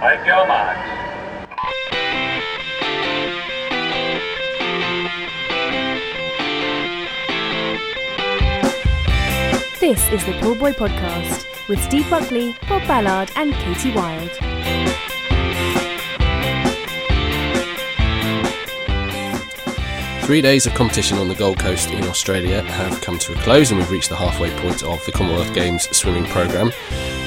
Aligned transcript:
IPO 0.00 0.46
Max. 0.46 0.78
This 9.80 10.08
is 10.12 10.24
the 10.24 10.38
Pool 10.40 10.54
Boy 10.54 10.72
Podcast 10.72 11.46
with 11.68 11.82
Steve 11.82 12.08
Buckley, 12.08 12.54
Bob 12.68 12.86
Ballard, 12.86 13.32
and 13.34 13.52
Katie 13.54 13.92
Wild. 13.92 14.30
Three 20.22 20.42
days 20.42 20.66
of 20.66 20.74
competition 20.74 21.18
on 21.18 21.26
the 21.26 21.34
Gold 21.34 21.58
Coast 21.58 21.90
in 21.90 22.04
Australia 22.04 22.62
have 22.62 23.00
come 23.00 23.18
to 23.18 23.32
a 23.32 23.36
close, 23.36 23.72
and 23.72 23.80
we've 23.80 23.90
reached 23.90 24.10
the 24.10 24.16
halfway 24.16 24.50
point 24.58 24.84
of 24.84 25.04
the 25.06 25.10
Commonwealth 25.12 25.52
Games 25.54 25.88
swimming 25.96 26.26
programme. 26.26 26.70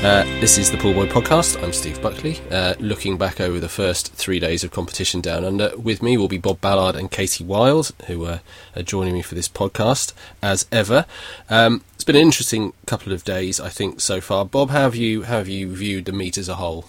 Uh, 0.04 0.23
this 0.39 0.57
is 0.57 0.71
the 0.71 0.77
Pool 0.79 0.93
Boy 0.95 1.05
podcast. 1.05 1.61
I'm 1.63 1.71
Steve 1.71 2.01
Buckley. 2.01 2.39
Uh, 2.50 2.73
looking 2.79 3.20
back 3.20 3.39
over 3.39 3.59
the 3.59 3.70
first 3.70 4.11
three 4.13 4.39
days 4.39 4.64
of 4.64 4.71
competition 4.71 5.21
down 5.21 5.46
under, 5.46 5.77
with 5.77 6.01
me 6.01 6.18
will 6.18 6.27
be 6.27 6.39
Bob 6.39 6.60
Ballard 6.60 6.96
and 6.96 7.11
Katie 7.11 7.43
Wild, 7.43 7.91
who 8.07 8.25
uh, 8.25 8.39
are 8.75 8.82
joining 8.82 9.14
me 9.14 9.21
for 9.21 9.36
this 9.36 9.47
podcast 9.47 10.14
as 10.41 10.65
ever. 10.71 11.05
Um, 11.51 11.83
it's 11.93 12.04
been 12.04 12.15
an 12.15 12.24
interesting 12.24 12.74
couple 12.87 13.14
of 13.14 13.24
days, 13.24 13.60
I 13.60 13.69
think, 13.69 14.01
so 14.01 14.19
far. 14.21 14.43
Bob, 14.43 14.71
how 14.71 14.82
have 14.82 14.96
you 14.96 15.21
how 15.21 15.37
have 15.37 15.47
you 15.47 15.71
viewed 15.71 16.05
the 16.05 16.13
meet 16.13 16.36
as 16.36 16.49
a 16.49 16.55
whole? 16.55 16.86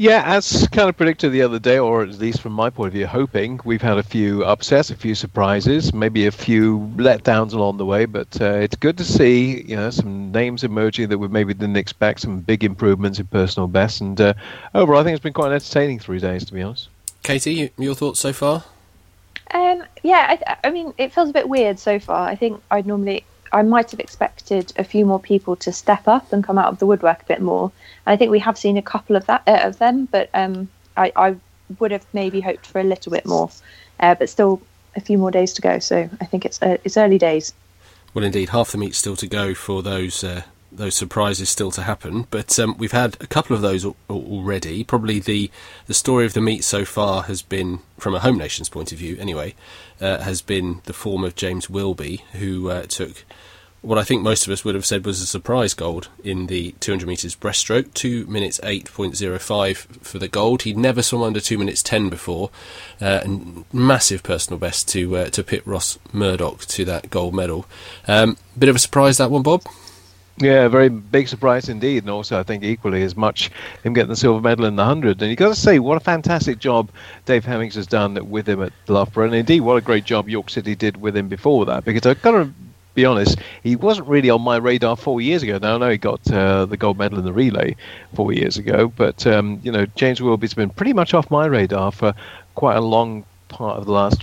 Yeah, 0.00 0.22
as 0.24 0.68
kind 0.68 0.88
of 0.88 0.96
predicted 0.96 1.32
the 1.32 1.42
other 1.42 1.58
day, 1.58 1.80
or 1.80 2.04
at 2.04 2.20
least 2.20 2.40
from 2.40 2.52
my 2.52 2.70
point 2.70 2.86
of 2.86 2.92
view, 2.92 3.08
hoping 3.08 3.58
we've 3.64 3.82
had 3.82 3.98
a 3.98 4.02
few 4.04 4.44
upsets, 4.44 4.90
a 4.90 4.94
few 4.94 5.16
surprises, 5.16 5.92
maybe 5.92 6.28
a 6.28 6.30
few 6.30 6.78
letdowns 6.94 7.52
along 7.52 7.78
the 7.78 7.84
way. 7.84 8.04
But 8.04 8.40
uh, 8.40 8.52
it's 8.52 8.76
good 8.76 8.96
to 8.98 9.04
see, 9.04 9.62
you 9.62 9.74
know, 9.74 9.90
some 9.90 10.30
names 10.30 10.62
emerging 10.62 11.08
that 11.08 11.18
we 11.18 11.26
maybe 11.26 11.52
didn't 11.52 11.76
expect, 11.76 12.20
some 12.20 12.38
big 12.38 12.62
improvements 12.62 13.18
in 13.18 13.26
personal 13.26 13.66
best, 13.66 14.00
and 14.00 14.20
uh, 14.20 14.34
overall, 14.72 15.00
I 15.00 15.04
think 15.04 15.16
it's 15.16 15.22
been 15.22 15.32
quite 15.32 15.48
an 15.48 15.54
entertaining 15.54 15.98
three 15.98 16.20
days, 16.20 16.44
to 16.44 16.54
be 16.54 16.62
honest. 16.62 16.88
Katie, 17.24 17.72
your 17.76 17.96
thoughts 17.96 18.20
so 18.20 18.32
far? 18.32 18.62
Um, 19.52 19.82
yeah, 20.04 20.38
I, 20.46 20.56
I 20.62 20.70
mean, 20.70 20.94
it 20.96 21.12
feels 21.12 21.30
a 21.30 21.32
bit 21.32 21.48
weird 21.48 21.80
so 21.80 21.98
far. 21.98 22.28
I 22.28 22.36
think 22.36 22.62
I'd 22.70 22.86
normally 22.86 23.24
I 23.52 23.62
might 23.62 23.90
have 23.90 24.00
expected 24.00 24.72
a 24.76 24.84
few 24.84 25.06
more 25.06 25.20
people 25.20 25.56
to 25.56 25.72
step 25.72 26.06
up 26.06 26.32
and 26.32 26.44
come 26.44 26.58
out 26.58 26.72
of 26.72 26.78
the 26.78 26.86
woodwork 26.86 27.22
a 27.22 27.24
bit 27.26 27.40
more. 27.40 27.72
And 28.06 28.12
I 28.12 28.16
think 28.16 28.30
we 28.30 28.38
have 28.40 28.58
seen 28.58 28.76
a 28.76 28.82
couple 28.82 29.16
of 29.16 29.26
that 29.26 29.42
uh, 29.46 29.60
of 29.62 29.78
them, 29.78 30.06
but 30.10 30.30
um, 30.34 30.68
I, 30.96 31.12
I, 31.16 31.36
would 31.78 31.90
have 31.90 32.06
maybe 32.14 32.40
hoped 32.40 32.66
for 32.66 32.80
a 32.80 32.84
little 32.84 33.12
bit 33.12 33.26
more. 33.26 33.50
Uh, 34.00 34.14
but 34.14 34.30
still, 34.30 34.62
a 34.96 35.00
few 35.00 35.18
more 35.18 35.30
days 35.30 35.52
to 35.52 35.62
go. 35.62 35.78
So 35.78 36.08
I 36.20 36.24
think 36.24 36.44
it's 36.44 36.60
uh, 36.62 36.78
it's 36.84 36.96
early 36.96 37.18
days. 37.18 37.52
Well, 38.14 38.24
indeed, 38.24 38.48
half 38.50 38.72
the 38.72 38.78
meet 38.78 38.94
still 38.94 39.16
to 39.16 39.26
go 39.26 39.54
for 39.54 39.82
those 39.82 40.24
uh, 40.24 40.42
those 40.78 40.94
surprises 40.94 41.48
still 41.48 41.70
to 41.72 41.82
happen. 41.82 42.26
But 42.30 42.58
um, 42.58 42.76
we've 42.78 42.92
had 42.92 43.16
a 43.20 43.26
couple 43.26 43.54
of 43.54 43.62
those 43.62 43.84
al- 43.84 43.96
already. 44.08 44.84
Probably 44.84 45.20
the 45.20 45.50
the 45.86 45.94
story 45.94 46.24
of 46.24 46.32
the 46.32 46.40
meet 46.40 46.64
so 46.64 46.84
far 46.84 47.24
has 47.24 47.42
been, 47.42 47.80
from 47.98 48.14
a 48.14 48.20
home 48.20 48.38
nation's 48.38 48.68
point 48.68 48.92
of 48.92 48.98
view, 48.98 49.16
anyway, 49.18 49.54
uh, 50.00 50.18
has 50.18 50.42
been 50.42 50.80
the 50.84 50.92
form 50.92 51.24
of 51.24 51.34
James 51.34 51.68
Wilby, 51.68 52.24
who 52.32 52.70
uh, 52.70 52.82
took 52.82 53.24
what 53.80 53.98
I 53.98 54.02
think 54.02 54.22
most 54.22 54.46
of 54.46 54.52
us 54.52 54.64
would 54.64 54.74
have 54.74 54.86
said 54.86 55.06
was 55.06 55.20
a 55.20 55.26
surprise 55.26 55.72
gold 55.72 56.08
in 56.24 56.48
the 56.48 56.72
200 56.80 57.06
metres 57.06 57.36
breaststroke, 57.36 57.94
2 57.94 58.26
minutes 58.26 58.58
8.05 58.64 59.76
for 60.02 60.18
the 60.18 60.26
gold. 60.26 60.62
He'd 60.62 60.76
never 60.76 61.00
swum 61.00 61.22
under 61.22 61.38
2 61.38 61.56
minutes 61.56 61.82
10 61.82 62.08
before, 62.08 62.50
uh, 63.00 63.20
and 63.22 63.64
massive 63.72 64.22
personal 64.22 64.58
best 64.58 64.88
to 64.88 65.16
uh, 65.16 65.30
to 65.30 65.44
pit 65.44 65.64
Ross 65.64 65.98
Murdoch 66.12 66.64
to 66.66 66.84
that 66.86 67.10
gold 67.10 67.34
medal. 67.34 67.66
Um, 68.08 68.36
bit 68.58 68.68
of 68.68 68.76
a 68.76 68.80
surprise 68.80 69.18
that 69.18 69.30
one, 69.30 69.42
Bob. 69.42 69.62
Yeah, 70.40 70.68
very 70.68 70.88
big 70.88 71.26
surprise 71.26 71.68
indeed, 71.68 72.04
and 72.04 72.10
also 72.10 72.38
I 72.38 72.44
think 72.44 72.62
equally 72.62 73.02
as 73.02 73.16
much 73.16 73.50
him 73.82 73.92
getting 73.92 74.10
the 74.10 74.16
silver 74.16 74.40
medal 74.40 74.66
in 74.66 74.76
the 74.76 74.84
hundred. 74.84 75.20
And 75.20 75.30
you've 75.30 75.38
got 75.38 75.48
to 75.48 75.54
say, 75.54 75.80
what 75.80 75.96
a 75.96 76.00
fantastic 76.00 76.58
job 76.60 76.90
Dave 77.26 77.44
Hemmings 77.44 77.74
has 77.74 77.88
done 77.88 78.30
with 78.30 78.48
him 78.48 78.62
at 78.62 78.72
Loughborough, 78.86 79.26
and 79.26 79.34
indeed 79.34 79.60
what 79.62 79.76
a 79.76 79.80
great 79.80 80.04
job 80.04 80.28
York 80.28 80.50
City 80.50 80.76
did 80.76 80.96
with 80.96 81.16
him 81.16 81.28
before 81.28 81.66
that. 81.66 81.84
Because 81.84 82.06
I've 82.06 82.22
got 82.22 82.32
to 82.32 82.52
be 82.94 83.04
honest, 83.04 83.38
he 83.62 83.74
wasn't 83.74 84.06
really 84.06 84.30
on 84.30 84.42
my 84.42 84.56
radar 84.56 84.96
four 84.96 85.20
years 85.20 85.42
ago. 85.42 85.58
Now 85.58 85.74
I 85.74 85.78
know 85.78 85.90
he 85.90 85.98
got 85.98 86.30
uh, 86.30 86.66
the 86.66 86.76
gold 86.76 86.98
medal 86.98 87.18
in 87.18 87.24
the 87.24 87.32
relay 87.32 87.74
four 88.14 88.32
years 88.32 88.58
ago, 88.58 88.92
but 88.96 89.26
um, 89.26 89.60
you 89.64 89.72
know 89.72 89.86
James 89.96 90.20
Wilby's 90.20 90.54
been 90.54 90.70
pretty 90.70 90.92
much 90.92 91.14
off 91.14 91.30
my 91.30 91.46
radar 91.46 91.90
for 91.90 92.14
quite 92.54 92.76
a 92.76 92.80
long 92.80 93.24
part 93.48 93.78
of 93.78 93.86
the 93.86 93.92
last 93.92 94.22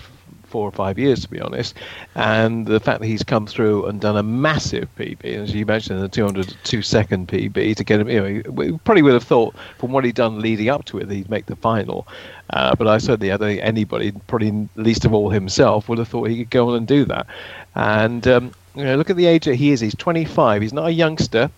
four 0.56 0.70
or 0.70 0.72
five 0.72 0.98
years, 0.98 1.20
to 1.20 1.30
be 1.30 1.42
honest. 1.42 1.76
And 2.16 2.66
the 2.66 2.80
fact 2.80 3.02
that 3.02 3.08
he's 3.08 3.24
come 3.24 3.46
through 3.46 3.88
and 3.88 4.00
done 4.00 4.16
a 4.16 4.24
massive 4.24 4.88
PB, 4.96 5.26
as 5.26 5.54
you 5.54 5.66
mentioned, 5.66 6.02
the 6.02 6.08
202 6.08 6.82
second 6.82 7.28
PB 7.28 7.76
to 7.76 7.84
get 7.84 8.00
him, 8.00 8.08
you 8.08 8.22
know, 8.22 8.52
we 8.52 8.78
probably 8.86 9.02
would 9.02 9.16
have 9.16 9.26
thought 9.26 9.54
from 9.80 9.92
what 9.92 10.06
he'd 10.06 10.16
done 10.16 10.40
leading 10.40 10.70
up 10.70 10.86
to 10.86 11.00
it 11.00 11.10
that 11.10 11.14
he'd 11.14 11.30
make 11.30 11.48
the 11.48 11.58
final. 11.58 12.08
Uh, 12.52 12.74
but 12.74 12.88
I 12.88 13.00
certainly, 13.00 13.34
I 13.34 13.36
don't 13.36 13.50
think 13.50 13.64
anybody, 13.64 14.14
probably 14.28 14.70
least 14.78 15.04
of 15.04 15.14
all 15.14 15.30
himself, 15.30 15.90
would 15.90 15.98
have 15.98 16.08
thought 16.08 16.30
he 16.30 16.38
could 16.38 16.52
go 16.52 16.70
on 16.70 16.78
and 16.78 16.88
do 16.88 17.04
that. 17.04 17.28
And 17.76 18.26
um, 18.26 18.54
you 18.76 18.86
know, 18.86 18.96
look 18.96 19.10
at 19.10 19.18
the 19.18 19.26
age 19.26 19.44
that 19.44 19.56
he 19.56 19.72
is. 19.72 19.82
He's 19.82 19.96
25. 19.96 20.62
He's 20.62 20.72
not 20.72 20.88
a 20.88 20.94
youngster 20.94 21.52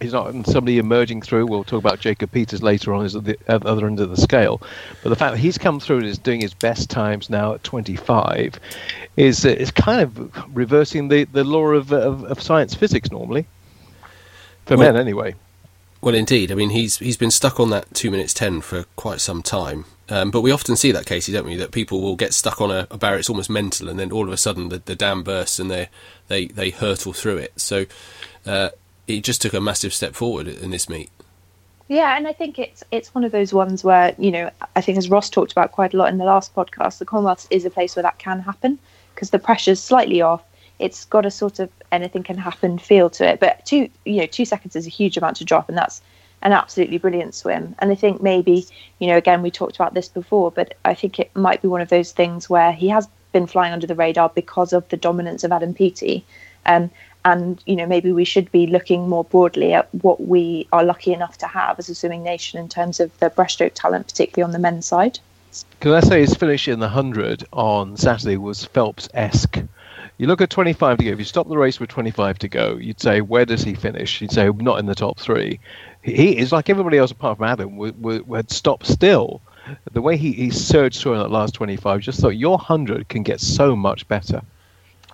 he's 0.00 0.12
not 0.12 0.46
somebody 0.46 0.78
emerging 0.78 1.22
through. 1.22 1.46
We'll 1.46 1.64
talk 1.64 1.78
about 1.78 2.00
Jacob 2.00 2.32
Peters 2.32 2.62
later 2.62 2.94
on, 2.94 3.04
is 3.04 3.16
at 3.16 3.24
the 3.24 3.38
other 3.48 3.86
end 3.86 4.00
of 4.00 4.10
the 4.10 4.16
scale. 4.16 4.60
But 5.02 5.10
the 5.10 5.16
fact 5.16 5.34
that 5.34 5.38
he's 5.38 5.58
come 5.58 5.80
through 5.80 5.98
and 5.98 6.06
is 6.06 6.18
doing 6.18 6.40
his 6.40 6.54
best 6.54 6.90
times 6.90 7.30
now 7.30 7.54
at 7.54 7.64
25 7.64 8.58
is 9.16 9.44
uh, 9.44 9.50
is 9.50 9.70
kind 9.70 10.00
of 10.00 10.56
reversing 10.56 11.08
the, 11.08 11.24
the 11.24 11.44
law 11.44 11.68
of, 11.68 11.92
of, 11.92 12.24
of 12.24 12.40
science 12.42 12.74
physics 12.74 13.10
normally 13.10 13.46
for 14.66 14.76
well, 14.76 14.92
men 14.92 15.00
anyway. 15.00 15.34
Well, 16.00 16.14
indeed. 16.14 16.52
I 16.52 16.54
mean, 16.54 16.70
he's 16.70 16.98
he's 16.98 17.16
been 17.16 17.30
stuck 17.30 17.58
on 17.58 17.70
that 17.70 17.92
two 17.94 18.10
minutes 18.10 18.34
ten 18.34 18.60
for 18.60 18.84
quite 18.96 19.20
some 19.20 19.42
time. 19.42 19.86
Um, 20.08 20.30
but 20.30 20.42
we 20.42 20.52
often 20.52 20.76
see 20.76 20.92
that, 20.92 21.04
Katie, 21.04 21.32
don't 21.32 21.46
we? 21.46 21.56
That 21.56 21.72
people 21.72 22.00
will 22.00 22.14
get 22.14 22.32
stuck 22.32 22.60
on 22.60 22.70
a, 22.70 22.86
a 22.90 22.98
barrier; 22.98 23.18
it's 23.18 23.30
almost 23.30 23.50
mental, 23.50 23.88
and 23.88 23.98
then 23.98 24.12
all 24.12 24.26
of 24.26 24.32
a 24.32 24.36
sudden 24.36 24.68
the, 24.68 24.78
the 24.78 24.94
dam 24.94 25.22
bursts 25.22 25.58
and 25.58 25.70
they 25.70 25.88
they 26.28 26.46
they 26.46 26.70
hurtle 26.70 27.12
through 27.12 27.38
it. 27.38 27.60
So. 27.60 27.86
Uh, 28.44 28.70
he 29.06 29.20
just 29.20 29.40
took 29.40 29.54
a 29.54 29.60
massive 29.60 29.94
step 29.94 30.14
forward 30.14 30.48
in 30.48 30.70
this 30.70 30.88
meet. 30.88 31.10
Yeah, 31.88 32.16
and 32.16 32.26
I 32.26 32.32
think 32.32 32.58
it's 32.58 32.82
it's 32.90 33.14
one 33.14 33.22
of 33.22 33.30
those 33.30 33.54
ones 33.54 33.84
where 33.84 34.14
you 34.18 34.30
know 34.30 34.50
I 34.74 34.80
think 34.80 34.98
as 34.98 35.08
Ross 35.08 35.30
talked 35.30 35.52
about 35.52 35.72
quite 35.72 35.94
a 35.94 35.96
lot 35.96 36.08
in 36.08 36.18
the 36.18 36.24
last 36.24 36.54
podcast, 36.54 36.98
the 36.98 37.04
Commonwealth 37.04 37.46
is 37.50 37.64
a 37.64 37.70
place 37.70 37.94
where 37.94 38.02
that 38.02 38.18
can 38.18 38.40
happen 38.40 38.78
because 39.14 39.30
the 39.30 39.38
pressure's 39.38 39.80
slightly 39.80 40.20
off. 40.20 40.42
It's 40.78 41.04
got 41.04 41.24
a 41.24 41.30
sort 41.30 41.58
of 41.60 41.70
anything 41.92 42.22
can 42.22 42.38
happen 42.38 42.78
feel 42.78 43.08
to 43.10 43.28
it, 43.28 43.40
but 43.40 43.64
two 43.64 43.88
you 44.04 44.16
know 44.16 44.26
two 44.26 44.44
seconds 44.44 44.74
is 44.74 44.86
a 44.86 44.90
huge 44.90 45.16
amount 45.16 45.36
to 45.36 45.44
drop, 45.44 45.68
and 45.68 45.78
that's 45.78 46.02
an 46.42 46.52
absolutely 46.52 46.98
brilliant 46.98 47.34
swim. 47.34 47.76
And 47.78 47.92
I 47.92 47.94
think 47.94 48.20
maybe 48.20 48.66
you 48.98 49.06
know 49.06 49.16
again 49.16 49.40
we 49.42 49.52
talked 49.52 49.76
about 49.76 49.94
this 49.94 50.08
before, 50.08 50.50
but 50.50 50.74
I 50.84 50.94
think 50.94 51.20
it 51.20 51.34
might 51.36 51.62
be 51.62 51.68
one 51.68 51.80
of 51.80 51.88
those 51.88 52.10
things 52.10 52.50
where 52.50 52.72
he 52.72 52.88
has 52.88 53.06
been 53.32 53.46
flying 53.46 53.72
under 53.72 53.86
the 53.86 53.94
radar 53.94 54.30
because 54.30 54.72
of 54.72 54.88
the 54.88 54.96
dominance 54.96 55.44
of 55.44 55.52
Adam 55.52 55.72
Peaty. 55.72 56.24
Um, 56.64 56.90
and 57.26 57.60
you 57.66 57.74
know 57.74 57.86
maybe 57.86 58.12
we 58.12 58.24
should 58.24 58.50
be 58.52 58.66
looking 58.68 59.08
more 59.08 59.24
broadly 59.24 59.74
at 59.74 59.92
what 60.02 60.26
we 60.26 60.66
are 60.72 60.84
lucky 60.84 61.12
enough 61.12 61.36
to 61.36 61.46
have 61.46 61.78
as 61.78 61.88
a 61.88 61.94
swimming 61.94 62.22
nation 62.22 62.58
in 62.58 62.68
terms 62.68 63.00
of 63.00 63.18
the 63.18 63.28
breaststroke 63.30 63.72
talent, 63.74 64.06
particularly 64.06 64.44
on 64.46 64.52
the 64.52 64.58
men's 64.60 64.86
side. 64.86 65.18
Can 65.80 65.92
I 65.92 66.00
say 66.00 66.20
his 66.20 66.34
finish 66.34 66.68
in 66.68 66.78
the 66.78 66.88
hundred 66.88 67.44
on 67.52 67.96
Saturday 67.96 68.36
was 68.36 68.64
Phelps-esque. 68.64 69.58
You 70.18 70.26
look 70.28 70.40
at 70.40 70.50
25 70.50 70.98
to 70.98 71.04
go. 71.04 71.10
If 71.10 71.18
you 71.18 71.24
stop 71.24 71.48
the 71.48 71.58
race 71.58 71.80
with 71.80 71.90
25 71.90 72.38
to 72.38 72.48
go, 72.48 72.76
you'd 72.76 73.00
say, 73.00 73.20
where 73.20 73.44
does 73.44 73.62
he 73.62 73.74
finish? 73.74 74.20
You'd 74.20 74.32
say, 74.32 74.48
not 74.48 74.78
in 74.78 74.86
the 74.86 74.94
top 74.94 75.18
three. 75.18 75.58
He 76.02 76.36
is 76.38 76.52
like 76.52 76.70
everybody 76.70 76.96
else 76.98 77.10
apart 77.10 77.38
from 77.38 77.46
Adam, 77.46 77.76
would, 77.76 78.00
would, 78.02 78.26
would 78.28 78.50
stop 78.50 78.84
still. 78.84 79.42
The 79.92 80.00
way 80.00 80.16
he, 80.16 80.32
he 80.32 80.50
surged 80.50 81.00
through 81.00 81.14
in 81.14 81.18
that 81.18 81.30
last 81.30 81.54
25, 81.54 82.00
just 82.00 82.20
thought 82.20 82.36
your 82.36 82.56
100 82.56 83.08
can 83.08 83.22
get 83.22 83.40
so 83.40 83.74
much 83.74 84.06
better. 84.08 84.42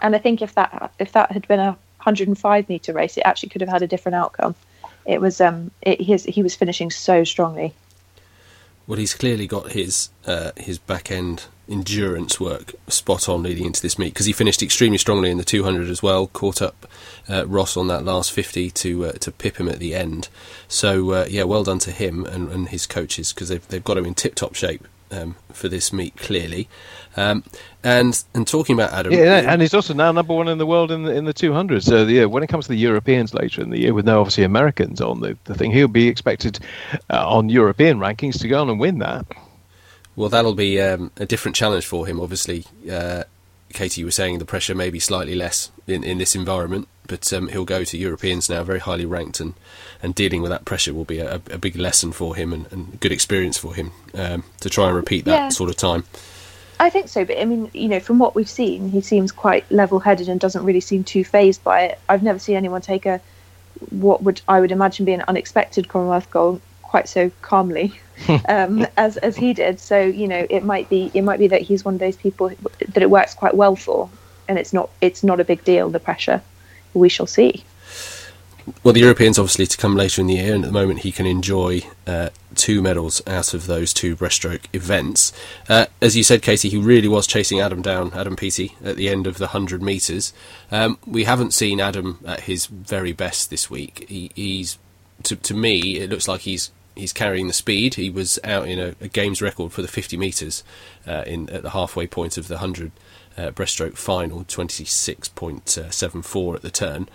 And 0.03 0.15
I 0.17 0.19
think 0.19 0.43
if 0.43 0.55
that 0.56 0.93
if 0.99 1.12
that 1.12 1.31
had 1.31 1.47
been 1.47 1.61
a 1.61 1.79
105 2.04 2.68
meter 2.68 2.92
race, 2.92 3.16
it 3.16 3.22
actually 3.24 3.50
could 3.50 3.60
have 3.60 3.70
had 3.70 3.82
a 3.82 3.86
different 3.86 4.16
outcome. 4.16 4.54
It 5.06 5.20
was 5.20 5.40
um, 5.40 5.70
it, 5.80 6.00
his, 6.00 6.24
he 6.24 6.42
was 6.42 6.54
finishing 6.54 6.90
so 6.90 7.24
strongly. 7.24 7.74
Well, 8.86 8.98
he's 8.98 9.14
clearly 9.14 9.46
got 9.46 9.72
his 9.72 10.10
uh, 10.26 10.50
his 10.56 10.78
back 10.78 11.10
end 11.10 11.44
endurance 11.69 12.40
work 12.40 12.75
spot 12.88 13.28
on 13.28 13.43
leading 13.44 13.66
into 13.66 13.81
this 13.81 13.99
meet 13.99 14.12
because 14.12 14.26
he 14.26 14.32
finished 14.32 14.62
extremely 14.62 14.99
strongly 14.99 15.31
in 15.31 15.38
the 15.38 15.44
200 15.44 15.88
as 15.88 16.02
well. 16.02 16.26
Caught 16.26 16.60
up 16.60 16.87
uh, 17.28 17.46
Ross 17.46 17.76
on 17.76 17.87
that 17.87 18.05
last 18.05 18.32
50 18.32 18.70
to 18.70 19.06
uh, 19.06 19.12
to 19.12 19.31
pip 19.31 19.58
him 19.58 19.69
at 19.69 19.78
the 19.78 19.94
end. 19.94 20.28
So 20.66 21.12
uh, 21.12 21.26
yeah, 21.28 21.44
well 21.44 21.62
done 21.62 21.78
to 21.81 21.93
him 21.93 22.26
and, 22.26 22.50
and 22.50 22.69
his 22.69 22.87
coaches 22.87 23.32
because 23.32 23.48
they've 23.48 23.66
they've 23.69 23.84
got 23.84 23.96
him 23.96 24.06
in 24.06 24.14
tip 24.14 24.34
top 24.34 24.55
shape 24.55 24.87
um, 25.12 25.37
for 25.53 25.69
this 25.69 25.93
meet 25.93 26.17
clearly. 26.17 26.69
Um, 27.17 27.44
and 27.85 28.23
and 28.35 28.47
talking 28.47 28.75
about 28.75 28.93
Adam, 28.93 29.12
yeah, 29.12 29.53
and 29.53 29.61
he's 29.61 29.75
also 29.75 29.94
now 29.94 30.12
number 30.12 30.35
one 30.35 30.49
in 30.49 30.59
the 30.59 30.67
world 30.67 30.91
in 30.91 31.03
the 31.03 31.12
in 31.12 31.25
the 31.25 31.32
200. 31.32 31.82
So 31.82 32.05
yeah, 32.06 32.25
when 32.25 32.43
it 32.43 32.49
comes 32.49 32.67
to 32.67 32.70
the 32.70 32.79
Europeans 32.79 33.35
later 33.35 33.62
in 33.62 33.70
the 33.70 33.81
year, 33.81 33.94
with 33.94 34.06
no 34.06 34.20
obviously 34.20 34.44
Americans 34.44 35.00
on 35.00 35.20
the, 35.20 35.37
the 35.44 35.55
thing, 35.55 35.73
he'll 35.73 35.88
be 35.88 36.09
expected 36.09 36.59
uh, 37.11 37.29
on 37.29 37.49
European 37.49 37.99
rankings 37.99 38.41
to 38.41 38.49
go 38.49 38.61
on 38.61 38.70
and 38.70 38.81
win 38.81 38.99
that. 38.99 39.26
Well, 40.14 40.29
that'll 40.29 40.55
be 40.55 40.81
um, 40.81 41.11
a 41.17 41.25
different 41.25 41.56
challenge 41.56 41.87
for 41.87 42.06
him. 42.06 42.20
Obviously, 42.20 42.65
uh, 42.91 43.25
Katie 43.72 44.04
was 44.04 44.14
saying 44.14 44.38
the 44.38 44.44
pressure 44.44 44.74
may 44.74 44.90
be 44.90 44.98
slightly 44.98 45.34
less 45.34 45.70
in, 45.86 46.04
in 46.04 46.19
this 46.19 46.34
environment. 46.34 46.88
but 47.08 47.32
um, 47.32 47.48
he'll 47.48 47.64
go 47.64 47.84
to 47.84 47.98
Europeans 47.98 48.48
now, 48.48 48.62
very 48.62 48.78
highly 48.78 49.04
ranked, 49.04 49.40
and, 49.40 49.54
and 50.02 50.14
dealing 50.14 50.40
with 50.40 50.50
that 50.50 50.64
pressure 50.64 50.94
will 50.94 51.04
be 51.04 51.19
a, 51.19 51.34
a 51.50 51.58
big 51.58 51.76
lesson 51.76 52.12
for 52.12 52.36
him 52.36 52.52
and, 52.52 52.66
and 52.72 53.00
good 53.00 53.12
experience 53.12 53.58
for 53.58 53.74
him 53.74 53.90
um, 54.14 54.44
to 54.60 54.70
try 54.70 54.86
and 54.86 54.96
repeat 54.96 55.24
that 55.24 55.32
Yeah. 55.32 55.48
sort 55.50 55.69
of 55.69 55.76
time. 55.76 56.04
I 56.80 56.90
think 56.90 57.08
so, 57.08 57.24
but 57.24 57.38
I 57.40 57.44
mean, 57.44 57.70
you 57.74 57.88
know, 57.88 58.00
from 58.00 58.19
what 58.19 58.34
we've 58.34 58.48
seen, 58.48 58.88
he 58.90 59.00
seems 59.00 59.30
quite 59.30 59.70
level-headed 59.70 60.28
and 60.28 60.40
doesn't 60.40 60.64
really 60.64 60.80
seem 60.80 61.04
too 61.04 61.24
fazed 61.24 61.62
by 61.62 61.82
it. 61.82 62.00
I've 62.08 62.22
never 62.22 62.38
seen 62.38 62.56
anyone 62.56 62.80
take 62.80 63.04
a 63.06 63.20
what 63.90 64.22
would 64.22 64.40
I 64.48 64.60
would 64.60 64.70
imagine 64.70 65.04
be 65.04 65.12
an 65.12 65.22
unexpected 65.26 65.88
Commonwealth 65.88 66.30
goal 66.30 66.60
quite 66.93 67.09
so 67.09 67.31
calmly 67.41 67.99
um, 68.49 68.87
as 68.99 69.17
as 69.17 69.35
he 69.35 69.55
did. 69.55 69.81
So 69.81 69.99
you 69.99 70.29
know, 70.29 70.47
it 70.50 70.62
might 70.62 70.89
be 70.91 71.11
it 71.15 71.23
might 71.23 71.39
be 71.39 71.49
that 71.49 71.62
he's 71.62 71.85
one 71.85 71.94
of 71.94 72.00
those 72.00 72.17
people 72.17 72.53
that 72.94 73.03
it 73.03 73.11
works 73.11 73.33
quite 73.35 73.55
well 73.55 73.75
for, 73.75 74.11
and 74.47 74.59
it's 74.59 74.75
not 74.75 74.91
it's 75.00 75.25
not 75.25 75.41
a 75.41 75.44
big 75.44 75.65
deal. 75.65 75.89
The 75.89 75.99
pressure, 75.99 76.43
we 76.93 77.09
shall 77.09 77.27
see. 77.27 77.65
Well, 78.85 78.94
the 78.94 79.00
Europeans 79.00 79.39
obviously 79.39 79.67
to 79.67 79.77
come 79.77 79.97
later 79.97 80.21
in 80.21 80.29
the 80.29 80.35
year, 80.35 80.55
and 80.55 80.65
at 80.65 80.69
the 80.69 80.81
moment 80.81 81.00
he 81.00 81.12
can 81.12 81.27
enjoy 81.27 81.81
uh, 82.06 82.29
two 82.55 82.83
medals 82.83 83.23
out 83.27 83.55
of 83.55 83.67
those 83.67 83.93
two 83.93 84.15
breaststroke 84.15 84.67
events. 84.73 85.33
Uh, 85.69 85.87
as 86.00 86.17
you 86.17 86.23
said, 86.23 86.43
Katie, 86.43 86.69
he 86.69 86.77
really 86.77 87.09
was 87.09 87.27
chasing 87.27 87.59
Adam 87.59 87.83
down, 87.83 88.12
Adam 88.15 88.37
Peaty, 88.37 88.77
at 88.85 88.94
the 88.94 89.09
end 89.09 89.27
of 89.27 89.39
the 89.39 89.47
100 89.47 89.83
metres. 89.83 90.33
Um, 90.71 90.97
we 91.05 91.25
haven't 91.25 91.55
seen 91.55 91.81
Adam 91.81 92.21
at 92.25 92.41
his 92.43 92.67
very 92.67 93.12
best 93.12 93.50
this 93.50 93.69
week. 93.69 94.05
He, 94.09 94.31
he's, 94.37 94.79
to, 95.25 95.35
to 95.35 95.55
me, 95.55 95.99
it 95.99 96.11
looks 96.11 96.29
like 96.29 96.43
he's 96.43 96.71
he's 96.94 97.12
carrying 97.12 97.47
the 97.47 97.53
speed. 97.53 97.94
He 97.94 98.11
was 98.11 98.39
out 98.44 98.69
in 98.69 98.79
a, 98.79 98.94
a 99.00 99.09
games 99.09 99.43
record 99.43 99.73
for 99.73 99.83
the 99.83 99.89
50 99.89 100.17
metres 100.17 100.62
uh, 101.06 101.25
in 101.27 101.50
at 101.50 101.62
the 101.62 101.71
halfway 101.71 102.06
point 102.06 102.37
of 102.37 102.49
the 102.49 102.55
100 102.55 102.93
uh, 103.37 103.50
breaststroke 103.50 103.97
final, 103.97 104.44
26.74 104.44 106.55
at 106.55 106.62
the 106.62 106.71
turn, 106.71 107.09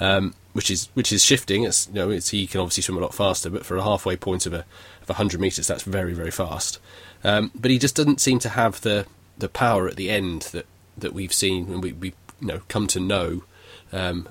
um, 0.00 0.34
which 0.52 0.70
is 0.70 0.88
which 0.94 1.12
is 1.12 1.24
shifting. 1.24 1.64
It's, 1.64 1.88
you 1.88 1.94
know, 1.94 2.10
it's, 2.10 2.30
he 2.30 2.46
can 2.46 2.60
obviously 2.60 2.82
swim 2.82 2.98
a 2.98 3.00
lot 3.00 3.14
faster, 3.14 3.50
but 3.50 3.64
for 3.64 3.76
a 3.76 3.82
halfway 3.82 4.16
point 4.16 4.46
of 4.46 4.52
a 4.52 4.64
of 5.02 5.08
100 5.08 5.40
metres, 5.40 5.66
that's 5.66 5.84
very 5.84 6.12
very 6.12 6.30
fast. 6.30 6.78
Um, 7.22 7.50
but 7.54 7.70
he 7.70 7.78
just 7.78 7.96
doesn't 7.96 8.20
seem 8.20 8.38
to 8.40 8.50
have 8.50 8.80
the 8.80 9.06
the 9.38 9.48
power 9.48 9.88
at 9.88 9.96
the 9.96 10.10
end 10.10 10.42
that 10.52 10.66
that 10.96 11.14
we've 11.14 11.32
seen 11.32 11.72
and 11.72 11.82
we, 11.82 11.92
we 11.92 12.08
you 12.40 12.46
know 12.46 12.60
come 12.68 12.86
to 12.88 13.00
know 13.00 13.44
um, 13.92 14.28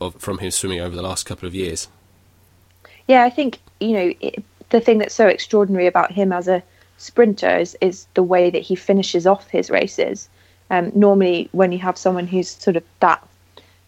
of, 0.00 0.16
from 0.16 0.38
him 0.38 0.50
swimming 0.50 0.80
over 0.80 0.94
the 0.94 1.02
last 1.02 1.26
couple 1.26 1.46
of 1.46 1.54
years. 1.54 1.88
Yeah, 3.06 3.24
I 3.24 3.30
think 3.30 3.58
you 3.80 3.92
know 3.92 4.12
it, 4.20 4.42
the 4.70 4.80
thing 4.80 4.98
that's 4.98 5.14
so 5.14 5.26
extraordinary 5.26 5.86
about 5.86 6.12
him 6.12 6.32
as 6.32 6.48
a 6.48 6.62
sprinter 6.98 7.58
is, 7.58 7.76
is 7.80 8.06
the 8.14 8.22
way 8.22 8.50
that 8.50 8.62
he 8.62 8.74
finishes 8.74 9.26
off 9.26 9.48
his 9.50 9.70
races. 9.70 10.28
Um, 10.70 10.90
normally, 10.94 11.48
when 11.52 11.72
you 11.72 11.78
have 11.78 11.98
someone 11.98 12.26
who's 12.26 12.48
sort 12.48 12.76
of 12.76 12.84
that 13.00 13.26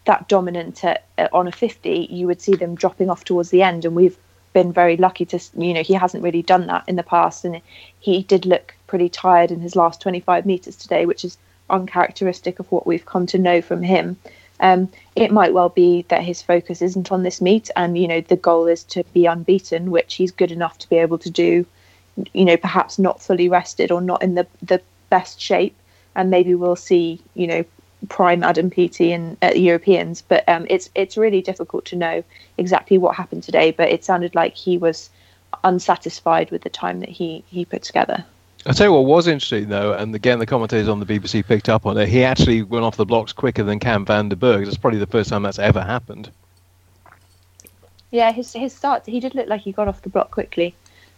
that 0.05 0.27
dominant 0.29 0.85
at, 0.85 1.03
at, 1.17 1.33
on 1.33 1.47
a 1.47 1.51
50, 1.51 2.07
you 2.09 2.27
would 2.27 2.41
see 2.41 2.55
them 2.55 2.75
dropping 2.75 3.09
off 3.09 3.25
towards 3.25 3.49
the 3.49 3.61
end, 3.61 3.83
and 3.83 3.95
we've 3.95 4.17
been 4.53 4.71
very 4.71 4.97
lucky 4.97 5.25
to 5.25 5.39
you 5.57 5.73
know 5.73 5.83
he 5.83 5.93
hasn't 5.93 6.23
really 6.23 6.43
done 6.43 6.67
that 6.67 6.83
in 6.87 6.95
the 6.95 7.03
past, 7.03 7.43
and 7.43 7.61
he 7.99 8.23
did 8.23 8.45
look 8.45 8.75
pretty 8.85 9.09
tired 9.09 9.51
in 9.51 9.59
his 9.59 9.75
last 9.75 10.01
25 10.01 10.45
meters 10.45 10.75
today, 10.75 11.05
which 11.05 11.25
is 11.25 11.37
uncharacteristic 11.69 12.59
of 12.59 12.71
what 12.71 12.87
we've 12.87 13.05
come 13.05 13.25
to 13.25 13.37
know 13.37 13.61
from 13.61 13.83
him. 13.83 14.15
Um, 14.59 14.89
it 15.15 15.31
might 15.31 15.53
well 15.53 15.69
be 15.69 16.05
that 16.09 16.23
his 16.23 16.41
focus 16.41 16.81
isn't 16.81 17.11
on 17.11 17.23
this 17.23 17.41
meet, 17.41 17.69
and 17.75 17.97
you 17.97 18.07
know 18.07 18.21
the 18.21 18.35
goal 18.35 18.67
is 18.67 18.83
to 18.85 19.03
be 19.13 19.25
unbeaten, 19.25 19.91
which 19.91 20.15
he's 20.15 20.31
good 20.31 20.51
enough 20.51 20.77
to 20.79 20.89
be 20.89 20.97
able 20.97 21.17
to 21.19 21.29
do. 21.29 21.65
You 22.33 22.45
know, 22.45 22.57
perhaps 22.57 22.97
not 22.97 23.21
fully 23.21 23.49
rested 23.49 23.91
or 23.91 24.01
not 24.01 24.23
in 24.23 24.35
the 24.35 24.47
the 24.61 24.81
best 25.09 25.39
shape, 25.39 25.75
and 26.15 26.29
maybe 26.29 26.55
we'll 26.55 26.75
see 26.75 27.21
you 27.35 27.47
know 27.47 27.65
prime 28.09 28.43
Adam 28.43 28.69
Peaty 28.69 29.11
in 29.11 29.37
uh, 29.41 29.51
Europeans. 29.55 30.21
But 30.21 30.47
um, 30.49 30.65
it's 30.69 30.89
it's 30.95 31.17
really 31.17 31.41
difficult 31.41 31.85
to 31.85 31.95
know 31.95 32.23
exactly 32.57 32.97
what 32.97 33.15
happened 33.15 33.43
today. 33.43 33.71
But 33.71 33.89
it 33.89 34.03
sounded 34.03 34.33
like 34.33 34.55
he 34.55 34.77
was 34.77 35.09
unsatisfied 35.63 36.51
with 36.51 36.63
the 36.63 36.69
time 36.69 36.99
that 37.01 37.09
he 37.09 37.43
he 37.47 37.65
put 37.65 37.83
together. 37.83 38.25
I'll 38.67 38.73
tell 38.73 38.87
you 38.87 38.93
what 38.93 39.05
was 39.05 39.27
interesting 39.27 39.69
though, 39.69 39.93
and 39.93 40.13
again 40.13 40.39
the 40.39 40.45
commentators 40.45 40.89
on 40.89 40.99
the 40.99 41.05
BBC 41.05 41.45
picked 41.45 41.69
up 41.69 41.85
on 41.85 41.97
it. 41.97 42.09
He 42.09 42.25
actually 42.25 42.63
went 42.63 42.83
off 42.83 42.97
the 42.97 43.05
blocks 43.05 43.31
quicker 43.31 43.63
than 43.63 43.79
Cam 43.79 44.05
van 44.05 44.27
der 44.27 44.35
Burgh. 44.35 44.65
That's 44.65 44.77
probably 44.77 44.99
the 44.99 45.07
first 45.07 45.29
time 45.29 45.43
that's 45.43 45.57
ever 45.57 45.81
happened. 45.81 46.29
Yeah, 48.11 48.33
his 48.33 48.51
his 48.51 48.73
start 48.73 49.05
he 49.05 49.21
did 49.21 49.35
look 49.35 49.47
like 49.47 49.61
he 49.61 49.71
got 49.71 49.87
off 49.87 50.01
the 50.01 50.09
block 50.09 50.31
quickly, 50.31 50.75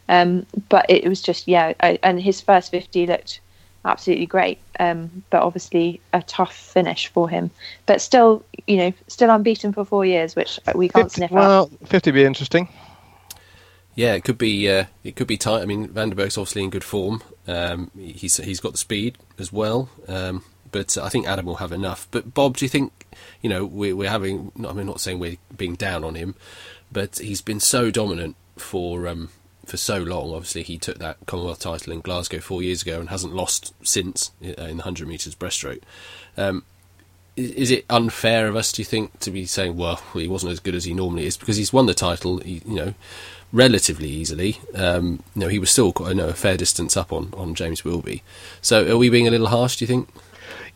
um, 0.08 0.46
but 0.70 0.86
it 0.90 1.10
was 1.10 1.24
just 1.24 1.48
yeah, 1.48 1.74
I, 1.80 1.98
and 2.04 2.22
his 2.22 2.40
first 2.40 2.70
fifty 2.70 3.08
looked 3.08 3.40
absolutely 3.84 4.28
great. 4.28 4.60
Um, 4.80 5.24
but 5.32 5.42
obviously 5.42 6.02
a 6.14 6.22
tough 6.22 6.56
finish 6.56 7.08
for 7.08 7.28
him. 7.28 7.50
But 7.88 8.00
still, 8.00 8.46
you 8.68 8.78
know, 8.78 8.94
still 9.08 9.32
unbeaten 9.32 9.74
for 9.74 9.86
four 9.86 10.06
years, 10.06 10.36
which 10.36 10.60
we 10.76 10.88
can't 10.88 11.06
50, 11.06 11.16
sniff 11.16 11.32
well, 11.32 11.72
at. 11.82 11.88
fifty 11.88 12.12
be 12.12 12.24
interesting. 12.24 12.70
Yeah, 14.00 14.14
it 14.14 14.24
could 14.24 14.38
be. 14.38 14.70
Uh, 14.70 14.86
it 15.04 15.18
could 15.18 15.28
be 15.28 15.36
tight. 15.36 15.62
I 15.62 15.66
mean, 15.66 15.90
van 15.90 16.08
der 16.08 16.16
Burgh's 16.16 16.38
obviously 16.38 16.64
in 16.64 16.70
good 16.70 16.86
form. 16.86 17.22
Um, 17.46 17.92
he's 17.98 18.38
he's 18.38 18.62
got 18.62 18.72
the 18.72 18.78
speed 18.78 19.18
as 19.38 19.52
well. 19.52 19.90
Um, 20.08 20.46
but 20.72 20.98
I 20.98 21.10
think 21.10 21.28
Adam 21.28 21.46
will 21.46 21.56
have 21.56 21.74
enough. 21.74 22.08
But 22.10 22.34
Bob, 22.34 22.56
do 22.56 22.64
you 22.64 22.70
think? 22.70 22.94
You 23.42 23.50
know, 23.50 23.66
we're 23.66 23.98
we're 23.98 24.10
having. 24.10 24.54
I 24.66 24.72
mean, 24.72 24.86
not 24.86 25.02
saying 25.02 25.20
we're 25.20 25.36
being 25.58 25.76
down 25.76 26.06
on 26.06 26.16
him, 26.16 26.36
but 26.90 27.18
he's 27.20 27.42
been 27.42 27.60
so 27.60 27.92
dominant 27.92 28.38
for 28.56 29.06
um, 29.06 29.32
for 29.66 29.76
so 29.76 29.98
long. 29.98 30.34
Obviously, 30.34 30.64
he 30.64 30.78
took 30.78 31.00
that 31.00 31.18
Commonwealth 31.26 31.60
title 31.60 31.92
in 31.92 32.00
Glasgow 32.00 32.40
four 32.40 32.64
years 32.64 32.84
ago 32.84 33.02
and 33.02 33.10
hasn't 33.10 33.36
lost 33.36 33.74
since 33.86 34.32
uh, 34.42 34.62
in 34.62 34.78
the 34.78 34.84
hundred 34.84 35.10
meters 35.10 35.36
breaststroke. 35.36 35.82
Um, 36.38 36.64
is, 37.36 37.72
it 37.72 37.86
unfair 37.90 38.48
of 38.48 38.58
us, 38.58 38.74
do 38.74 38.82
you 38.82 38.86
think, 38.86 39.18
to 39.20 39.32
be 39.32 39.46
saying, 39.46 39.78
well, 39.78 40.02
he 40.12 40.28
wasn't 40.28 40.52
as 40.52 40.60
good 40.60 40.76
as 40.76 40.84
he 40.84 40.94
normally 40.94 41.26
is 41.26 41.38
because 41.38 41.56
he's 41.56 41.72
won 41.72 41.86
the 41.86 41.94
title? 41.94 42.42
You 42.44 42.62
know 42.66 42.94
relatively 43.52 44.10
easily. 44.10 44.60
Um, 44.76 45.24
you 45.36 45.42
know, 45.42 45.48
he 45.48 45.60
was 45.60 45.70
still 45.70 45.94
I 46.04 46.14
know, 46.14 46.30
a 46.30 46.34
fair 46.34 46.58
distance 46.58 46.96
up 46.96 47.12
on, 47.12 47.34
on 47.36 47.56
James 47.56 47.84
Wilby. 47.84 48.24
So 48.62 48.88
are 48.92 48.98
we 48.98 49.10
being 49.10 49.28
a 49.28 49.32
little 49.32 49.48
harsh, 49.48 49.78
do 49.78 49.84
you 49.84 49.88
think? 49.88 50.10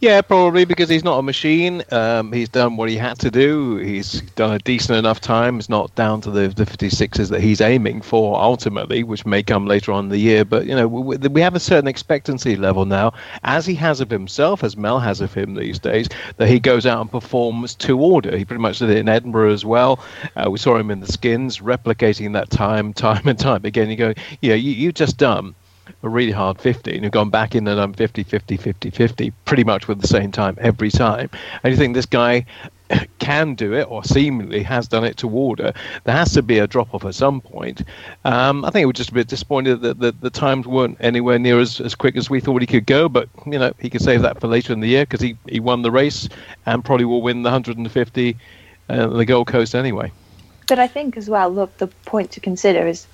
Yeah, 0.04 0.20
probably 0.20 0.66
because 0.66 0.90
he's 0.90 1.06
not 1.06 1.20
a 1.20 1.22
machine. 1.22 1.82
Um, 1.90 2.34
he's 2.34 2.50
done 2.50 2.76
what 2.76 2.90
he 2.90 2.98
had 2.98 3.18
to 3.20 3.32
do. 3.32 3.78
He's 3.78 4.20
done 4.32 4.52
a 4.54 4.60
decent 4.60 5.00
enough 5.00 5.22
time. 5.22 5.60
It's 5.60 5.70
not 5.70 5.96
down 5.96 6.20
to 6.24 6.30
the, 6.30 6.50
the 6.50 6.66
56s 6.66 7.30
that 7.30 7.40
he's 7.40 7.62
aiming 7.62 8.02
for 8.02 8.38
ultimately, 8.38 9.04
which 9.04 9.26
may 9.26 9.42
come 9.42 9.66
later 9.66 9.94
on 9.94 10.04
in 10.04 10.10
the 10.10 10.18
year. 10.18 10.44
But, 10.44 10.66
you 10.66 10.76
know, 10.76 10.90
we, 10.90 11.16
we 11.16 11.40
have 11.40 11.56
a 11.56 11.60
certain 11.62 11.88
expectancy 11.88 12.58
level 12.58 12.84
now, 12.84 13.14
as 13.46 13.66
he 13.66 13.76
has 13.76 14.02
of 14.02 14.10
himself, 14.10 14.62
as 14.62 14.76
Mel 14.76 15.00
has 15.00 15.22
of 15.22 15.34
him 15.34 15.56
these 15.56 15.80
days, 15.80 16.10
that 16.36 16.50
he 16.50 16.60
goes 16.60 16.86
out 16.86 17.00
and 17.00 17.10
performs 17.10 17.74
to 17.76 17.98
order. 17.98 18.36
He 18.36 18.44
pretty 18.44 18.62
much 18.62 18.80
did 18.80 18.90
it 18.90 18.98
in 18.98 19.08
Edinburgh 19.08 19.54
as 19.54 19.64
well. 19.64 20.04
Uh, 20.36 20.52
we 20.52 20.58
saw 20.58 20.76
him 20.76 20.92
in 20.92 21.00
the 21.00 21.10
skins, 21.10 21.60
replicating 21.60 22.34
that 22.34 22.50
time, 22.50 22.92
time 23.08 23.26
and 23.26 23.40
time 23.40 23.64
again. 23.64 23.90
You 23.90 23.96
go, 23.96 24.14
yeah, 24.42 24.56
you, 24.56 24.72
you 24.72 24.92
just 24.92 25.16
done 25.18 25.56
a 26.04 26.10
really 26.10 26.32
hard 26.32 26.60
50 26.60 26.94
and 26.94 27.04
you've 27.04 27.12
gone 27.12 27.30
back 27.30 27.56
in 27.56 27.68
and 27.68 27.78
done 27.78 27.94
50 27.94 28.24
50 28.24 28.58
50 28.58 28.90
50 28.90 29.32
pretty 29.46 29.64
much 29.64 29.88
with 29.88 30.02
the 30.02 30.08
same 30.08 30.32
time 30.32 30.58
every 30.60 30.92
time. 30.92 31.30
And 31.64 31.72
you 31.72 31.78
think 31.78 31.96
this 31.96 32.06
guy 32.06 32.46
can 33.20 33.56
do 33.56 33.74
it 33.74 33.90
or 33.90 34.04
seemingly 34.04 34.64
has 34.64 34.88
done 34.88 35.04
it 35.04 35.18
to 35.18 35.30
order 35.30 35.74
there 36.04 36.16
has 36.16 36.34
to 36.34 36.42
be 36.42 36.60
a 36.60 36.68
drop 36.68 36.94
off 36.94 37.06
at 37.06 37.16
some 37.16 37.42
point. 37.42 37.82
Um, 38.26 38.66
i 38.66 38.70
think 38.70 38.84
it 38.84 38.88
was 38.88 38.96
just 38.96 39.14
be 39.14 39.20
a 39.20 39.24
bit 39.24 39.28
disappointed 39.30 39.82
that 39.82 40.00
the, 40.00 40.12
the 40.12 40.30
times 40.30 40.68
weren't 40.68 40.98
anywhere 41.00 41.40
near 41.40 41.60
as, 41.60 41.80
as 41.80 41.96
quick 41.96 42.16
as 42.18 42.30
we 42.30 42.40
thought 42.40 42.62
he 42.62 42.68
could 42.68 42.86
go 42.86 43.08
but 43.10 43.30
you 43.46 43.58
know 43.58 43.74
he 43.80 43.90
could 43.90 44.02
save 44.02 44.22
that 44.22 44.40
for 44.40 44.48
later 44.48 44.74
in 44.74 44.80
the 44.80 44.88
year 44.88 45.04
because 45.04 45.22
he, 45.22 45.38
he 45.48 45.60
won 45.60 45.82
the 45.82 45.92
race 45.92 46.30
and 46.66 46.84
probably 46.84 47.06
will 47.06 47.22
win 47.22 47.44
the 47.44 47.50
150 47.50 48.38
uh, 48.90 49.08
the 49.08 49.26
gold 49.26 49.48
coast 49.48 49.76
anyway. 49.76 50.12
But 50.68 50.80
I 50.80 50.88
think 50.88 51.18
as 51.18 51.30
well, 51.30 51.50
look, 51.50 51.78
the 51.78 51.88
point 52.06 52.32
to 52.32 52.40
consider 52.40 52.88
is 52.88 53.08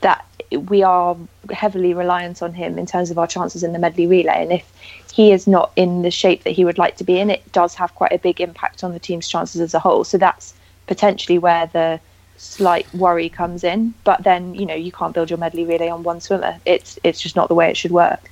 that 0.00 0.26
we 0.56 0.82
are 0.82 1.16
heavily 1.50 1.94
reliant 1.94 2.42
on 2.42 2.52
him 2.54 2.78
in 2.78 2.86
terms 2.86 3.10
of 3.10 3.18
our 3.18 3.26
chances 3.26 3.62
in 3.62 3.72
the 3.72 3.78
medley 3.78 4.06
relay. 4.06 4.42
And 4.42 4.52
if 4.52 4.70
he 5.12 5.32
is 5.32 5.46
not 5.46 5.72
in 5.76 6.02
the 6.02 6.10
shape 6.10 6.44
that 6.44 6.50
he 6.50 6.64
would 6.64 6.78
like 6.78 6.96
to 6.96 7.04
be 7.04 7.18
in, 7.18 7.30
it 7.30 7.52
does 7.52 7.74
have 7.74 7.94
quite 7.94 8.12
a 8.12 8.18
big 8.18 8.40
impact 8.40 8.82
on 8.84 8.92
the 8.92 8.98
team's 8.98 9.28
chances 9.28 9.60
as 9.60 9.74
a 9.74 9.78
whole. 9.78 10.04
So 10.04 10.18
that's 10.18 10.54
potentially 10.86 11.38
where 11.38 11.66
the 11.66 12.00
slight 12.36 12.92
worry 12.94 13.28
comes 13.28 13.64
in. 13.64 13.94
But 14.04 14.24
then, 14.24 14.54
you 14.54 14.66
know, 14.66 14.74
you 14.74 14.92
can't 14.92 15.14
build 15.14 15.30
your 15.30 15.38
medley 15.38 15.64
relay 15.64 15.88
on 15.88 16.02
one 16.02 16.20
swimmer. 16.20 16.58
It's 16.64 16.98
it's 17.04 17.20
just 17.20 17.36
not 17.36 17.48
the 17.48 17.54
way 17.54 17.70
it 17.70 17.76
should 17.76 17.92
work. 17.92 18.30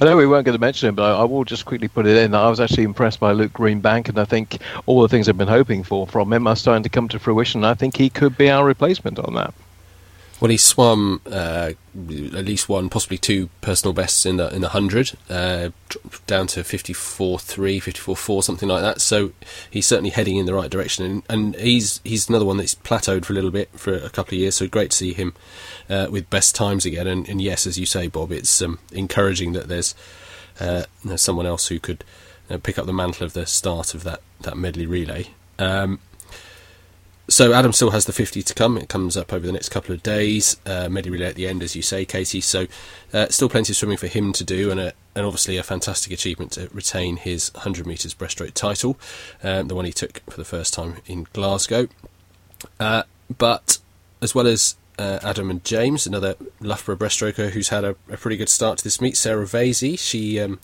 I 0.00 0.06
know 0.06 0.16
we 0.16 0.26
weren't 0.26 0.46
going 0.46 0.56
to 0.56 0.60
mention 0.60 0.88
him, 0.88 0.94
but 0.94 1.20
I, 1.20 1.22
will 1.24 1.44
just 1.44 1.66
quickly 1.66 1.86
put 1.86 2.06
it 2.06 2.16
in. 2.16 2.34
I 2.34 2.48
was 2.48 2.60
actually 2.60 2.84
impressed 2.84 3.20
by 3.20 3.32
Luke 3.32 3.52
Greenbank, 3.52 4.08
and 4.08 4.18
I 4.18 4.24
think 4.24 4.58
all 4.86 5.02
the 5.02 5.08
things 5.08 5.28
I've 5.28 5.36
been 5.36 5.46
hoping 5.46 5.82
for 5.82 6.06
from 6.06 6.32
him 6.32 6.46
are 6.46 6.56
starting 6.56 6.82
to 6.82 6.88
come 6.88 7.08
to 7.08 7.18
fruition. 7.18 7.62
I 7.62 7.74
think 7.74 7.96
he 7.96 8.08
could 8.08 8.36
be 8.38 8.50
our 8.50 8.64
replacement 8.64 9.18
on 9.18 9.34
that. 9.34 9.52
Well, 10.42 10.50
he 10.50 10.56
swam 10.56 11.20
uh, 11.26 11.70
at 11.70 12.44
least 12.46 12.68
one, 12.68 12.88
possibly 12.88 13.16
two 13.16 13.48
personal 13.60 13.92
bests 13.92 14.26
in 14.26 14.38
the 14.38 14.52
in 14.52 14.60
the 14.60 14.70
hundred, 14.70 15.12
uh, 15.30 15.68
down 16.26 16.48
to 16.48 16.62
54.3, 16.62 17.38
54.4, 17.80 18.42
something 18.42 18.68
like 18.68 18.82
that. 18.82 19.00
So 19.00 19.34
he's 19.70 19.86
certainly 19.86 20.10
heading 20.10 20.38
in 20.38 20.46
the 20.46 20.52
right 20.52 20.68
direction, 20.68 21.06
and, 21.06 21.22
and 21.28 21.54
he's 21.54 22.00
he's 22.02 22.28
another 22.28 22.44
one 22.44 22.56
that's 22.56 22.74
plateaued 22.74 23.24
for 23.24 23.32
a 23.32 23.36
little 23.36 23.52
bit 23.52 23.68
for 23.78 23.94
a 23.94 24.10
couple 24.10 24.34
of 24.34 24.40
years. 24.40 24.56
So 24.56 24.66
great 24.66 24.90
to 24.90 24.96
see 24.96 25.12
him 25.12 25.32
uh, 25.88 26.08
with 26.10 26.28
best 26.28 26.56
times 26.56 26.84
again. 26.84 27.06
And, 27.06 27.28
and, 27.28 27.40
yes, 27.40 27.64
as 27.64 27.78
you 27.78 27.86
say, 27.86 28.08
Bob, 28.08 28.32
it's 28.32 28.60
um, 28.60 28.80
encouraging 28.90 29.52
that 29.52 29.68
there's 29.68 29.94
uh, 30.58 30.86
someone 31.14 31.46
else 31.46 31.68
who 31.68 31.78
could 31.78 32.02
uh, 32.50 32.58
pick 32.58 32.80
up 32.80 32.86
the 32.86 32.92
mantle 32.92 33.24
of 33.24 33.34
the 33.34 33.46
start 33.46 33.94
of 33.94 34.02
that 34.02 34.22
that 34.40 34.56
medley 34.56 34.86
relay. 34.86 35.28
Um, 35.60 36.00
so 37.32 37.54
Adam 37.54 37.72
still 37.72 37.92
has 37.92 38.04
the 38.04 38.12
50 38.12 38.42
to 38.42 38.54
come. 38.54 38.76
It 38.76 38.90
comes 38.90 39.16
up 39.16 39.32
over 39.32 39.46
the 39.46 39.52
next 39.52 39.70
couple 39.70 39.94
of 39.94 40.02
days. 40.02 40.58
Uh, 40.66 40.90
Medley 40.90 41.10
relay 41.10 41.26
at 41.26 41.34
the 41.34 41.48
end, 41.48 41.62
as 41.62 41.74
you 41.74 41.80
say, 41.80 42.04
Katie. 42.04 42.42
So 42.42 42.66
uh, 43.14 43.28
still 43.28 43.48
plenty 43.48 43.72
of 43.72 43.76
swimming 43.76 43.96
for 43.96 44.06
him 44.06 44.34
to 44.34 44.44
do, 44.44 44.70
and, 44.70 44.78
a, 44.78 44.92
and 45.14 45.24
obviously 45.24 45.56
a 45.56 45.62
fantastic 45.62 46.12
achievement 46.12 46.52
to 46.52 46.68
retain 46.74 47.16
his 47.16 47.50
100 47.54 47.86
metres 47.86 48.12
breaststroke 48.14 48.52
title, 48.52 48.98
um, 49.42 49.68
the 49.68 49.74
one 49.74 49.86
he 49.86 49.92
took 49.92 50.20
for 50.30 50.36
the 50.36 50.44
first 50.44 50.74
time 50.74 50.96
in 51.06 51.26
Glasgow. 51.32 51.88
Uh, 52.78 53.04
but 53.38 53.78
as 54.20 54.34
well 54.34 54.46
as 54.46 54.76
uh, 54.98 55.18
Adam 55.22 55.50
and 55.50 55.64
James, 55.64 56.06
another 56.06 56.34
Loughborough 56.60 56.96
breaststroker 56.96 57.50
who's 57.50 57.70
had 57.70 57.82
a, 57.82 57.96
a, 58.10 58.18
pretty 58.18 58.36
good 58.36 58.50
start 58.50 58.78
to 58.78 58.84
this 58.84 59.00
meet, 59.00 59.16
Sarah 59.16 59.46
Vasey. 59.46 59.98
She 59.98 60.38
um, 60.38 60.60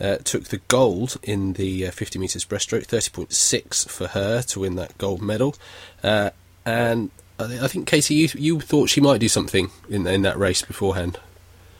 uh, 0.00 0.16
took 0.16 0.44
the 0.44 0.58
gold 0.68 1.16
in 1.22 1.54
the 1.54 1.86
uh, 1.86 1.90
50 1.90 2.18
metres 2.18 2.44
breaststroke, 2.44 2.86
30.6 2.86 3.88
for 3.88 4.08
her 4.08 4.42
to 4.42 4.60
win 4.60 4.76
that 4.76 4.96
gold 4.98 5.22
medal. 5.22 5.54
Uh, 6.02 6.30
and 6.64 7.10
I 7.38 7.68
think, 7.68 7.86
Katie, 7.86 8.14
you, 8.14 8.28
you 8.34 8.60
thought 8.60 8.88
she 8.88 9.00
might 9.00 9.18
do 9.18 9.28
something 9.28 9.70
in, 9.88 10.06
in 10.06 10.22
that 10.22 10.38
race 10.38 10.62
beforehand. 10.62 11.18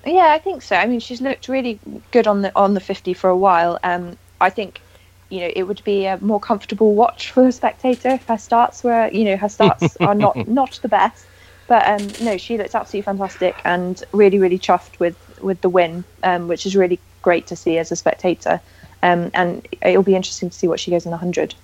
Yeah, 0.04 0.30
I 0.30 0.38
think 0.38 0.62
so. 0.62 0.76
I 0.76 0.86
mean, 0.86 1.00
she's 1.00 1.20
looked 1.20 1.48
really 1.48 1.80
good 2.12 2.28
on 2.28 2.42
the 2.42 2.52
on 2.54 2.74
the 2.74 2.80
50 2.80 3.12
for 3.14 3.28
a 3.28 3.36
while. 3.36 3.78
Um, 3.82 4.16
I 4.40 4.50
think 4.50 4.80
you 5.28 5.40
know, 5.40 5.50
it 5.54 5.64
would 5.64 5.82
be 5.82 6.06
a 6.06 6.18
more 6.18 6.38
comfortable 6.38 6.94
watch 6.94 7.32
for 7.32 7.48
a 7.48 7.52
spectator 7.52 8.10
if 8.10 8.24
her 8.26 8.38
starts 8.38 8.84
were, 8.84 9.08
you 9.08 9.24
know, 9.24 9.36
her 9.36 9.48
starts 9.48 9.96
are 10.00 10.14
not 10.14 10.46
not 10.46 10.78
the 10.82 10.88
best. 10.88 11.26
But 11.66 11.84
um, 11.88 12.08
no, 12.24 12.36
she 12.36 12.56
looks 12.58 12.76
absolutely 12.76 13.02
fantastic 13.02 13.56
and 13.64 14.02
really, 14.12 14.38
really 14.38 14.58
chuffed 14.58 15.00
with 15.00 15.16
with 15.42 15.60
the 15.60 15.68
win, 15.68 16.04
um, 16.22 16.46
which 16.46 16.64
is 16.66 16.76
really 16.76 17.00
great 17.26 17.48
to 17.48 17.56
see 17.56 17.76
as 17.76 17.90
a 17.90 17.96
spectator. 17.96 18.60
Um, 19.02 19.32
and 19.34 19.66
it'll 19.82 20.04
be 20.04 20.14
interesting 20.14 20.48
to 20.48 20.56
see 20.56 20.68
what 20.68 20.78
she 20.78 20.92
goes 20.92 21.04
in 21.04 21.10
the 21.10 21.16
hundred. 21.16 21.56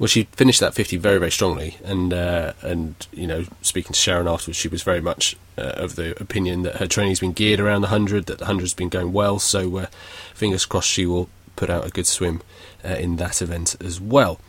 Well, 0.00 0.08
she 0.08 0.24
finished 0.32 0.58
that 0.58 0.74
50 0.74 0.96
very, 0.96 1.18
very 1.18 1.30
strongly, 1.30 1.76
and 1.84 2.12
uh, 2.12 2.52
and 2.62 2.94
you 3.12 3.28
know, 3.28 3.44
speaking 3.62 3.92
to 3.92 3.98
Sharon 3.98 4.26
afterwards, 4.26 4.58
she 4.58 4.68
was 4.68 4.82
very 4.82 5.00
much 5.00 5.36
uh, 5.56 5.84
of 5.84 5.94
the 5.94 6.20
opinion 6.20 6.62
that 6.62 6.76
her 6.76 6.88
training's 6.88 7.20
been 7.20 7.32
geared 7.32 7.60
around 7.60 7.82
the 7.82 7.94
hundred, 7.96 8.26
that 8.26 8.38
the 8.38 8.46
hundred's 8.46 8.74
been 8.74 8.88
going 8.88 9.12
well. 9.12 9.38
So, 9.38 9.76
uh, 9.76 9.86
fingers 10.34 10.66
crossed, 10.66 10.88
she 10.88 11.06
will 11.06 11.28
put 11.54 11.70
out 11.70 11.86
a 11.86 11.90
good 11.90 12.06
swim 12.06 12.42
uh, 12.84 12.94
in 12.94 13.16
that 13.16 13.40
event 13.40 13.76
as 13.80 14.00
well. 14.00 14.40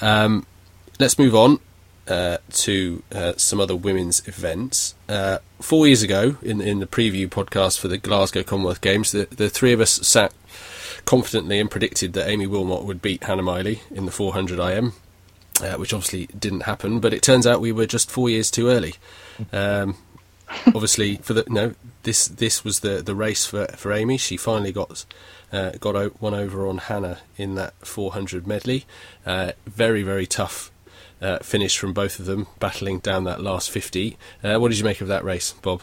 Um, 0.00 0.46
let's 0.98 1.16
move 1.16 1.34
on 1.34 1.60
uh, 2.08 2.38
to 2.50 3.02
uh, 3.12 3.32
some 3.36 3.60
other 3.60 3.76
women's 3.76 4.26
events. 4.28 4.94
Uh, 5.08 5.38
four 5.60 5.86
years 5.86 6.02
ago, 6.02 6.36
in 6.42 6.60
in 6.60 6.80
the 6.80 6.86
preview 6.86 7.28
podcast 7.28 7.78
for 7.78 7.88
the 7.88 7.98
Glasgow 7.98 8.42
Commonwealth 8.42 8.80
Games, 8.80 9.12
the, 9.12 9.26
the 9.30 9.50
three 9.50 9.72
of 9.72 9.80
us 9.80 9.92
sat 10.06 10.32
confidently 11.04 11.58
and 11.58 11.70
predicted 11.70 12.12
that 12.14 12.28
Aimee 12.28 12.46
Willmott 12.46 12.84
would 12.84 13.00
beat 13.00 13.24
Hannah 13.24 13.42
Miley 13.42 13.80
in 13.90 14.06
the 14.06 14.12
400 14.12 14.58
IM. 14.58 14.92
Uh, 15.62 15.72
which 15.76 15.94
obviously 15.94 16.26
didn't 16.38 16.64
happen, 16.64 17.00
but 17.00 17.14
it 17.14 17.22
turns 17.22 17.46
out 17.46 17.62
we 17.62 17.72
were 17.72 17.86
just 17.86 18.10
four 18.10 18.28
years 18.28 18.50
too 18.50 18.68
early. 18.68 18.92
Um, 19.54 19.96
obviously, 20.66 21.16
for 21.16 21.32
the 21.32 21.44
no, 21.48 21.74
this 22.02 22.28
this 22.28 22.62
was 22.62 22.80
the, 22.80 23.00
the 23.02 23.14
race 23.14 23.46
for, 23.46 23.66
for 23.68 23.90
Aimee. 23.90 24.18
She 24.18 24.36
finally 24.36 24.70
got 24.70 25.06
uh, 25.50 25.70
got 25.80 26.20
one 26.20 26.34
over 26.34 26.66
on 26.66 26.76
Hannah 26.76 27.20
in 27.38 27.54
that 27.54 27.72
400 27.86 28.46
medley. 28.46 28.84
Uh, 29.24 29.52
very 29.66 30.02
very 30.02 30.26
tough 30.26 30.70
uh, 31.20 31.38
finish 31.38 31.78
from 31.78 31.92
both 31.92 32.18
of 32.18 32.26
them, 32.26 32.46
battling 32.58 32.98
down 32.98 33.24
that 33.24 33.40
last 33.40 33.70
50. 33.70 34.16
Uh, 34.42 34.58
what 34.58 34.68
did 34.68 34.78
you 34.78 34.84
make 34.84 35.00
of 35.00 35.08
that 35.08 35.24
race, 35.24 35.52
Bob? 35.62 35.82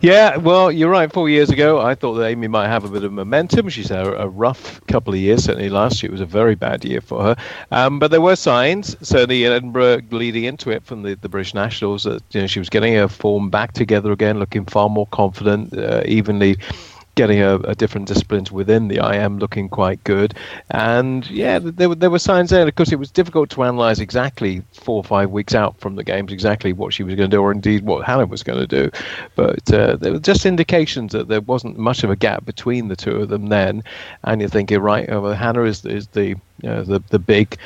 Yeah, 0.00 0.36
well, 0.36 0.72
you're 0.72 0.90
right. 0.90 1.12
Four 1.12 1.28
years 1.28 1.50
ago, 1.50 1.80
I 1.80 1.94
thought 1.94 2.14
that 2.14 2.24
Aimee 2.26 2.48
might 2.48 2.68
have 2.68 2.84
a 2.84 2.88
bit 2.88 3.04
of 3.04 3.12
momentum. 3.12 3.68
She's 3.68 3.88
had 3.88 4.06
a, 4.06 4.28
rough 4.28 4.84
couple 4.86 5.12
of 5.12 5.20
years. 5.20 5.44
Certainly 5.44 5.68
last 5.68 6.02
year 6.02 6.10
was 6.10 6.20
a 6.20 6.26
very 6.26 6.56
bad 6.56 6.84
year 6.84 7.00
for 7.00 7.22
her. 7.22 7.36
Um, 7.70 7.98
but 7.98 8.10
there 8.10 8.20
were 8.20 8.34
signs, 8.34 8.96
certainly 9.06 9.44
in 9.44 9.52
Edinburgh 9.52 10.02
leading 10.10 10.44
into 10.44 10.70
it 10.70 10.84
from 10.84 11.02
the, 11.02 11.14
the 11.14 11.28
British 11.28 11.54
Nationals, 11.54 12.02
that 12.04 12.22
you 12.30 12.40
know, 12.40 12.46
she 12.46 12.58
was 12.58 12.68
getting 12.68 12.94
her 12.94 13.08
form 13.08 13.48
back 13.48 13.72
together 13.72 14.10
again, 14.10 14.38
looking 14.38 14.64
far 14.64 14.88
more 14.88 15.06
confident, 15.08 15.76
uh, 15.76 16.02
evenly 16.04 16.56
getting 17.14 17.40
a, 17.40 17.56
a, 17.56 17.74
different 17.74 18.08
disciplines 18.08 18.50
within 18.50 18.88
the 18.88 18.96
IM 18.96 19.38
looking 19.38 19.68
quite 19.68 20.02
good. 20.04 20.34
And 20.70 21.28
yeah, 21.30 21.58
there, 21.58 21.88
were, 21.90 21.94
there 21.94 22.10
were 22.10 22.18
signs 22.18 22.50
there. 22.50 22.66
Of 22.66 22.74
course, 22.74 22.92
it 22.92 22.98
was 22.98 23.10
difficult 23.10 23.50
to 23.50 23.62
analyse 23.62 23.98
exactly 23.98 24.62
four 24.72 24.96
or 24.96 25.04
five 25.04 25.30
weeks 25.30 25.54
out 25.54 25.78
from 25.78 25.96
the 25.96 26.04
games 26.04 26.32
exactly 26.32 26.72
what 26.72 26.94
she 26.94 27.02
was 27.02 27.14
going 27.14 27.30
to 27.30 27.36
do, 27.36 27.42
or 27.42 27.52
indeed 27.52 27.84
what 27.84 28.06
Hannah 28.06 28.26
was 28.26 28.42
going 28.42 28.66
to 28.66 28.66
do. 28.66 28.90
But 29.34 29.72
uh, 29.72 29.96
there 29.96 30.12
were 30.12 30.18
just 30.18 30.46
indications 30.46 31.12
that 31.12 31.28
there 31.28 31.42
wasn't 31.42 31.78
much 31.78 32.02
of 32.02 32.10
a 32.10 32.16
gap 32.16 32.46
between 32.46 32.88
the 32.88 32.96
two 32.96 33.16
of 33.16 33.28
them 33.28 33.46
then. 33.46 33.82
And 34.24 34.40
you're 34.40 34.50
thinking, 34.50 34.78
right, 34.78 35.08
oh, 35.10 35.20
well, 35.20 35.34
Hannah 35.34 35.64
is, 35.64 35.84
is 35.84 36.06
the 36.08 36.36
you 36.62 36.68
know, 36.68 36.84
the 36.84 37.02
the 37.10 37.18
big, 37.18 37.58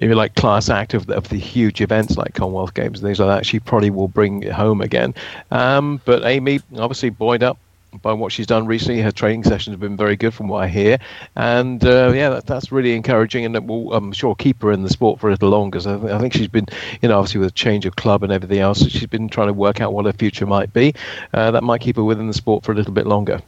maybe 0.00 0.14
like 0.14 0.34
class 0.34 0.68
act 0.68 0.92
of 0.92 1.06
the, 1.06 1.14
of 1.14 1.28
the 1.28 1.38
huge 1.38 1.80
events 1.80 2.16
like 2.16 2.34
Commonwealth 2.34 2.74
Games 2.74 2.98
and 2.98 3.06
things 3.06 3.20
like 3.20 3.28
that. 3.28 3.46
She 3.46 3.60
probably 3.60 3.90
will 3.90 4.08
bring 4.08 4.42
it 4.42 4.52
home 4.52 4.80
again. 4.80 5.14
Um, 5.52 6.00
but 6.04 6.24
Aimee, 6.24 6.60
obviously 6.76 7.10
buoyed 7.10 7.44
up 7.44 7.58
by 8.02 8.12
what 8.12 8.32
she's 8.32 8.46
done 8.46 8.66
recently. 8.66 9.00
Her 9.00 9.10
training 9.10 9.44
sessions 9.44 9.74
have 9.74 9.80
been 9.80 9.96
very 9.96 10.16
good, 10.16 10.34
from 10.34 10.48
what 10.48 10.62
I 10.62 10.68
hear, 10.68 10.98
and 11.36 11.84
uh, 11.84 12.12
yeah, 12.14 12.30
that, 12.30 12.46
that's 12.46 12.72
really 12.72 12.94
encouraging, 12.94 13.44
and 13.44 13.68
will, 13.68 13.92
I'm 13.92 14.12
sure, 14.12 14.34
keep 14.34 14.62
her 14.62 14.72
in 14.72 14.82
the 14.82 14.90
sport 14.90 15.20
for 15.20 15.28
a 15.28 15.32
little 15.32 15.50
longer. 15.50 15.80
So 15.80 16.08
I 16.08 16.18
think 16.18 16.32
she's 16.32 16.48
been, 16.48 16.66
you 17.02 17.08
know, 17.08 17.18
obviously 17.18 17.40
with 17.40 17.50
a 17.50 17.52
change 17.52 17.86
of 17.86 17.96
club 17.96 18.22
and 18.22 18.32
everything 18.32 18.58
else, 18.58 18.86
she's 18.88 19.06
been 19.06 19.28
trying 19.28 19.48
to 19.48 19.52
work 19.52 19.80
out 19.80 19.92
what 19.92 20.06
her 20.06 20.12
future 20.12 20.46
might 20.46 20.72
be. 20.72 20.94
Uh, 21.32 21.50
that 21.50 21.62
might 21.62 21.80
keep 21.80 21.96
her 21.96 22.04
within 22.04 22.26
the 22.26 22.34
sport 22.34 22.64
for 22.64 22.72
a 22.72 22.74
little 22.74 22.92
bit 22.92 23.06
longer. 23.06 23.40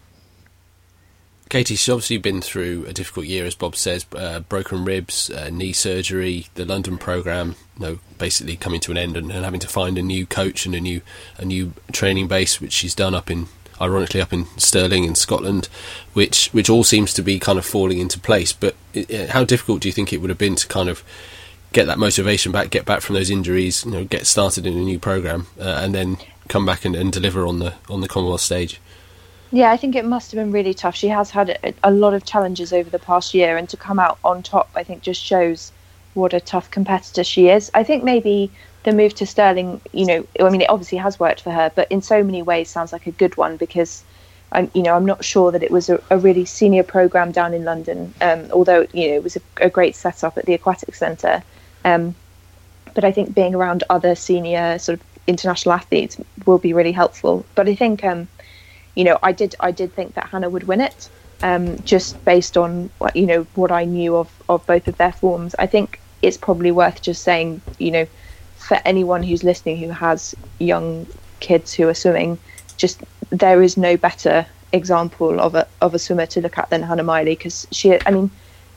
Katie, 1.53 1.75
she's 1.75 1.91
obviously 1.91 2.17
been 2.17 2.41
through 2.41 2.87
a 2.87 2.95
difficult 2.95 3.27
year, 3.27 3.45
as 3.45 3.55
Bob 3.55 3.77
says, 3.77 4.07
uh, 4.17 4.41
broken 4.41 4.87
ribs, 4.87 5.29
uh, 5.29 5.51
knee 5.53 5.75
surgery, 5.75 6.47
the 6.55 6.65
London 6.65 6.97
program, 6.97 7.57
you 7.79 7.87
know, 7.87 7.99
basically 8.17 8.57
coming 8.57 8.81
to 8.81 8.91
an 8.91 8.97
end, 8.97 9.19
and, 9.19 9.31
and, 9.31 9.45
having 9.45 9.61
to 9.61 9.69
find 9.69 9.99
a 9.99 10.03
new 10.03 10.25
coach 10.25 10.65
and 10.65 10.75
a 10.75 10.81
new 10.81 11.03
a 11.37 11.45
new 11.45 11.75
training 11.93 12.27
base, 12.27 12.59
which 12.59 12.73
she's 12.73 12.95
done 12.95 13.15
up 13.15 13.31
in 13.31 13.49
ironically 13.81 14.21
up 14.21 14.33
in 14.33 14.47
Stirling 14.57 15.05
in 15.05 15.15
Scotland, 15.15 15.69
which 16.13 16.49
which 16.49 16.71
all 16.71 16.85
seems 16.85 17.13
to 17.15 17.23
be 17.23 17.39
kind 17.39 17.59
of 17.59 17.67
falling 17.67 17.99
into 17.99 18.19
place. 18.19 18.53
But 18.53 18.75
it, 18.95 19.31
how 19.31 19.45
difficult 19.45 19.83
do 19.83 19.89
you 19.89 19.93
think 19.93 20.13
it 20.13 20.19
would 20.19 20.31
have 20.31 20.39
been 20.39 20.57
to 20.57 20.69
kind 20.69 20.89
of 20.89 21.03
get 21.73 21.87
that 21.87 21.99
motivation 21.99 22.53
back, 22.53 22.71
get 22.71 22.85
back 22.85 23.01
from 23.01 23.15
those 23.15 23.31
injuries, 23.31 23.85
you 23.85 23.91
know, 23.91 24.05
get 24.05 24.27
started 24.27 24.67
in 24.67 24.75
a 24.75 24.81
new 24.81 24.99
program, 24.99 25.47
uh, 25.59 25.81
and 25.83 25.95
then 25.95 26.19
come 26.49 26.67
back 26.67 26.85
and, 26.85 26.95
and, 26.95 27.13
deliver 27.13 27.47
on 27.47 27.59
the 27.59 27.75
on 27.89 28.01
the 28.01 28.09
Commonwealth 28.09 28.43
stage? 28.43 28.81
Yeah, 29.51 29.71
I 29.71 29.77
think 29.77 29.95
it 29.95 30.05
must 30.05 30.33
have 30.33 30.39
been 30.39 30.53
really 30.53 30.75
tough. 30.75 30.95
She 30.95 31.09
has 31.09 31.31
had 31.31 31.51
a, 31.63 31.75
a 31.85 31.91
lot 31.91 32.15
of 32.15 32.25
challenges 32.25 32.73
over 32.73 32.89
the 32.89 32.99
past 32.99 33.35
year, 33.35 33.57
and 33.57 33.69
to 33.69 33.77
come 33.77 33.99
out 33.99 34.19
on 34.25 34.43
top, 34.43 34.71
I 34.75 34.83
think, 34.83 35.03
just 35.03 35.23
shows 35.23 35.73
what 36.15 36.35
a 36.35 36.41
tough 36.41 36.71
competitor 36.71 37.25
she 37.25 37.49
is. 37.49 37.71
I 37.75 37.85
think 37.85 38.05
maybe 38.05 38.51
the 38.85 38.93
move 38.93 39.15
to 39.15 39.27
Stirling, 39.27 39.81
you 39.93 40.07
know, 40.07 40.27
I 40.41 40.51
mean, 40.51 40.61
it 40.61 40.71
obviously 40.71 40.99
has 40.99 41.21
worked 41.21 41.41
for 41.41 41.51
her, 41.51 41.71
but 41.75 41.91
in 41.91 42.03
so 42.03 42.23
many 42.23 42.43
ways 42.43 42.69
sounds 42.69 42.93
like 42.93 43.07
a 43.07 43.13
good 43.13 43.37
one 43.37 43.57
because 43.57 44.03
I'm, 44.51 44.71
you 44.75 44.83
know, 44.83 44.95
I'm 44.95 45.07
not 45.07 45.25
sure 45.25 45.53
that 45.53 45.63
it 45.63 45.71
was 45.71 45.89
a, 45.89 46.03
a 46.11 46.19
really 46.19 46.45
senior 46.45 46.83
program 46.83 47.33
down 47.33 47.55
in 47.55 47.65
London, 47.65 48.13
um, 48.21 48.49
although 48.53 48.87
you 48.93 49.09
know 49.09 49.15
it 49.15 49.23
was 49.23 49.37
a, 49.37 49.41
a 49.59 49.71
great 49.71 49.95
setup 49.95 50.37
at 50.37 50.47
the 50.47 50.55
Aquatic 50.55 50.95
Centre. 50.95 51.43
Um, 51.85 52.15
but 52.95 53.05
I 53.05 53.13
think 53.13 53.35
being 53.35 53.55
around 53.55 53.85
other 53.89 54.15
senior 54.15 54.79
sort 54.79 55.01
of 55.01 55.07
international 55.27 55.75
athletes 55.75 56.17
will 56.45 56.59
be 56.59 56.75
really 56.75 56.93
helpful. 56.93 57.47
But 57.55 57.69
I 57.69 57.75
think, 57.75 58.05
um, 58.05 58.29
you 58.95 59.05
know, 59.05 59.19
I 59.23 59.33
did 59.33 59.55
I 59.61 59.71
did 59.71 59.95
think 59.95 60.15
that 60.15 60.29
Hannah 60.29 60.51
would 60.51 60.65
win 60.65 60.81
it, 60.81 61.09
um, 61.43 61.81
just 61.85 62.23
based 62.25 62.57
on 62.57 62.91
you 63.15 63.27
know 63.27 63.47
what 63.55 63.71
I 63.71 63.85
knew 63.85 64.17
of 64.17 64.29
of 64.49 64.67
both 64.67 64.89
of 64.89 64.97
their 64.97 65.13
forms. 65.13 65.55
I 65.59 65.67
think 65.67 66.01
it's 66.21 66.37
probably 66.37 66.73
worth 66.73 67.01
just 67.01 67.23
saying, 67.23 67.63
you 67.79 67.93
know 67.93 68.07
for 68.63 68.81
anyone 68.85 69.23
who's 69.23 69.45
listening 69.45 69.77
who 69.77 69.91
has 69.91 70.35
young 70.59 71.07
kids 71.41 71.75
who 71.75 71.89
are 71.89 71.95
swimming, 71.95 72.39
just 72.77 73.03
there 73.31 73.63
is 73.63 73.77
no 73.77 73.97
better 73.97 74.47
example 74.73 75.41
of 75.41 75.55
a 75.55 75.67
of 75.81 75.95
a 75.95 75.99
swimmer 75.99 76.27
to 76.27 76.41
look 76.41 76.57
at 76.59 76.71
than 76.71 76.83
Hannah 76.83 77.03
Miley 77.03 77.35
because 77.35 77.67
she, 77.73 77.99
I 78.07 78.11
mean, 78.11 78.31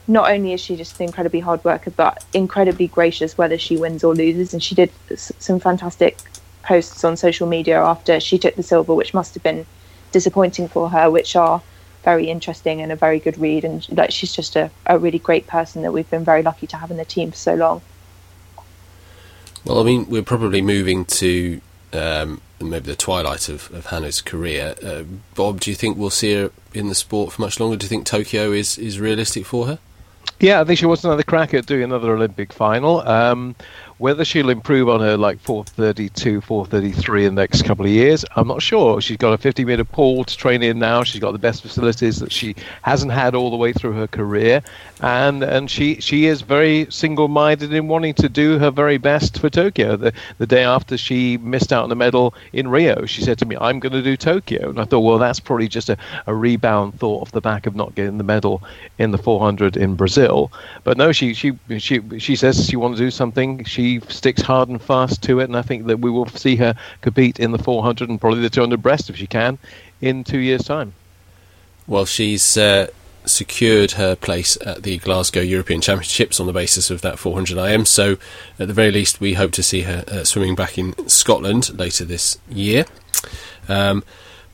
not 0.08 0.30
only 0.30 0.54
is 0.54 0.62
she 0.62 0.76
just 0.76 1.00
an 1.00 1.06
incredibly 1.06 1.40
hard 1.40 1.64
worker, 1.64 1.92
but 1.92 2.24
incredibly 2.34 2.88
gracious 2.88 3.38
whether 3.38 3.58
she 3.58 3.78
wins 3.78 4.04
or 4.04 4.14
loses. 4.14 4.54
And 4.54 4.62
she 4.62 4.76
did 4.76 4.92
some 5.16 5.60
fantastic 5.60 6.20
posts 6.64 7.04
on 7.04 7.16
social 7.16 7.48
media 7.48 7.82
after 7.82 8.20
she 8.20 8.38
took 8.38 8.56
the 8.56 8.64
silver, 8.64 8.94
which 8.94 9.14
must 9.14 9.34
have 9.36 9.44
been 9.44 9.66
disappointing 10.12 10.68
for 10.68 10.90
her, 10.90 11.10
which 11.10 11.36
are 11.36 11.62
very 12.04 12.30
interesting 12.30 12.82
and 12.82 12.92
a 12.92 12.96
very 12.96 13.20
good 13.20 13.38
read. 13.38 13.64
And 13.66 13.88
like 13.98 14.12
she's 14.12 14.34
just 14.34 14.56
a, 14.56 14.70
a 14.86 14.98
really 15.00 15.20
great 15.20 15.48
person 15.48 15.82
that 15.84 15.94
we've 15.94 16.10
been 16.10 16.26
very 16.26 16.44
lucky 16.44 16.68
to 16.68 16.78
have 16.78 16.92
in 16.92 16.98
the 16.98 17.06
team 17.06 17.32
for 17.32 17.38
so 17.38 17.56
long. 17.56 17.82
Well, 19.66 19.80
I 19.80 19.84
mean, 19.84 20.08
we're 20.10 20.24
probably 20.24 20.62
moving 20.62 21.06
to 21.06 21.60
um, 21.92 22.42
maybe 22.62 22.86
the 22.86 22.96
twilight 22.96 23.50
of, 23.50 23.72
of 23.74 23.88
Hannah's 23.88 24.22
career. 24.22 24.76
Uh, 24.84 25.04
Bob, 25.34 25.60
do 25.60 25.72
you 25.72 25.76
think 25.76 25.98
we'll 25.98 26.10
see 26.10 26.34
her 26.36 26.52
in 26.74 26.88
the 26.88 26.96
sport 26.96 27.34
for 27.34 27.42
much 27.42 27.60
longer? 27.60 27.76
Do 27.76 27.86
you 27.86 27.90
think 27.90 28.06
Tokyo 28.06 28.52
is, 28.52 28.78
is 28.78 29.00
realistic 29.00 29.46
for 29.46 29.66
her? 29.68 29.80
Yeah, 30.40 30.62
I 30.62 30.66
think 30.66 30.80
she 30.80 30.86
wants 30.86 31.04
another 31.04 31.24
crack 31.24 31.54
at 31.54 31.66
doing 31.66 31.84
another 31.84 32.14
Olympic 32.14 32.52
final. 32.52 33.00
Um, 33.08 33.56
Whether 33.98 34.26
she'll 34.26 34.50
improve 34.50 34.90
on 34.90 35.00
her 35.00 35.16
like 35.16 35.40
432, 35.40 36.42
433 36.42 37.28
in 37.28 37.36
the 37.36 37.42
next 37.42 37.62
couple 37.64 37.86
of 37.86 37.92
years, 37.92 38.26
I'm 38.36 38.46
not 38.48 38.62
sure. 38.62 39.00
She's 39.00 39.16
got 39.16 39.32
a 39.32 39.38
50 39.38 39.64
meter 39.64 39.86
pool 39.86 40.26
to 40.26 40.36
train 40.38 40.62
in 40.64 40.80
now. 40.80 41.04
She's 41.04 41.22
got 41.22 41.32
the 41.32 41.40
best 41.40 41.62
facilities 41.62 42.20
that 42.20 42.30
she 42.30 42.56
hasn't 42.82 43.14
had 43.14 43.36
all 43.36 43.50
the 43.50 43.56
way 43.56 43.72
through 43.72 43.94
her 43.94 44.08
career, 44.08 44.62
and 45.00 45.44
and 45.44 45.72
she 45.72 46.02
she 46.02 46.26
is 46.26 46.42
very 46.42 46.88
single 46.90 47.30
minded 47.30 47.72
in 47.72 47.88
wanting 47.88 48.16
to 48.16 48.28
do 48.28 48.60
her 48.60 48.70
very 48.70 48.98
best 48.98 49.40
for 49.40 49.50
Tokyo. 49.50 49.96
The 49.96 50.12
the 50.40 50.48
day 50.48 50.66
after 50.66 50.98
she 50.98 51.38
missed 51.38 51.72
out 51.72 51.84
on 51.84 51.90
the 51.90 51.96
medal 51.96 52.34
in 52.52 52.68
Rio, 52.68 53.06
she 53.06 53.22
said 53.22 53.38
to 53.38 53.46
me, 53.46 53.56
"I'm 53.62 53.80
going 53.80 53.94
to 53.94 54.02
do 54.02 54.18
Tokyo," 54.18 54.72
and 54.72 54.80
I 54.82 54.84
thought, 54.84 55.00
well, 55.00 55.20
that's 55.20 55.40
probably 55.40 55.70
just 55.70 55.90
a, 55.90 55.98
a 56.28 56.36
rebound 56.36 57.00
thought 57.00 57.22
off 57.22 57.32
the 57.32 57.40
back 57.40 57.66
of 57.66 57.78
not 57.78 57.96
getting 57.96 58.18
the 58.18 58.26
medal 58.26 58.62
in 59.00 59.12
the 59.12 59.18
400 59.18 59.78
in 59.78 59.96
Brazil. 59.96 60.52
But 60.84 60.98
no, 60.98 61.14
she 61.14 61.34
she 61.34 61.54
she 61.78 62.02
she 62.20 62.36
says 62.36 62.68
she 62.68 62.76
wants 62.76 63.00
to 63.00 63.06
do 63.06 63.12
something. 63.12 63.64
She 63.64 63.85
sticks 64.08 64.42
hard 64.42 64.70
and 64.70 64.82
fast 64.82 65.24
to 65.24 65.40
it, 65.40 65.46
and 65.46 65.58
I 65.58 65.62
think 65.62 65.86
that 65.88 66.00
we 66.00 66.10
will 66.10 66.28
see 66.28 66.56
her 66.58 66.76
compete 67.02 67.40
in 67.40 67.52
the 67.52 67.58
400 67.58 68.10
and 68.10 68.20
probably 68.20 68.42
the 68.42 68.50
200 68.50 68.82
breast 68.82 69.10
if 69.10 69.16
she 69.16 69.28
can 69.28 69.58
in 70.02 70.24
two 70.24 70.40
years' 70.40 70.64
time. 70.64 70.94
Well, 71.88 72.06
she's 72.06 72.58
uh, 72.58 72.88
secured 73.26 73.92
her 73.92 74.16
place 74.16 74.58
at 74.66 74.84
the 74.84 74.98
Glasgow 74.98 75.42
European 75.42 75.82
Championships 75.82 76.40
on 76.40 76.48
the 76.48 76.54
basis 76.54 76.90
of 76.90 77.02
that 77.02 77.20
400 77.20 77.58
IM. 77.58 77.86
So, 77.86 78.18
at 78.60 78.68
the 78.68 78.74
very 78.74 78.92
least, 78.92 79.20
we 79.20 79.34
hope 79.34 79.52
to 79.54 79.64
see 79.64 79.82
her 79.82 80.04
uh, 80.08 80.24
swimming 80.24 80.56
back 80.56 80.78
in 80.78 81.08
Scotland 81.08 81.78
later 81.78 82.06
this 82.06 82.38
year. 82.50 82.86
Um, 83.68 84.04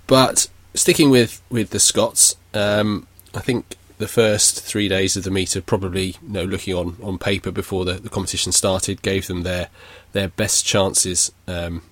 but 0.07 0.47
sticking 0.73 1.09
with 1.09 1.41
with 1.49 1.69
the 1.69 1.79
Scots, 1.79 2.35
um, 2.53 3.07
I 3.33 3.39
think 3.39 3.75
the 4.01 4.07
first 4.07 4.61
three 4.61 4.87
days 4.87 5.15
of 5.15 5.23
the 5.23 5.31
meet 5.31 5.55
probably, 5.65 6.17
you 6.21 6.29
know, 6.29 6.43
looking 6.43 6.73
on, 6.73 6.97
on 7.03 7.17
paper 7.19 7.51
before 7.51 7.85
the, 7.85 7.93
the 7.93 8.09
competition 8.09 8.51
started, 8.51 9.01
gave 9.01 9.27
them 9.27 9.43
their 9.43 9.69
their 10.11 10.27
best 10.27 10.65
chances 10.65 11.31
um, 11.47 11.83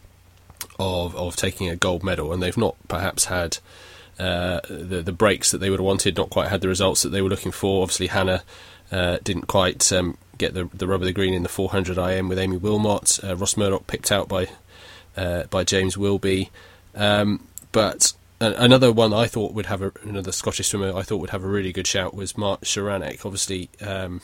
of 0.78 1.16
of 1.16 1.36
taking 1.36 1.70
a 1.70 1.76
gold 1.76 2.04
medal, 2.04 2.34
and 2.34 2.42
they've 2.42 2.58
not 2.58 2.76
perhaps 2.88 3.26
had 3.26 3.60
uh, 4.18 4.60
the 4.68 5.02
the 5.02 5.14
breaks 5.14 5.52
that 5.52 5.60
they 5.60 5.70
would 5.70 5.80
have 5.80 5.86
wanted, 5.86 6.18
not 6.18 6.32
quite 6.32 6.50
had 6.50 6.62
the 6.62 6.68
results 6.68 7.04
that 7.04 7.10
they 7.10 7.22
were 7.22 7.30
looking 7.30 7.52
for. 7.52 7.84
Obviously, 7.84 8.08
Hannah 8.08 8.44
uh, 8.92 9.20
didn't 9.24 9.48
quite 9.48 9.94
um, 9.94 10.18
get 10.38 10.56
the 10.56 10.66
the 10.74 10.88
rub 10.88 11.02
of 11.02 11.06
the 11.06 11.14
green 11.14 11.34
in 11.34 11.44
the 11.44 11.50
400 11.50 11.98
IM 11.98 12.28
with 12.28 12.40
Aimee 12.40 12.58
Willmott. 12.58 13.24
Uh, 13.24 13.36
Ross 13.36 13.56
Murdoch 13.56 13.86
picked 13.86 14.12
out 14.12 14.28
by 14.28 14.48
uh, 15.16 15.44
by 15.44 15.64
James 15.64 15.96
Wilby, 15.96 16.50
um, 16.96 17.48
but 17.72 18.14
another 18.40 18.92
one 18.92 19.14
I 19.14 19.28
thought 19.28 19.54
would 19.54 19.66
have 19.68 19.82
a, 19.82 19.92
another 20.04 20.32
Scottish 20.32 20.70
swimmer 20.70 20.96
I 20.96 21.04
thought 21.04 21.18
would 21.18 21.32
have 21.32 21.44
a 21.44 21.48
really 21.48 21.72
good 21.72 21.88
shout 21.88 22.14
was 22.14 22.38
Mark 22.38 22.62
Szaranek. 22.62 23.26
Obviously, 23.26 23.70
um, 23.82 24.22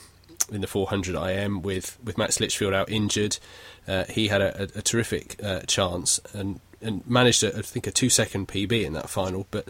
in 0.50 0.60
the 0.60 0.66
400 0.66 1.14
IM 1.16 1.62
with 1.62 1.98
with 2.02 2.18
Max 2.18 2.40
Litchfield 2.40 2.72
out 2.72 2.88
injured, 2.90 3.38
uh, 3.86 4.04
he 4.08 4.28
had 4.28 4.40
a, 4.40 4.62
a, 4.62 4.78
a 4.78 4.82
terrific 4.82 5.42
uh, 5.42 5.60
chance 5.60 6.20
and 6.32 6.60
and 6.80 7.06
managed 7.08 7.42
a, 7.42 7.56
I 7.56 7.62
think 7.62 7.86
a 7.86 7.90
two 7.90 8.08
second 8.08 8.48
PB 8.48 8.84
in 8.84 8.92
that 8.94 9.10
final, 9.10 9.46
but 9.50 9.68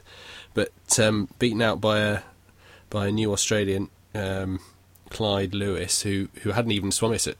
but 0.54 0.70
um, 0.98 1.28
beaten 1.38 1.62
out 1.62 1.80
by 1.80 2.00
a 2.00 2.20
by 2.90 3.08
a 3.08 3.12
new 3.12 3.32
Australian 3.32 3.90
um, 4.14 4.60
Clyde 5.10 5.54
Lewis 5.54 6.02
who 6.02 6.28
who 6.42 6.50
hadn't 6.52 6.72
even 6.72 6.92
swum 6.92 7.12
it 7.12 7.26
at 7.26 7.36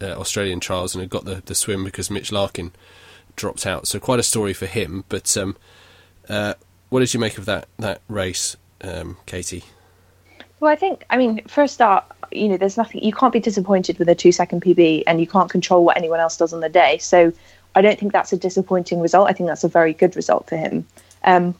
uh, 0.00 0.18
Australian 0.18 0.60
trials 0.60 0.94
and 0.94 1.02
had 1.02 1.10
got 1.10 1.24
the, 1.24 1.42
the 1.46 1.54
swim 1.54 1.84
because 1.84 2.10
Mitch 2.10 2.30
Larkin 2.30 2.72
dropped 3.36 3.66
out. 3.66 3.88
So 3.88 3.98
quite 3.98 4.20
a 4.20 4.24
story 4.24 4.52
for 4.52 4.66
him, 4.66 5.04
but. 5.08 5.36
Um, 5.36 5.56
uh, 6.28 6.54
what 6.90 7.00
did 7.00 7.12
you 7.14 7.20
make 7.20 7.38
of 7.38 7.44
that 7.46 7.68
that 7.78 8.00
race, 8.08 8.56
um, 8.82 9.16
Katie? 9.26 9.64
Well, 10.60 10.72
I 10.72 10.76
think, 10.76 11.04
I 11.10 11.18
mean, 11.18 11.42
for 11.46 11.64
a 11.64 11.68
start, 11.68 12.04
you 12.32 12.48
know, 12.48 12.56
there's 12.56 12.78
nothing, 12.78 13.02
you 13.02 13.12
can't 13.12 13.32
be 13.32 13.40
disappointed 13.40 13.98
with 13.98 14.08
a 14.08 14.14
two 14.14 14.32
second 14.32 14.62
PB 14.62 15.02
and 15.06 15.20
you 15.20 15.26
can't 15.26 15.50
control 15.50 15.84
what 15.84 15.96
anyone 15.96 16.20
else 16.20 16.38
does 16.38 16.54
on 16.54 16.60
the 16.60 16.70
day. 16.70 16.96
So 16.98 17.32
I 17.74 17.82
don't 17.82 17.98
think 17.98 18.12
that's 18.12 18.32
a 18.32 18.36
disappointing 18.36 19.00
result. 19.00 19.28
I 19.28 19.32
think 19.32 19.48
that's 19.48 19.64
a 19.64 19.68
very 19.68 19.92
good 19.92 20.16
result 20.16 20.48
for 20.48 20.56
him. 20.56 20.86
Um, 21.24 21.54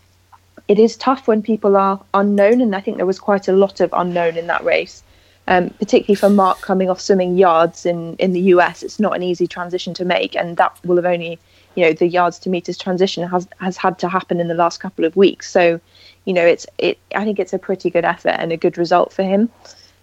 it 0.69 0.79
is 0.79 0.97
tough 0.97 1.29
when 1.29 1.43
people 1.43 1.77
are 1.77 2.01
unknown, 2.15 2.61
and 2.61 2.75
I 2.75 2.81
think 2.81 2.97
there 2.97 3.07
was 3.07 3.19
quite 3.19 3.49
a 3.49 3.53
lot 3.53 3.81
of 3.81 3.91
unknown 3.93 4.37
in 4.37 4.47
that 4.47 4.65
race, 4.65 5.03
um, 5.49 5.71
particularly 5.71 6.15
for 6.15 6.31
Mark 6.31 6.61
coming 6.63 6.89
off 6.89 7.01
swimming 7.01 7.37
yards 7.37 7.85
in, 7.85 8.17
in 8.17 8.33
the 8.33 8.41
US. 8.41 8.83
It's 8.83 8.99
not 8.99 9.15
an 9.15 9.23
easy 9.23 9.47
transition 9.47 9.93
to 9.95 10.05
make, 10.05 10.35
and 10.35 10.57
that 10.57 10.79
will 10.85 10.97
have 10.97 11.05
only 11.05 11.39
you 11.75 11.85
know 11.85 11.93
the 11.93 12.07
yards 12.07 12.39
to 12.41 12.51
meters 12.51 12.79
transition 12.79 13.27
has 13.29 13.49
has 13.61 13.77
had 13.77 13.99
to 13.99 14.09
happen 14.09 14.41
in 14.41 14.49
the 14.49 14.55
last 14.55 14.79
couple 14.81 15.05
of 15.05 15.17
weeks. 15.17 15.51
So, 15.51 15.81
you 16.25 16.33
know, 16.33 16.45
it's 16.45 16.67
it. 16.79 16.99
I 17.15 17.25
think 17.25 17.39
it's 17.39 17.53
a 17.53 17.59
pretty 17.59 17.91
good 17.91 18.05
effort 18.05 18.37
and 18.39 18.53
a 18.53 18.57
good 18.57 18.79
result 18.79 19.13
for 19.13 19.23
him. 19.23 19.49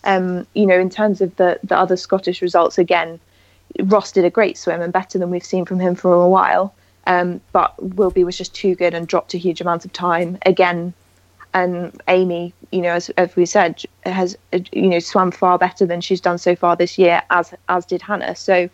Um, 0.04 0.48
you 0.54 0.66
know, 0.66 0.80
in 0.80 0.90
terms 0.90 1.22
of 1.22 1.36
the 1.38 1.60
the 1.64 1.78
other 1.78 1.98
Scottish 1.98 2.42
results, 2.42 2.78
again, 2.78 3.20
Ross 3.84 4.12
did 4.12 4.26
a 4.26 4.30
great 4.30 4.58
swim 4.58 4.82
and 4.82 4.92
better 4.92 5.18
than 5.18 5.30
we've 5.30 5.46
seen 5.46 5.66
from 5.66 5.80
him 5.80 5.96
for 5.96 6.14
a 6.14 6.28
while. 6.28 6.74
Um, 7.08 7.42
but 7.52 7.82
Wilby 7.96 8.24
was 8.24 8.38
just 8.38 8.54
too 8.54 8.76
good 8.76 8.94
and 8.94 9.08
dropped 9.08 9.34
a 9.34 9.38
huge 9.38 9.62
amount 9.62 9.86
of 9.86 9.94
time 9.94 10.38
again. 10.46 10.94
And 11.54 12.00
Aimee, 12.08 12.54
you 12.72 12.82
know, 12.82 12.92
as, 12.92 13.10
as 13.12 13.36
we 13.36 13.46
said, 13.46 13.84
has 14.06 14.38
you 14.72 14.88
know 14.88 15.00
swam 15.00 15.32
far 15.32 15.58
better 15.58 15.86
than 15.86 16.02
she's 16.02 16.22
done 16.22 16.38
so 16.38 16.56
far 16.56 16.76
this 16.76 16.98
year, 16.98 17.22
as 17.30 17.54
as 17.70 17.86
did 17.86 18.02
Hannah. 18.02 18.36
So, 18.36 18.70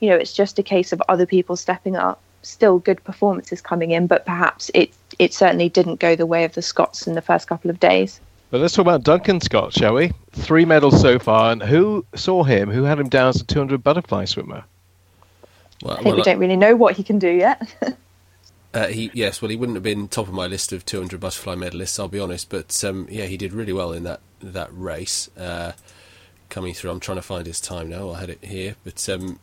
you 0.00 0.08
know, 0.08 0.16
it's 0.16 0.32
just 0.32 0.58
a 0.58 0.62
case 0.62 0.92
of 0.92 1.02
other 1.08 1.26
people 1.26 1.56
stepping 1.56 1.96
up 1.96 2.20
still 2.42 2.78
good 2.78 3.02
performances 3.04 3.60
coming 3.60 3.90
in, 3.90 4.06
but 4.06 4.24
perhaps 4.24 4.70
it 4.74 4.92
it 5.18 5.34
certainly 5.34 5.68
didn't 5.68 5.96
go 6.00 6.14
the 6.14 6.26
way 6.26 6.44
of 6.44 6.54
the 6.54 6.62
Scots 6.62 7.06
in 7.06 7.14
the 7.14 7.22
first 7.22 7.48
couple 7.48 7.70
of 7.70 7.80
days. 7.80 8.20
But 8.50 8.60
let's 8.60 8.74
talk 8.74 8.84
about 8.84 9.02
Duncan 9.02 9.40
Scott, 9.40 9.74
shall 9.74 9.94
we? 9.94 10.12
Three 10.32 10.64
medals 10.64 11.00
so 11.00 11.18
far, 11.18 11.52
and 11.52 11.62
who 11.62 12.06
saw 12.14 12.44
him? 12.44 12.70
Who 12.70 12.84
had 12.84 12.98
him 12.98 13.08
down 13.08 13.28
as 13.28 13.40
a 13.40 13.44
200 13.44 13.82
butterfly 13.82 14.24
swimmer? 14.24 14.64
Well, 15.82 15.92
I 15.92 15.96
think 15.96 16.06
well, 16.06 16.16
we 16.16 16.22
don't 16.22 16.38
really 16.38 16.56
know 16.56 16.74
what 16.74 16.96
he 16.96 17.02
can 17.02 17.18
do 17.18 17.28
yet. 17.28 17.62
uh, 18.74 18.86
he 18.86 19.10
yes, 19.12 19.42
well, 19.42 19.50
he 19.50 19.56
wouldn't 19.56 19.76
have 19.76 19.82
been 19.82 20.08
top 20.08 20.28
of 20.28 20.34
my 20.34 20.46
list 20.46 20.72
of 20.72 20.86
200 20.86 21.20
butterfly 21.20 21.56
medalists, 21.56 22.00
I'll 22.00 22.08
be 22.08 22.18
honest. 22.18 22.48
But 22.48 22.82
um, 22.84 23.06
yeah, 23.10 23.26
he 23.26 23.36
did 23.36 23.52
really 23.52 23.72
well 23.72 23.92
in 23.92 24.04
that 24.04 24.20
that 24.40 24.70
race. 24.72 25.28
Uh, 25.36 25.72
coming 26.48 26.72
through, 26.72 26.90
I'm 26.90 27.00
trying 27.00 27.18
to 27.18 27.22
find 27.22 27.46
his 27.46 27.60
time 27.60 27.90
now. 27.90 28.10
I 28.10 28.20
had 28.20 28.30
it 28.30 28.42
here, 28.42 28.76
but 28.82 29.06
um, 29.10 29.38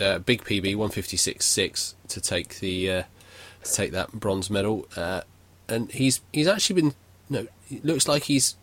uh, 0.00 0.18
big 0.18 0.44
PB, 0.44 0.76
156.6 0.76 1.94
to 2.08 2.20
take 2.20 2.60
the 2.60 2.90
uh, 2.90 3.02
to 3.62 3.72
take 3.72 3.92
that 3.92 4.12
bronze 4.12 4.50
medal, 4.50 4.86
uh, 4.96 5.22
and 5.68 5.90
he's 5.92 6.20
he's 6.32 6.48
actually 6.48 6.80
been. 6.80 6.94
no, 7.28 7.46
it 7.70 7.84
looks 7.84 8.08
like 8.08 8.24
he's 8.24 8.56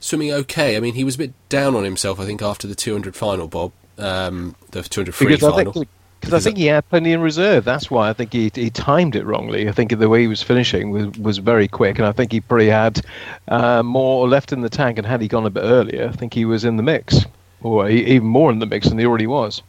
swimming 0.00 0.32
okay. 0.32 0.76
I 0.76 0.80
mean, 0.80 0.94
he 0.94 1.04
was 1.04 1.16
a 1.16 1.18
bit 1.18 1.32
down 1.48 1.74
on 1.74 1.84
himself, 1.84 2.20
I 2.20 2.26
think, 2.26 2.42
after 2.42 2.66
the 2.66 2.74
200 2.74 3.14
final, 3.16 3.48
Bob, 3.48 3.72
um, 3.98 4.54
the 4.70 4.82
200 4.82 5.14
free 5.14 5.26
because 5.26 5.40
final. 5.40 5.70
I 5.70 5.72
think, 5.72 5.88
because 6.20 6.34
I 6.34 6.40
think 6.40 6.58
he 6.58 6.66
had 6.66 6.88
plenty 6.88 7.12
in 7.12 7.20
reserve. 7.20 7.64
That's 7.64 7.90
why 7.90 8.08
I 8.08 8.12
think 8.12 8.32
he 8.32 8.50
he 8.54 8.70
timed 8.70 9.14
it 9.14 9.24
wrongly. 9.24 9.68
I 9.68 9.72
think 9.72 9.96
the 9.96 10.08
way 10.08 10.22
he 10.22 10.26
was 10.26 10.42
finishing 10.42 10.90
was, 10.90 11.18
was 11.18 11.38
very 11.38 11.68
quick, 11.68 11.98
and 11.98 12.06
I 12.06 12.12
think 12.12 12.32
he 12.32 12.40
probably 12.40 12.68
had 12.68 13.00
uh, 13.48 13.82
more 13.82 14.28
left 14.28 14.52
in 14.52 14.62
the 14.62 14.68
tank. 14.68 14.98
And 14.98 15.06
had 15.06 15.20
he 15.20 15.28
gone 15.28 15.46
a 15.46 15.50
bit 15.50 15.62
earlier, 15.62 16.08
I 16.08 16.12
think 16.12 16.34
he 16.34 16.44
was 16.44 16.64
in 16.64 16.76
the 16.76 16.82
mix, 16.82 17.24
or 17.62 17.88
even 17.88 18.26
more 18.26 18.50
in 18.50 18.58
the 18.58 18.66
mix 18.66 18.88
than 18.88 18.98
he 18.98 19.06
already 19.06 19.26
was. 19.26 19.62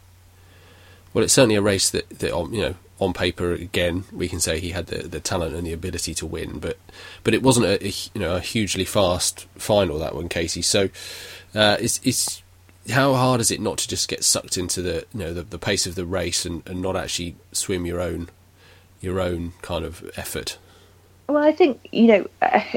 Well, 1.12 1.24
it's 1.24 1.32
certainly 1.32 1.56
a 1.56 1.62
race 1.62 1.90
that, 1.90 2.08
that 2.20 2.30
you 2.52 2.62
know 2.62 2.74
on 3.00 3.14
paper 3.14 3.52
again 3.52 4.04
we 4.12 4.28
can 4.28 4.40
say 4.40 4.60
he 4.60 4.70
had 4.70 4.86
the, 4.88 5.08
the 5.08 5.20
talent 5.20 5.54
and 5.54 5.66
the 5.66 5.72
ability 5.72 6.14
to 6.14 6.26
win, 6.26 6.58
but 6.58 6.78
but 7.24 7.34
it 7.34 7.42
wasn't 7.42 7.66
a, 7.66 7.84
a 7.84 7.92
you 8.14 8.20
know 8.20 8.36
a 8.36 8.40
hugely 8.40 8.84
fast 8.84 9.46
final 9.56 9.98
that 9.98 10.14
one, 10.14 10.28
Katie. 10.28 10.62
So 10.62 10.90
uh, 11.54 11.76
it's 11.80 12.00
it's 12.04 12.42
how 12.90 13.14
hard 13.14 13.40
is 13.40 13.50
it 13.50 13.60
not 13.60 13.78
to 13.78 13.88
just 13.88 14.08
get 14.08 14.24
sucked 14.24 14.56
into 14.56 14.82
the 14.82 15.06
you 15.12 15.20
know 15.20 15.34
the, 15.34 15.42
the 15.42 15.58
pace 15.58 15.86
of 15.86 15.94
the 15.94 16.06
race 16.06 16.44
and, 16.44 16.62
and 16.68 16.80
not 16.80 16.96
actually 16.96 17.36
swim 17.52 17.86
your 17.86 18.00
own 18.00 18.28
your 19.00 19.20
own 19.20 19.52
kind 19.62 19.84
of 19.84 20.10
effort? 20.16 20.58
Well, 21.28 21.44
I 21.44 21.52
think 21.52 21.88
you 21.92 22.06
know 22.06 22.26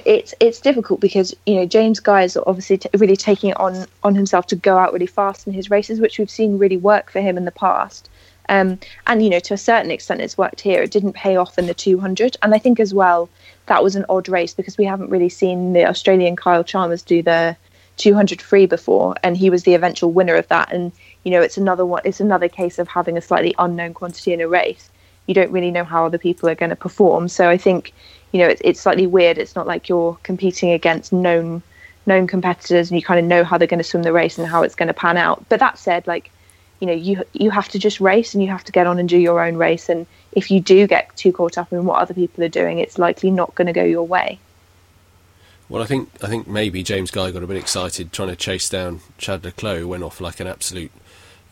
it's 0.06 0.34
it's 0.40 0.60
difficult 0.60 1.00
because 1.00 1.36
you 1.46 1.56
know 1.56 1.66
James 1.66 2.00
Guy 2.00 2.24
is 2.24 2.38
obviously 2.46 2.78
t- 2.78 2.90
really 2.98 3.18
taking 3.18 3.50
it 3.50 3.60
on 3.60 3.86
on 4.04 4.16
himself 4.16 4.48
to 4.48 4.56
go 4.56 4.78
out 4.78 4.94
really 4.94 5.08
fast 5.08 5.48
in 5.48 5.54
his 5.54 5.70
races, 5.72 6.00
which 6.00 6.20
we've 6.20 6.30
seen 6.30 6.60
really 6.60 6.78
work 6.78 7.12
for 7.12 7.20
him 7.20 7.36
in 7.36 7.46
the 7.46 7.52
past. 7.52 8.10
Um, 8.50 8.80
and 9.08 9.24
you 9.24 9.30
know, 9.30 9.40
to 9.40 9.54
a 9.54 9.58
certain 9.58 9.92
extent, 9.92 10.22
it's 10.22 10.38
worked 10.38 10.62
here. 10.62 10.82
It 10.82 10.92
didn't 10.92 11.14
pay 11.14 11.36
off 11.36 11.58
in 11.58 11.68
the 11.68 11.74
200, 11.74 12.38
and 12.42 12.54
I 12.54 12.60
think 12.60 12.80
as 12.80 12.94
well 12.94 13.30
that 13.68 13.84
was 13.84 13.96
an 13.96 14.06
odd 14.10 14.28
race 14.28 14.54
because 14.54 14.78
we 14.78 14.86
haven't 14.86 15.10
really 15.10 15.30
seen 15.30 15.74
the 15.74 15.86
Australian 15.86 16.36
Kyle 16.36 16.64
Chalmers 16.64 17.02
do 17.02 17.22
the 17.22 17.56
200 17.98 18.42
free 18.42 18.66
before, 18.66 19.16
and 19.24 19.38
he 19.38 19.50
was 19.50 19.64
the 19.64 19.76
eventual 19.76 20.12
winner 20.12 20.36
of 20.36 20.48
that. 20.50 20.72
And 20.74 20.92
you 21.24 21.32
know, 21.32 21.42
it's 21.42 21.58
another 21.58 21.86
one. 21.86 22.02
It's 22.04 22.20
another 22.20 22.50
case 22.50 22.80
of 22.80 22.88
having 22.88 23.18
a 23.18 23.22
slightly 23.22 23.56
unknown 23.58 23.94
quantity 23.94 24.34
in 24.34 24.42
a 24.42 24.48
race. 24.48 24.90
You 25.28 25.34
don't 25.34 25.52
really 25.52 25.72
know 25.72 25.86
how 25.86 26.06
other 26.06 26.18
people 26.18 26.50
are 26.50 26.56
going 26.56 26.72
to 26.72 26.76
perform. 26.76 27.30
So 27.30 27.50
I 27.50 27.58
think, 27.58 27.94
you 28.34 28.40
know, 28.40 28.48
it's, 28.48 28.62
it's 28.66 28.82
slightly 28.82 29.08
weird. 29.08 29.38
It's 29.38 29.56
not 29.56 29.68
like 29.68 29.88
you're 29.88 30.18
competing 30.24 30.72
against 30.72 31.14
known 31.14 31.64
known 32.06 32.28
competitors 32.28 32.92
and 32.92 33.00
you 33.00 33.06
kind 33.06 33.18
of 33.18 33.26
know 33.26 33.46
how 33.46 33.58
they're 33.58 33.68
going 33.68 33.78
to 33.78 33.84
swim 33.84 34.04
the 34.04 34.12
race 34.12 34.38
and 34.38 34.46
how 34.46 34.64
it's 34.64 34.76
going 34.76 34.88
to 34.88 34.94
pan 34.94 35.16
out. 35.16 35.46
But 35.48 35.62
that 35.62 35.78
said, 35.78 36.06
like 36.06 36.32
you 36.84 36.88
know 36.88 36.94
you 36.94 37.24
you 37.34 37.50
have 37.50 37.70
to 37.70 37.80
just 37.80 38.00
race 38.00 38.34
and 38.34 38.44
you 38.44 38.50
have 38.50 38.64
to 38.64 38.72
get 38.72 38.86
on 38.86 39.00
and 39.00 39.08
do 39.08 39.18
your 39.18 39.44
own 39.44 39.56
race 39.56 39.90
and 39.90 40.06
if 40.34 40.52
you 40.52 40.60
do 40.60 40.86
get 40.88 41.16
too 41.16 41.32
caught 41.32 41.58
up 41.58 41.72
in 41.72 41.86
what 41.86 42.00
other 42.00 42.14
people 42.14 42.44
are 42.44 42.50
doing 42.50 42.80
it's 42.80 42.98
likely 42.98 43.32
not 43.32 43.56
going 43.56 43.68
to 43.68 43.74
go 43.74 43.84
your 43.84 44.04
way 44.04 44.38
well 45.70 45.82
i 45.82 45.86
think 45.86 46.10
i 46.22 46.28
think 46.28 46.48
maybe 46.48 46.84
james 46.84 47.10
guy 47.10 47.32
got 47.32 47.42
a 47.42 47.48
bit 47.48 47.58
excited 47.58 48.12
trying 48.12 48.28
to 48.28 48.36
chase 48.36 48.68
down 48.70 49.00
chad 49.18 49.44
le 49.46 49.52
clos 49.52 49.86
went 49.86 50.04
off 50.04 50.20
like 50.20 50.40
an 50.40 50.48
absolute 50.48 50.92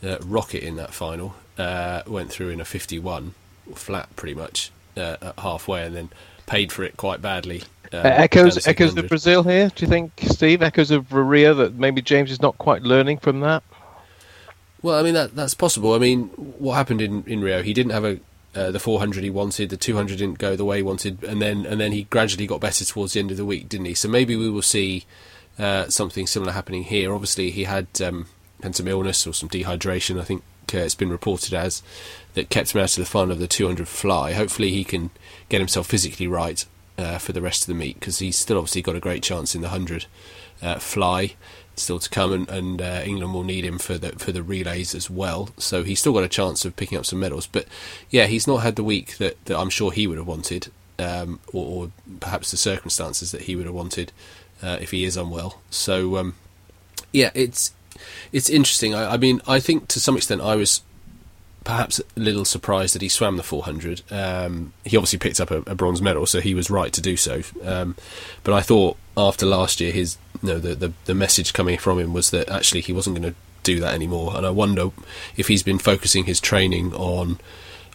uh, 0.04 0.18
rocket 0.24 0.64
in 0.64 0.76
that 0.78 0.94
final. 0.94 1.36
Uh, 1.58 2.02
went 2.08 2.32
through 2.32 2.50
in 2.50 2.60
a 2.60 2.66
51, 2.66 3.34
flat 3.76 4.16
pretty 4.16 4.34
much 4.34 4.72
uh, 4.98 5.18
at 5.22 5.40
halfway, 5.40 5.86
and 5.86 5.96
then 5.96 6.10
paid 6.48 6.72
for 6.72 6.84
it 6.84 6.98
quite 6.98 7.22
badly. 7.22 7.64
Uh, 7.94 7.98
echoes 8.04 8.68
echoes 8.68 8.96
of 8.96 9.08
Brazil 9.10 9.44
here. 9.44 9.70
Do 9.76 9.86
you 9.86 9.90
think, 9.90 10.12
Steve? 10.24 10.64
Echoes 10.64 10.92
of 10.92 11.12
Rio 11.12 11.54
that 11.56 11.76
maybe 11.76 12.02
James 12.02 12.32
is 12.32 12.42
not 12.42 12.58
quite 12.58 12.84
learning 12.84 13.18
from 13.18 13.42
that. 13.42 13.64
Well, 14.82 15.00
I 15.00 15.04
mean 15.04 15.14
that 15.14 15.36
that's 15.36 15.54
possible. 15.54 15.94
I 15.94 16.00
mean, 16.00 16.28
what 16.28 16.76
happened 16.76 17.02
in, 17.02 17.24
in 17.26 17.42
Rio? 17.42 17.62
He 17.62 17.74
didn't 17.74 17.92
have 17.92 18.06
a 18.06 18.20
uh, 18.54 18.70
the 18.72 18.80
400 18.80 19.24
he 19.24 19.30
wanted, 19.30 19.70
the 19.70 19.78
200 19.78 20.18
didn't 20.18 20.38
go 20.38 20.56
the 20.56 20.66
way 20.66 20.78
he 20.78 20.84
wanted, 20.84 21.24
and 21.24 21.42
then 21.42 21.66
and 21.66 21.80
then 21.80 21.92
he 21.92 22.04
gradually 22.04 22.48
got 22.48 22.60
better 22.60 22.84
towards 22.84 23.14
the 23.14 23.20
end 23.20 23.32
of 23.32 23.38
the 23.38 23.46
week, 23.46 23.70
didn't 23.70 23.86
he? 23.86 23.94
So 23.94 24.10
maybe 24.10 24.36
we 24.36 24.50
will 24.50 24.62
see 24.62 25.06
uh, 25.58 25.88
something 25.88 26.28
similar 26.28 26.52
happening 26.52 26.84
here. 26.84 27.14
Obviously, 27.14 27.52
he 27.52 27.64
had 27.64 27.88
um, 28.02 28.28
had 28.62 28.76
some 28.76 28.88
illness 28.88 29.26
or 29.26 29.34
some 29.34 29.50
dehydration. 29.50 30.20
I 30.20 30.24
think 30.24 30.44
uh, 30.74 30.80
it's 30.80 30.96
been 30.96 31.10
reported 31.10 31.54
as 31.54 31.82
that 32.34 32.50
kept 32.50 32.74
him 32.76 32.82
out 32.82 32.98
of 32.98 33.04
the 33.04 33.10
final 33.10 33.32
of 33.32 33.40
the 33.40 33.48
200 33.48 33.88
fly. 33.88 34.34
Hopefully, 34.34 34.72
he 34.72 34.84
can 34.84 35.12
get 35.48 35.62
himself 35.62 35.88
physically 35.88 36.28
right 36.28 36.66
uh, 36.98 37.18
for 37.18 37.32
the 37.34 37.42
rest 37.42 37.64
of 37.64 37.68
the 37.68 37.74
meet 37.74 38.00
because 38.00 38.20
he's 38.20 38.38
still 38.38 38.58
obviously 38.58 38.82
got 38.82 38.96
a 38.96 39.02
great 39.02 39.24
chance 39.24 39.56
in 39.56 39.62
the 39.62 39.70
100 39.70 40.06
uh, 40.62 40.78
fly 40.80 41.36
still 41.76 42.00
to 42.00 42.10
come, 42.10 42.34
and, 42.34 42.50
and 42.50 42.82
uh, 42.82 43.02
England 43.06 43.34
will 43.34 43.44
need 43.44 43.66
him 43.66 43.80
for 43.80 43.98
the 43.98 44.12
for 44.14 44.32
the 44.32 44.44
relays 44.44 44.94
as 44.96 45.10
well. 45.10 45.50
So 45.58 45.84
he's 45.84 46.00
still 46.00 46.14
got 46.14 46.24
a 46.24 46.30
chance 46.30 46.66
of 46.66 46.76
picking 46.76 46.98
up 46.98 47.06
some 47.06 47.20
medals. 47.20 47.48
But 47.48 47.68
yeah, 48.10 48.28
he's 48.28 48.48
not 48.48 48.58
had 48.58 48.76
the 48.76 48.84
week 48.84 49.18
that, 49.18 49.44
that 49.46 49.58
I'm 49.58 49.70
sure 49.70 49.92
he 49.92 50.08
would 50.08 50.18
have 50.18 50.28
wanted, 50.28 50.72
um, 51.00 51.40
or, 51.54 51.84
or, 51.84 51.92
perhaps 52.20 52.52
the 52.52 52.58
circumstances 52.58 53.32
that 53.32 53.44
he 53.44 53.56
would 53.56 53.66
have 53.66 53.76
wanted 53.76 54.12
uh, 54.62 54.78
if 54.82 54.92
he 54.92 55.04
is 55.04 55.18
unwell. 55.18 55.62
So 55.70 56.18
um, 56.18 56.36
yeah, 57.12 57.32
it's 57.34 57.74
it's 58.32 58.50
interesting. 58.50 58.94
I, 58.94 59.14
I 59.14 59.18
mean, 59.18 59.42
I 59.48 59.60
think 59.60 59.88
to 59.90 60.00
some 60.00 60.18
extent 60.18 60.42
I 60.42 60.56
was 60.56 60.82
perhaps 61.64 62.00
a 62.00 62.20
little 62.20 62.46
surprised 62.46 62.96
that 62.96 63.02
he 63.02 63.10
swam 63.10 63.38
the 63.38 63.44
400. 63.44 64.02
Um, 64.12 64.74
he 64.84 64.98
obviously 64.98 65.20
picked 65.20 65.40
up 65.40 65.52
a, 65.52 65.58
a, 65.68 65.76
bronze 65.76 66.02
medal, 66.02 66.26
so 66.26 66.42
he 66.42 66.56
was 66.56 66.72
right 66.72 66.92
to 66.94 67.02
do 67.02 67.16
so. 67.16 67.42
Um, 67.64 67.96
but 68.44 68.54
I 68.54 68.62
thought 68.62 68.98
after 69.16 69.46
last 69.46 69.80
year, 69.80 69.92
his 69.92 70.18
you 70.42 70.50
know, 70.50 70.60
the, 70.60 70.74
the, 70.74 70.94
the 71.06 71.14
message 71.14 71.54
coming 71.54 71.78
from 71.78 72.00
him 72.00 72.14
was 72.14 72.32
that 72.32 72.50
actually 72.50 72.82
he 72.82 72.94
wasn't 72.94 73.20
going 73.20 73.34
to 73.34 73.38
do 73.64 73.80
that 73.80 73.94
anymore. 73.94 74.36
And 74.36 74.46
I 74.46 74.50
wonder 74.50 74.90
if 75.38 75.48
he's 75.48 75.64
been 75.64 75.78
focusing 75.78 76.26
his 76.26 76.40
training 76.40 76.94
on 76.94 77.40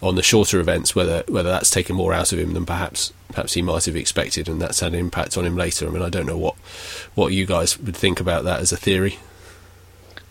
on 0.02 0.14
the 0.14 0.22
shorter 0.22 0.60
events, 0.60 0.94
whether 0.94 1.24
whether 1.26 1.48
that's 1.48 1.70
taken 1.70 1.96
more 1.96 2.12
out 2.12 2.32
of 2.32 2.38
him 2.38 2.52
than 2.52 2.66
perhaps 2.66 3.12
perhaps 3.28 3.54
he 3.54 3.62
might 3.62 3.86
have 3.86 3.96
expected, 3.96 4.48
and 4.48 4.60
that's 4.60 4.80
had 4.80 4.92
an 4.92 4.98
impact 4.98 5.36
on 5.36 5.44
him 5.44 5.56
later. 5.56 5.86
I 5.86 5.90
mean, 5.90 6.02
I 6.02 6.10
don't 6.10 6.26
know 6.26 6.36
what 6.36 6.54
what 7.14 7.32
you 7.32 7.46
guys 7.46 7.78
would 7.78 7.96
think 7.96 8.20
about 8.20 8.44
that 8.44 8.60
as 8.60 8.72
a 8.72 8.76
theory. 8.76 9.18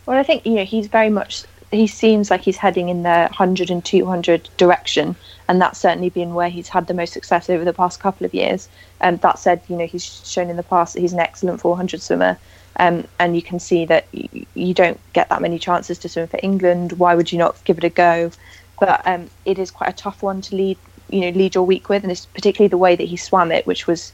Well, 0.05 0.17
I 0.17 0.23
think 0.23 0.45
you 0.45 0.53
know 0.53 0.65
he's 0.65 0.87
very 0.87 1.09
much 1.09 1.43
he 1.75 1.87
seems 1.87 2.31
like 2.31 2.41
he's 2.41 2.57
heading 2.57 2.89
in 2.89 3.03
the 3.03 3.27
100 3.29 3.69
and 3.71 3.83
200 3.83 4.49
direction, 4.57 5.17
and 5.47 5.61
that's 5.61 5.79
certainly 5.79 6.09
been 6.09 6.33
where 6.33 6.49
he's 6.49 6.69
had 6.69 6.87
the 6.87 6.93
most 6.93 7.13
success 7.13 7.49
over 7.49 7.65
the 7.65 7.73
past 7.73 7.99
couple 7.99 8.25
of 8.25 8.33
years. 8.33 8.69
And 9.01 9.15
um, 9.15 9.19
that 9.21 9.39
said, 9.39 9.63
you 9.67 9.77
know, 9.77 9.87
he's 9.87 10.03
shown 10.05 10.49
in 10.49 10.57
the 10.57 10.63
past 10.63 10.93
that 10.93 11.01
he's 11.01 11.13
an 11.13 11.19
excellent 11.19 11.61
400 11.61 12.01
swimmer, 12.01 12.39
um, 12.77 13.07
and 13.19 13.35
you 13.35 13.43
can 13.43 13.59
see 13.59 13.85
that 13.85 14.09
y- 14.13 14.47
you 14.53 14.73
don't 14.73 15.01
get 15.13 15.29
that 15.29 15.41
many 15.41 15.59
chances 15.59 15.99
to 15.99 16.09
swim 16.09 16.27
for 16.27 16.39
England. 16.43 16.93
Why 16.93 17.15
would 17.15 17.31
you 17.31 17.39
not 17.39 17.63
give 17.65 17.77
it 17.79 17.83
a 17.83 17.89
go? 17.89 18.31
But 18.79 19.01
um, 19.07 19.31
it 19.45 19.59
is 19.59 19.71
quite 19.71 19.89
a 19.91 19.93
tough 19.93 20.21
one 20.23 20.41
to 20.43 20.55
lead, 20.55 20.79
you 21.09 21.21
know, 21.21 21.29
lead 21.29 21.55
your 21.55 21.65
week 21.65 21.89
with, 21.89 22.03
and 22.03 22.11
it's 22.11 22.27
particularly 22.27 22.69
the 22.69 22.77
way 22.77 22.95
that 22.95 23.07
he 23.07 23.17
swam 23.17 23.51
it, 23.51 23.67
which 23.67 23.87
was, 23.87 24.13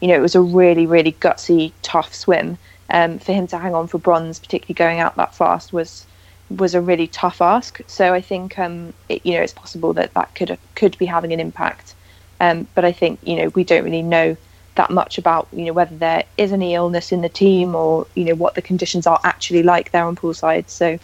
you 0.00 0.08
know, 0.08 0.14
it 0.16 0.22
was 0.22 0.34
a 0.34 0.42
really, 0.42 0.86
really 0.86 1.12
gutsy, 1.12 1.74
tough 1.82 2.14
swim. 2.14 2.58
Um, 2.90 3.18
for 3.20 3.34
him 3.34 3.46
to 3.48 3.58
hang 3.58 3.74
on 3.74 3.86
for 3.86 3.98
bronze, 3.98 4.40
particularly 4.40 4.74
going 4.74 5.00
out 5.00 5.16
that 5.16 5.34
fast, 5.36 5.74
was 5.74 6.07
was 6.50 6.74
a 6.74 6.80
really 6.80 7.06
tough 7.06 7.42
ask. 7.42 7.80
So 7.86 8.14
I 8.14 8.20
think 8.20 8.58
um, 8.58 8.92
it, 9.08 9.24
you 9.24 9.34
know 9.34 9.42
it's 9.42 9.52
possible 9.52 9.92
that 9.94 10.14
that 10.14 10.34
could 10.34 10.58
could 10.74 10.96
be 10.98 11.06
having 11.06 11.32
an 11.32 11.40
impact. 11.40 11.94
Um, 12.40 12.66
but 12.74 12.84
I 12.84 12.92
think 12.92 13.20
you 13.22 13.36
know 13.36 13.48
we 13.48 13.64
don't 13.64 13.84
really 13.84 14.02
know 14.02 14.36
that 14.76 14.90
much 14.90 15.18
about 15.18 15.48
you 15.52 15.64
know 15.64 15.72
whether 15.72 15.96
there 15.96 16.24
is 16.36 16.52
any 16.52 16.74
illness 16.74 17.10
in 17.10 17.20
the 17.20 17.28
team 17.28 17.74
or 17.74 18.06
you 18.14 18.24
know 18.24 18.34
what 18.34 18.54
the 18.54 18.62
conditions 18.62 19.06
are 19.06 19.20
actually 19.24 19.62
like 19.62 19.90
there 19.92 20.04
on 20.04 20.16
poolside. 20.16 20.68
So 20.68 20.98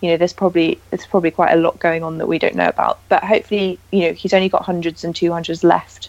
you 0.00 0.10
know 0.10 0.16
there's 0.16 0.32
probably 0.32 0.80
there's 0.90 1.06
probably 1.06 1.30
quite 1.30 1.52
a 1.52 1.56
lot 1.56 1.78
going 1.78 2.02
on 2.02 2.18
that 2.18 2.26
we 2.26 2.38
don't 2.38 2.54
know 2.54 2.68
about. 2.68 2.98
But 3.08 3.22
hopefully 3.22 3.78
you 3.92 4.00
know 4.00 4.12
he's 4.12 4.34
only 4.34 4.48
got 4.48 4.64
hundreds 4.64 5.04
and 5.04 5.14
two 5.14 5.32
hundreds 5.32 5.62
left. 5.62 6.08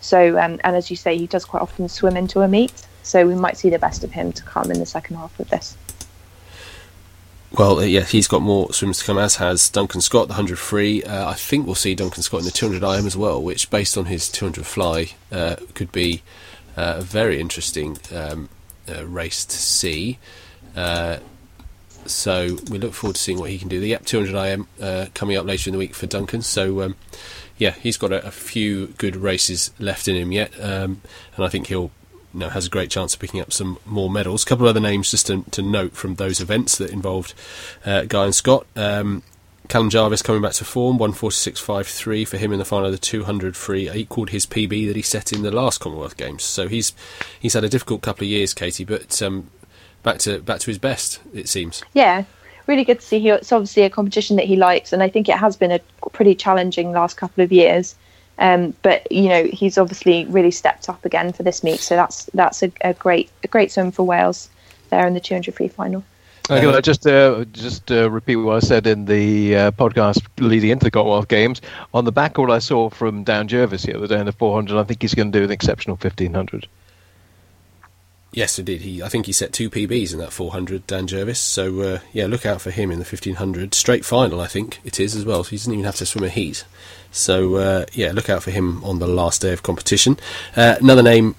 So 0.00 0.38
um, 0.38 0.58
and 0.64 0.76
as 0.76 0.90
you 0.90 0.96
say, 0.96 1.18
he 1.18 1.26
does 1.26 1.44
quite 1.44 1.62
often 1.62 1.88
swim 1.88 2.16
into 2.16 2.40
a 2.40 2.48
meet. 2.48 2.86
So 3.02 3.26
we 3.26 3.34
might 3.34 3.56
see 3.56 3.70
the 3.70 3.78
best 3.78 4.04
of 4.04 4.12
him 4.12 4.32
to 4.32 4.42
come 4.42 4.70
in 4.70 4.78
the 4.78 4.86
second 4.86 5.16
half 5.16 5.38
of 5.40 5.48
this. 5.50 5.76
Well, 7.52 7.80
uh, 7.80 7.82
yeah, 7.82 8.04
he's 8.04 8.28
got 8.28 8.42
more 8.42 8.72
swims 8.72 9.00
to 9.00 9.04
come, 9.04 9.18
as 9.18 9.36
has 9.36 9.68
Duncan 9.68 10.00
Scott, 10.00 10.28
the 10.28 10.34
100 10.34 10.56
free. 10.58 11.02
Uh, 11.02 11.30
I 11.30 11.34
think 11.34 11.66
we'll 11.66 11.74
see 11.74 11.96
Duncan 11.96 12.22
Scott 12.22 12.40
in 12.40 12.46
the 12.46 12.52
200 12.52 12.82
IM 12.86 13.06
as 13.06 13.16
well, 13.16 13.42
which, 13.42 13.70
based 13.70 13.98
on 13.98 14.04
his 14.04 14.28
200 14.28 14.64
fly, 14.64 15.08
uh, 15.32 15.56
could 15.74 15.90
be 15.90 16.22
uh, 16.76 16.94
a 16.98 17.02
very 17.02 17.40
interesting 17.40 17.98
um, 18.14 18.48
uh, 18.88 19.04
race 19.04 19.44
to 19.44 19.56
see. 19.56 20.18
Uh, 20.76 21.18
so 22.06 22.56
we 22.70 22.78
look 22.78 22.94
forward 22.94 23.16
to 23.16 23.20
seeing 23.20 23.38
what 23.38 23.50
he 23.50 23.58
can 23.58 23.68
do. 23.68 23.80
The 23.80 23.88
Yep 23.88 24.04
200 24.04 24.34
IM 24.34 25.10
coming 25.14 25.36
up 25.36 25.44
later 25.44 25.70
in 25.70 25.72
the 25.72 25.78
week 25.78 25.94
for 25.94 26.06
Duncan. 26.06 26.42
So 26.42 26.82
um, 26.82 26.96
yeah, 27.58 27.72
he's 27.72 27.96
got 27.96 28.12
a, 28.12 28.24
a, 28.26 28.30
few 28.30 28.88
good 28.96 29.16
races 29.16 29.70
left 29.78 30.08
in 30.08 30.16
him 30.16 30.32
yet, 30.32 30.52
um, 30.58 31.02
and 31.36 31.44
I 31.44 31.48
think 31.48 31.66
he'll 31.66 31.90
you 32.32 32.40
know, 32.40 32.48
has 32.48 32.66
a 32.66 32.70
great 32.70 32.90
chance 32.90 33.14
of 33.14 33.20
picking 33.20 33.40
up 33.40 33.52
some 33.52 33.78
more 33.84 34.10
medals. 34.10 34.42
A 34.42 34.46
couple 34.46 34.66
of 34.66 34.70
other 34.70 34.80
names 34.80 35.10
just 35.10 35.26
to, 35.26 35.42
to 35.50 35.62
note 35.62 35.92
from 35.92 36.16
those 36.16 36.40
events 36.40 36.78
that 36.78 36.90
involved 36.90 37.34
uh, 37.84 38.02
Guy 38.04 38.26
and 38.26 38.34
Scott. 38.34 38.66
Um, 38.76 39.22
Callum 39.70 39.88
Jarvis 39.88 40.20
coming 40.20 40.42
back 40.42 40.54
to 40.54 40.64
form, 40.64 40.98
146.53 40.98 42.26
for 42.26 42.36
him 42.38 42.52
in 42.52 42.58
the 42.58 42.64
final 42.64 42.86
of 42.86 42.92
the 42.92 42.98
200 42.98 43.56
free, 43.56 43.88
equalled 43.88 44.30
his 44.30 44.44
PB 44.44 44.88
that 44.88 44.96
he 44.96 45.02
set 45.02 45.32
in 45.32 45.42
the 45.42 45.52
last 45.52 45.78
Commonwealth 45.78 46.16
Games. 46.16 46.42
So 46.42 46.66
he's 46.66 46.92
he's 47.38 47.54
had 47.54 47.62
a 47.62 47.68
difficult 47.68 48.02
couple 48.02 48.24
of 48.24 48.30
years, 48.30 48.52
Katie, 48.52 48.84
but 48.84 49.22
um, 49.22 49.48
back 50.02 50.18
to 50.18 50.40
back 50.40 50.58
to 50.60 50.66
his 50.66 50.78
best, 50.78 51.20
it 51.32 51.48
seems. 51.48 51.84
Yeah, 51.94 52.24
really 52.66 52.84
good 52.84 52.98
to 52.98 53.06
see. 53.06 53.20
He, 53.20 53.28
it's 53.30 53.52
obviously 53.52 53.84
a 53.84 53.90
competition 53.90 54.34
that 54.36 54.46
he 54.46 54.56
likes, 54.56 54.92
and 54.92 55.04
I 55.04 55.08
think 55.08 55.28
it 55.28 55.36
has 55.36 55.56
been 55.56 55.70
a 55.70 55.80
pretty 56.10 56.34
challenging 56.34 56.90
last 56.90 57.16
couple 57.16 57.44
of 57.44 57.52
years. 57.52 57.94
Um, 58.40 58.74
but 58.82 59.10
you 59.12 59.28
know 59.28 59.44
he's 59.44 59.76
obviously 59.76 60.24
really 60.24 60.50
stepped 60.50 60.88
up 60.88 61.04
again 61.04 61.32
for 61.32 61.42
this 61.42 61.62
meet, 61.62 61.80
so 61.80 61.94
that's 61.94 62.24
that's 62.32 62.62
a, 62.62 62.72
a 62.80 62.94
great 62.94 63.30
a 63.44 63.48
great 63.48 63.70
swim 63.70 63.92
for 63.92 64.02
Wales 64.02 64.48
there 64.88 65.06
in 65.06 65.14
the 65.14 65.20
200 65.20 65.54
free 65.54 65.68
final. 65.68 66.02
Okay, 66.50 66.66
well, 66.66 66.80
just 66.80 67.06
uh, 67.06 67.44
just 67.52 67.92
uh, 67.92 68.10
repeat 68.10 68.36
what 68.36 68.56
I 68.56 68.58
said 68.60 68.86
in 68.86 69.04
the 69.04 69.54
uh, 69.54 69.70
podcast 69.70 70.26
leading 70.38 70.70
into 70.70 70.84
the 70.84 70.90
Commonwealth 70.90 71.28
Games. 71.28 71.60
On 71.94 72.04
the 72.04 72.10
back, 72.10 72.40
all 72.40 72.50
I 72.50 72.58
saw 72.58 72.90
from 72.90 73.22
Dan 73.22 73.46
Jervis 73.46 73.82
the 73.82 73.94
other 73.94 74.08
day 74.08 74.18
in 74.18 74.26
the 74.26 74.32
400, 74.32 74.76
I 74.76 74.82
think 74.82 75.00
he's 75.00 75.14
going 75.14 75.30
to 75.30 75.38
do 75.38 75.44
an 75.44 75.52
exceptional 75.52 75.94
1500. 75.96 76.66
Yes, 78.32 78.58
indeed. 78.58 78.80
He, 78.80 79.02
I 79.02 79.08
think 79.08 79.26
he 79.26 79.32
set 79.32 79.52
two 79.52 79.70
PBs 79.70 80.12
in 80.12 80.18
that 80.18 80.32
400, 80.32 80.86
Dan 80.88 81.06
Jervis. 81.06 81.38
So 81.38 81.80
uh, 81.82 81.98
yeah, 82.12 82.26
look 82.26 82.44
out 82.44 82.60
for 82.60 82.72
him 82.72 82.90
in 82.90 82.98
the 82.98 83.04
1500. 83.04 83.72
Straight 83.74 84.04
final, 84.04 84.40
I 84.40 84.48
think 84.48 84.80
it 84.84 84.98
is 84.98 85.14
as 85.14 85.24
well. 85.24 85.44
So 85.44 85.50
he 85.50 85.56
doesn't 85.56 85.72
even 85.72 85.84
have 85.84 85.96
to 85.96 86.06
swim 86.06 86.24
a 86.24 86.28
heat. 86.28 86.64
So 87.10 87.56
uh, 87.56 87.86
yeah, 87.92 88.12
look 88.12 88.28
out 88.28 88.42
for 88.42 88.50
him 88.50 88.82
on 88.84 88.98
the 88.98 89.08
last 89.08 89.42
day 89.42 89.52
of 89.52 89.62
competition. 89.62 90.18
Uh, 90.56 90.76
another 90.80 91.02
name 91.02 91.34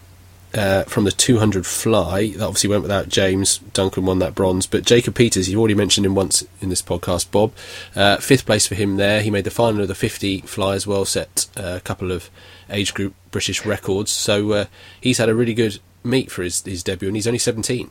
uh, 0.54 0.84
from 0.84 1.06
the 1.06 1.12
200 1.12 1.66
fly 1.66 2.32
that 2.32 2.42
obviously 2.42 2.70
went 2.70 2.82
without 2.82 3.10
James. 3.10 3.60
Duncan 3.74 4.06
won 4.06 4.20
that 4.20 4.36
bronze, 4.36 4.68
but 4.68 4.86
Jacob 4.86 5.16
Peters, 5.16 5.50
you've 5.50 5.60
already 5.60 5.76
mentioned 5.76 6.06
him 6.06 6.16
once 6.16 6.44
in 6.60 6.70
this 6.70 6.82
podcast, 6.82 7.32
Bob. 7.32 7.54
Uh, 7.96 8.18
fifth 8.18 8.46
place 8.46 8.68
for 8.68 8.76
him 8.76 8.98
there. 8.98 9.22
He 9.22 9.32
made 9.32 9.46
the 9.46 9.52
final 9.52 9.82
of 9.82 9.88
the 9.88 9.96
50 9.96 10.42
fly 10.42 10.76
as 10.76 10.86
well, 10.86 11.06
set 11.06 11.48
uh, 11.58 11.76
a 11.78 11.82
couple 11.82 12.12
of 12.12 12.30
age 12.70 12.94
group 12.94 13.14
British 13.32 13.66
records. 13.66 14.12
So 14.12 14.52
uh, 14.52 14.66
he's 15.00 15.18
had 15.18 15.30
a 15.30 15.36
really 15.36 15.54
good 15.54 15.80
meet 16.04 16.32
for 16.32 16.44
his, 16.44 16.62
his 16.64 16.84
debut, 16.84 17.08
and 17.08 17.16
he's 17.16 17.28
only 17.28 17.40
17. 17.40 17.90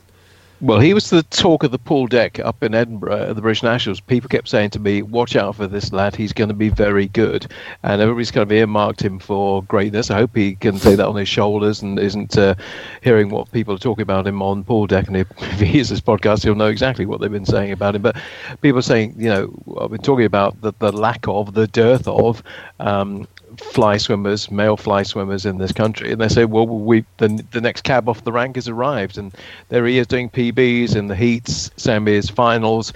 Well, 0.62 0.78
he 0.78 0.92
was 0.92 1.08
the 1.08 1.22
talk 1.22 1.62
of 1.62 1.70
the 1.70 1.78
pool 1.78 2.06
deck 2.06 2.38
up 2.38 2.62
in 2.62 2.74
Edinburgh 2.74 3.30
at 3.30 3.34
the 3.34 3.40
British 3.40 3.62
Nationals. 3.62 3.98
People 3.98 4.28
kept 4.28 4.46
saying 4.46 4.68
to 4.70 4.78
me, 4.78 5.00
"Watch 5.00 5.34
out 5.34 5.56
for 5.56 5.66
this 5.66 5.90
lad; 5.90 6.14
he's 6.14 6.34
going 6.34 6.48
to 6.48 6.54
be 6.54 6.68
very 6.68 7.08
good." 7.08 7.46
And 7.82 8.02
everybody's 8.02 8.30
kind 8.30 8.42
of 8.42 8.52
earmarked 8.52 9.00
him 9.00 9.18
for 9.18 9.62
greatness. 9.62 10.10
I 10.10 10.18
hope 10.18 10.36
he 10.36 10.56
can 10.56 10.78
take 10.78 10.98
that 10.98 11.06
on 11.06 11.16
his 11.16 11.30
shoulders 11.30 11.80
and 11.80 11.98
isn't 11.98 12.36
uh, 12.36 12.56
hearing 13.00 13.30
what 13.30 13.50
people 13.52 13.74
are 13.74 13.78
talking 13.78 14.02
about 14.02 14.26
him 14.26 14.42
on 14.42 14.62
pool 14.62 14.86
deck. 14.86 15.06
And 15.06 15.16
if, 15.16 15.30
he 15.58 15.64
hears 15.64 15.88
this 15.88 16.00
podcast, 16.02 16.44
he'll 16.44 16.54
know 16.54 16.66
exactly 16.66 17.06
what 17.06 17.22
they've 17.22 17.32
been 17.32 17.46
saying 17.46 17.72
about 17.72 17.94
him. 17.94 18.02
But 18.02 18.16
people 18.60 18.80
are 18.80 18.82
saying, 18.82 19.14
you 19.16 19.30
know, 19.30 19.54
I've 19.80 19.90
been 19.90 20.02
talking 20.02 20.26
about 20.26 20.60
the, 20.60 20.74
the 20.78 20.92
lack 20.92 21.26
of, 21.26 21.54
the 21.54 21.68
dearth 21.68 22.06
of 22.06 22.42
um, 22.80 23.26
fly 23.60 23.96
swimmers, 23.96 24.50
male 24.50 24.76
fly 24.76 25.02
swimmers 25.02 25.46
in 25.46 25.58
this 25.58 25.72
country, 25.72 26.10
and 26.12 26.20
they 26.20 26.28
say, 26.28 26.44
well, 26.44 26.66
we 26.66 27.04
the 27.18 27.44
the 27.52 27.60
next 27.60 27.82
cab 27.82 28.08
off 28.08 28.24
the 28.24 28.32
rank 28.32 28.56
has 28.56 28.68
arrived, 28.68 29.18
and 29.18 29.32
there 29.68 29.86
he 29.86 29.98
is 29.98 30.06
doing 30.06 30.30
PBs 30.30 30.96
in 30.96 31.08
the 31.08 31.16
heats, 31.16 31.70
semis, 31.76 32.30
finals. 32.30 32.92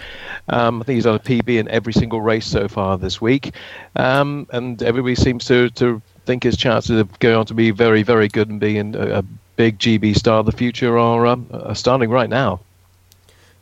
Um, 0.49 0.81
I 0.81 0.85
think 0.85 0.97
he's 0.97 1.05
done 1.05 1.17
a 1.17 1.19
PB 1.21 1.59
in 1.59 1.69
every 1.69 1.93
single 1.93 2.21
race 2.21 2.47
so 2.47 2.69
far 2.69 2.99
this 2.99 3.21
week, 3.21 3.55
um, 3.97 4.47
and 4.51 4.83
everybody 4.83 5.15
seems 5.15 5.45
to 5.47 5.71
to 5.71 6.03
think 6.27 6.43
his 6.43 6.57
chances 6.57 6.99
of 6.99 7.19
going 7.19 7.37
on 7.37 7.47
to 7.47 7.55
be 7.55 7.71
very 7.71 8.03
very 8.03 8.29
good 8.29 8.49
and 8.49 8.59
being 8.59 8.97
a, 8.97 9.19
a 9.19 9.25
big 9.57 9.79
GB 9.79 10.17
star 10.17 10.41
of 10.41 10.47
the 10.47 10.53
future 10.53 10.99
are, 10.99 11.27
um, 11.27 11.47
are 11.53 11.75
starting 11.75 12.11
right 12.11 12.29
now. 12.29 12.61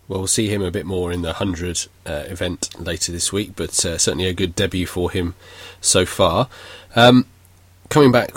well, 0.09 0.21
we'll 0.21 0.27
see 0.27 0.49
him 0.49 0.63
a 0.63 0.71
bit 0.71 0.87
more 0.87 1.13
in 1.13 1.23
the 1.23 1.29
100 1.29 1.87
uh, 2.07 2.25
event 2.27 2.69
later 2.79 3.13
this 3.13 3.33
week, 3.33 3.53
but 3.57 3.85
uh, 3.85 3.99
certainly 3.99 4.27
a 4.27 4.35
good 4.35 4.55
debut 4.55 4.87
for 4.87 5.11
him 5.11 5.35
so 5.81 6.07
far. 6.07 6.49
Um, 6.95 7.27
coming 7.89 8.13
back 8.13 8.33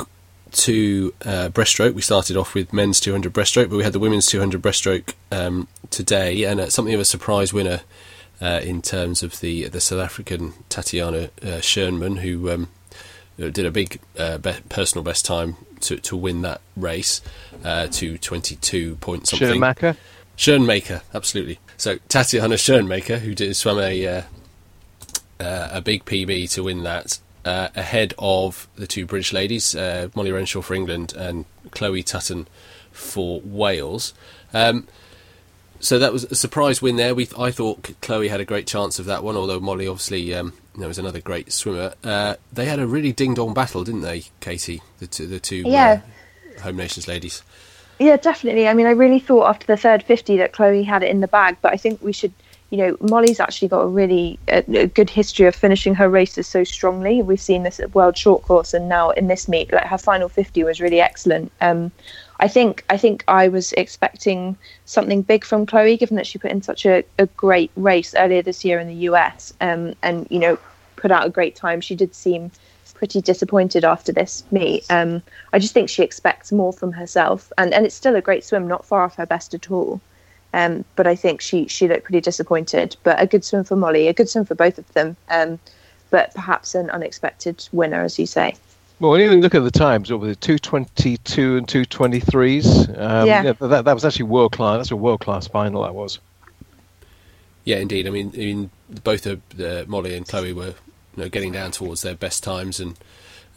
to 0.52 1.14
uh, 1.26 1.50
breaststroke, 1.50 1.94
we 1.94 2.02
started 2.02 2.38
off 2.38 2.54
with 2.54 2.72
men's 2.72 3.00
200 3.00 3.34
breaststroke, 3.34 3.70
but 3.70 3.78
we 3.78 3.84
had 3.84 3.94
the 3.94 4.00
women's 4.00 4.26
200 4.28 4.62
breaststroke 4.62 5.14
um, 5.32 5.68
today, 5.90 6.44
and 6.44 6.60
uh, 6.60 6.70
something 6.70 6.94
of 6.94 7.00
a 7.00 7.06
surprise 7.06 7.54
winner 7.54 7.82
uh, 8.42 8.62
in 8.64 8.82
terms 8.82 9.24
of 9.24 9.40
the 9.40 9.68
the 9.70 9.80
South 9.80 10.00
African 10.00 10.54
Tatiana 10.70 11.30
uh, 11.42 11.60
Schoenman, 11.62 12.20
who 12.20 12.52
um, 12.52 12.70
did 13.38 13.66
a 13.66 13.72
big 13.72 14.00
be- 14.16 14.54
personal 14.70 15.04
best 15.04 15.26
time 15.26 15.58
to, 15.82 15.98
to 15.98 16.16
win 16.16 16.42
that 16.42 16.62
race 16.76 17.22
to 17.64 18.18
22 18.18 18.96
point 18.98 19.28
something. 19.28 19.60
Schoenmaker? 19.60 19.98
Schoenmaker, 20.38 21.02
absolutely. 21.14 21.60
So 21.78 21.98
Tatjana 22.10 22.56
Schoenmaker, 22.56 23.20
who 23.20 23.34
did 23.36 23.56
swam 23.56 23.80
a 23.80 24.08
uh, 24.08 24.22
uh, 25.40 25.70
a 25.72 25.82
big 25.82 26.06
PB 26.06 26.52
to 26.54 26.64
win 26.64 26.84
that, 26.84 27.20
uh, 27.46 27.70
ahead 27.76 28.14
of 28.18 28.68
the 28.76 28.88
two 28.88 29.06
British 29.06 29.32
ladies, 29.32 29.76
uh, 29.76 30.10
Molly 30.16 30.32
Renshaw 30.32 30.62
for 30.62 30.74
England 30.74 31.14
and 31.14 31.46
Chloe 31.72 32.04
Tutton 32.04 32.48
for 32.92 33.42
Wales. 33.42 34.14
Um, 34.54 34.88
so 35.80 36.00
that 36.00 36.12
was 36.12 36.24
a 36.26 36.36
surprise 36.36 36.82
win 36.82 36.96
there. 36.96 37.14
We 37.14 37.28
I 37.38 37.52
thought 37.52 37.96
Chloe 38.02 38.30
had 38.30 38.40
a 38.40 38.46
great 38.46 38.66
chance 38.66 38.98
of 38.98 39.06
that 39.06 39.24
one, 39.24 39.36
although 39.36 39.60
Molly 39.60 39.88
obviously 39.88 40.34
um, 40.34 40.54
you 40.74 40.82
know, 40.82 40.88
was 40.88 40.98
another 40.98 41.22
great 41.22 41.52
swimmer. 41.52 41.94
Uh, 42.04 42.36
they 42.52 42.66
had 42.66 42.80
a 42.80 42.88
really 42.88 43.12
ding 43.12 43.34
dong 43.36 43.54
battle, 43.54 43.84
didn't 43.84 44.02
they, 44.02 44.24
Katie? 44.40 44.82
The 45.00 45.08
two, 45.08 45.28
the 45.28 45.40
two 45.40 45.64
yeah. 45.66 46.02
Uh, 46.58 46.62
home 46.62 46.78
nations 46.78 47.08
ladies. 47.08 47.44
Yeah, 48.00 48.18
definitely. 48.18 48.68
I 48.68 48.74
mean, 48.74 48.88
I 48.88 48.92
really 48.92 49.20
thought 49.20 49.48
after 49.48 49.66
the 49.68 49.78
third 49.78 50.04
50 50.04 50.38
that 50.38 50.52
Chloe 50.52 50.84
had 50.84 51.04
it 51.04 51.10
in 51.10 51.22
the 51.22 51.28
bag, 51.28 51.58
but 51.62 51.72
I 51.72 51.78
think 51.78 52.02
we 52.02 52.12
should, 52.12 52.34
you 52.70 52.78
know, 52.78 52.98
Molly's 53.00 53.40
actually 53.40 53.68
got 53.68 53.82
a 53.82 53.88
really 53.88 54.40
a, 54.48 54.64
a 54.78 54.88
good 54.88 55.10
history 55.10 55.46
of 55.46 55.56
finishing 55.56 55.96
her 55.96 56.10
races 56.10 56.48
so 56.48 56.64
strongly. 56.64 57.22
We've 57.22 57.40
seen 57.40 57.64
this 57.64 57.80
at 57.80 57.94
World 57.94 58.18
Short 58.18 58.44
Course 58.44 58.74
and 58.74 58.90
now 58.90 59.12
in 59.12 59.28
this 59.28 59.48
meet, 59.48 59.72
like 59.72 59.86
her 59.86 59.98
final 59.98 60.30
50 60.30 60.64
was 60.64 60.82
really 60.82 61.00
excellent. 61.00 61.52
Um, 61.62 61.92
I 62.40 62.48
think 62.48 62.84
I 62.90 62.98
think 62.98 63.24
I 63.28 63.48
was 63.48 63.72
expecting 63.74 64.58
something 64.86 65.22
big 65.22 65.46
from 65.46 65.66
Chloe, 65.66 65.98
given 65.98 66.18
that 66.18 66.28
she 66.28 66.38
put 66.38 66.52
in 66.52 66.62
such 66.62 66.86
a, 66.86 67.04
a 67.18 67.28
great 67.28 67.72
race 67.76 68.14
earlier 68.16 68.42
this 68.42 68.66
year 68.66 68.80
in 68.80 68.88
the 68.88 69.10
US, 69.10 69.54
um, 69.62 69.94
and 70.02 70.28
you 70.30 70.40
know, 70.40 70.58
put 70.96 71.12
out 71.12 71.26
a 71.26 71.30
great 71.30 71.56
time. 71.56 71.82
She 71.82 71.96
did 71.96 72.14
seem 72.14 72.52
pretty 72.94 73.22
disappointed 73.22 73.84
after 73.86 74.12
this 74.12 74.44
meet. 74.52 74.86
Um, 74.90 75.22
I 75.54 75.60
just 75.60 75.74
think 75.74 75.90
she 75.90 76.02
expects 76.04 76.52
more 76.52 76.74
from 76.74 76.92
herself, 76.94 77.52
and, 77.58 77.74
and 77.74 77.86
it's 77.86 77.96
still 77.96 78.16
a 78.16 78.22
great 78.22 78.44
swim, 78.44 78.68
not 78.68 78.86
far 78.86 79.04
off 79.04 79.16
her 79.16 79.26
best 79.26 79.54
at 79.54 79.70
all. 79.70 80.02
Um, 80.56 80.86
but 80.96 81.06
I 81.06 81.16
think 81.16 81.42
she 81.42 81.68
she 81.68 81.88
looked 81.88 82.06
pretty 82.06 82.22
disappointed. 82.22 82.96
But 83.04 83.22
a 83.22 83.28
good 83.28 83.44
swim 83.44 83.66
for 83.66 83.76
Molly, 83.76 84.08
a 84.08 84.14
good 84.14 84.30
swim 84.30 84.46
for 84.46 84.56
both 84.56 84.78
of 84.78 84.92
them. 84.94 85.18
Um, 85.30 85.60
but 86.12 86.34
perhaps 86.34 86.76
an 86.76 86.90
unexpected 86.92 87.68
winner, 87.74 88.02
as 88.02 88.18
you 88.18 88.26
say. 88.26 88.56
Well, 89.02 89.12
when 89.12 89.20
you 89.20 89.30
look 89.42 89.54
at 89.54 89.64
the 89.64 89.72
times, 89.72 90.10
what 90.10 90.18
over 90.18 90.28
the 90.28 90.36
222 90.38 91.58
and 91.58 91.68
223s, 91.68 92.88
um, 92.98 93.28
yeah. 93.28 93.44
yeah. 93.44 93.52
that, 93.60 93.84
that 93.84 93.94
was 93.94 94.06
actually 94.06 94.24
world 94.24 94.54
class. 94.54 94.78
That's 94.78 94.92
a 94.92 94.96
world 94.96 95.20
class 95.20 95.46
final, 95.46 95.84
that 95.84 95.94
was. 95.94 96.20
Yeah, 97.66 97.78
indeed. 97.78 98.08
I 98.08 98.12
mean, 98.12 98.32
I 98.34 98.38
mean 98.38 98.70
both 99.04 99.28
uh, 99.28 99.36
Molly 99.88 100.16
and 100.16 100.26
Chloe 100.26 100.54
were 100.54 100.68
you 101.18 101.24
know, 101.24 101.28
getting 101.28 101.52
down 101.52 101.72
towards 101.72 102.04
their 102.04 102.16
best 102.16 102.44
times 102.44 102.80
and 102.80 102.98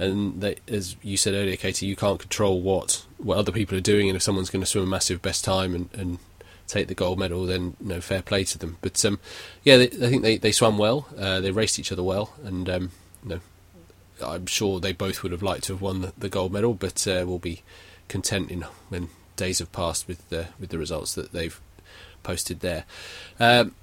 and 0.00 0.40
they, 0.40 0.56
as 0.68 0.96
you 1.02 1.16
said 1.16 1.34
earlier, 1.34 1.56
Katie, 1.56 1.86
you 1.86 1.96
can't 1.96 2.20
control 2.20 2.60
what 2.60 3.04
what 3.18 3.36
other 3.36 3.50
people 3.50 3.76
are 3.76 3.80
doing, 3.80 4.08
and 4.08 4.14
if 4.14 4.22
someone's 4.22 4.50
going 4.50 4.62
to 4.62 4.66
swim 4.66 4.84
a 4.84 4.86
massive 4.86 5.20
best 5.20 5.44
time 5.44 5.74
and, 5.74 5.88
and 5.92 6.18
take 6.68 6.86
the 6.86 6.94
gold 6.94 7.18
medal, 7.18 7.46
then 7.46 7.74
you 7.80 7.88
know, 7.88 8.00
fair 8.00 8.22
play 8.22 8.44
to 8.44 8.58
them. 8.58 8.76
But 8.80 9.04
um, 9.04 9.18
yeah, 9.64 9.78
they, 9.78 9.86
I 9.86 10.08
think 10.10 10.22
they, 10.22 10.36
they 10.36 10.52
swam 10.52 10.78
well, 10.78 11.08
uh, 11.18 11.40
they 11.40 11.50
raced 11.50 11.78
each 11.78 11.90
other 11.90 12.02
well, 12.02 12.34
and 12.44 12.68
um, 12.68 12.90
you 13.24 13.30
know, 13.30 13.40
I'm 14.24 14.46
sure 14.46 14.78
they 14.78 14.92
both 14.92 15.22
would 15.22 15.32
have 15.32 15.42
liked 15.42 15.64
to 15.64 15.72
have 15.72 15.82
won 15.82 16.02
the, 16.02 16.12
the 16.16 16.28
gold 16.28 16.52
medal, 16.52 16.74
but 16.74 17.06
uh, 17.08 17.24
will 17.26 17.38
be 17.38 17.62
content 18.08 18.50
in 18.50 18.62
when 18.88 19.08
days 19.36 19.58
have 19.58 19.72
passed 19.72 20.06
with 20.06 20.28
the 20.28 20.48
with 20.60 20.70
the 20.70 20.78
results 20.78 21.14
that 21.14 21.32
they've 21.32 21.60
posted 22.22 22.60
there. 22.60 22.84
Um, 23.40 23.74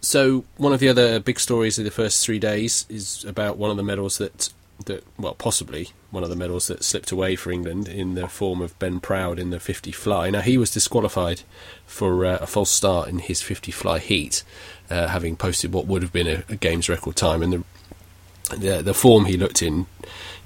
so 0.00 0.44
one 0.56 0.72
of 0.72 0.80
the 0.80 0.88
other 0.88 1.18
big 1.18 1.40
stories 1.40 1.78
of 1.78 1.84
the 1.84 1.90
first 1.90 2.24
three 2.24 2.38
days 2.38 2.84
is 2.90 3.24
about 3.24 3.56
one 3.56 3.70
of 3.70 3.76
the 3.76 3.82
medals 3.82 4.18
that 4.18 4.52
that 4.86 5.04
well 5.18 5.34
possibly 5.34 5.90
one 6.10 6.22
of 6.22 6.30
the 6.30 6.36
medals 6.36 6.66
that 6.66 6.84
slipped 6.84 7.10
away 7.10 7.36
for 7.36 7.50
England 7.50 7.88
in 7.88 8.14
the 8.14 8.28
form 8.28 8.60
of 8.60 8.78
Ben 8.78 9.00
Proud 9.00 9.38
in 9.38 9.50
the 9.50 9.60
50 9.60 9.92
fly. 9.92 10.30
Now 10.30 10.40
he 10.40 10.58
was 10.58 10.70
disqualified 10.70 11.42
for 11.86 12.24
uh, 12.24 12.38
a 12.40 12.46
false 12.46 12.70
start 12.70 13.08
in 13.08 13.18
his 13.18 13.42
50 13.42 13.70
fly 13.72 13.98
heat, 13.98 14.42
uh, 14.90 15.08
having 15.08 15.36
posted 15.36 15.72
what 15.72 15.86
would 15.86 16.02
have 16.02 16.12
been 16.12 16.26
a, 16.26 16.44
a 16.48 16.56
games 16.56 16.88
record 16.88 17.16
time, 17.16 17.42
and 17.42 17.52
the, 17.52 18.56
the 18.56 18.82
the 18.82 18.94
form 18.94 19.24
he 19.24 19.36
looked 19.36 19.62
in 19.62 19.86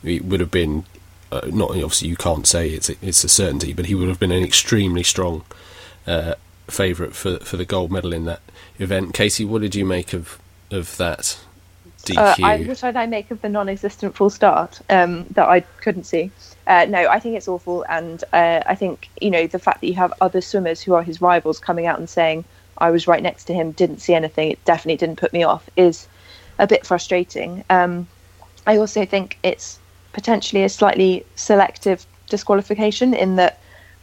it 0.05 0.25
would 0.25 0.41
have 0.41 0.51
been 0.51 0.85
uh, 1.31 1.41
not 1.47 1.71
obviously 1.71 2.09
you 2.09 2.17
can't 2.17 2.47
say 2.47 2.71
it's 2.71 2.89
a, 2.89 2.95
it's 3.03 3.25
a 3.25 3.29
certainty, 3.29 3.73
but 3.73 3.87
he 3.87 3.95
would 3.95 4.09
have 4.09 4.21
been 4.21 4.33
an 4.33 4.45
extremely 4.45 5.03
strong 5.03 5.45
uh, 6.07 6.35
favourite 6.69 7.15
for 7.15 7.39
for 7.39 7.57
the 7.57 7.65
gold 7.65 7.91
medal 7.91 8.13
in 8.13 8.25
that 8.25 8.41
event. 8.79 9.15
Katie, 9.15 9.45
what 9.45 9.63
did 9.63 9.75
you 9.75 9.85
make 9.85 10.13
of 10.13 10.39
of 10.71 10.97
that? 10.97 11.39
Uh, 12.17 12.35
I, 12.43 12.63
what 12.63 12.79
did 12.79 12.97
I 12.97 13.07
make 13.07 13.31
of 13.31 13.43
the 13.43 13.49
non-existent 13.49 14.17
full 14.17 14.31
start 14.31 14.81
um, 14.89 15.27
that 15.33 15.49
I 15.49 15.61
couldn't 15.61 16.05
see? 16.05 16.31
Uh, 16.67 16.87
no, 16.89 17.09
I 17.09 17.19
think 17.19 17.37
it's 17.37 17.49
awful, 17.49 17.85
and 17.89 18.23
uh, 18.33 18.63
I 18.67 18.75
think 18.75 19.09
you 19.21 19.31
know 19.31 19.47
the 19.47 19.59
fact 19.59 19.81
that 19.81 19.89
you 19.89 19.95
have 19.95 20.13
other 20.21 20.41
swimmers 20.41 20.81
who 20.81 20.95
are 20.95 21.03
his 21.03 21.21
rivals 21.21 21.59
coming 21.59 21.87
out 21.87 21.99
and 21.99 22.09
saying 22.09 22.45
I 22.79 22.91
was 22.91 23.07
right 23.07 23.23
next 23.23 23.45
to 23.45 23.55
him, 23.55 23.73
didn't 23.73 23.99
see 23.99 24.15
anything, 24.15 24.53
it 24.53 24.65
definitely 24.65 24.97
didn't 24.97 25.17
put 25.17 25.33
me 25.33 25.43
off, 25.43 25.69
is 25.77 26.07
a 26.59 26.67
bit 26.67 26.87
frustrating. 26.87 27.65
Um, 27.69 28.07
I 28.67 28.77
also 28.77 29.05
think 29.05 29.39
it's 29.43 29.79
potentially 30.13 30.65
a 30.65 30.69
slightly 30.69 31.25
selective 31.37 32.07
disqualification 32.29 33.15
in 33.15 33.37
that 33.37 33.59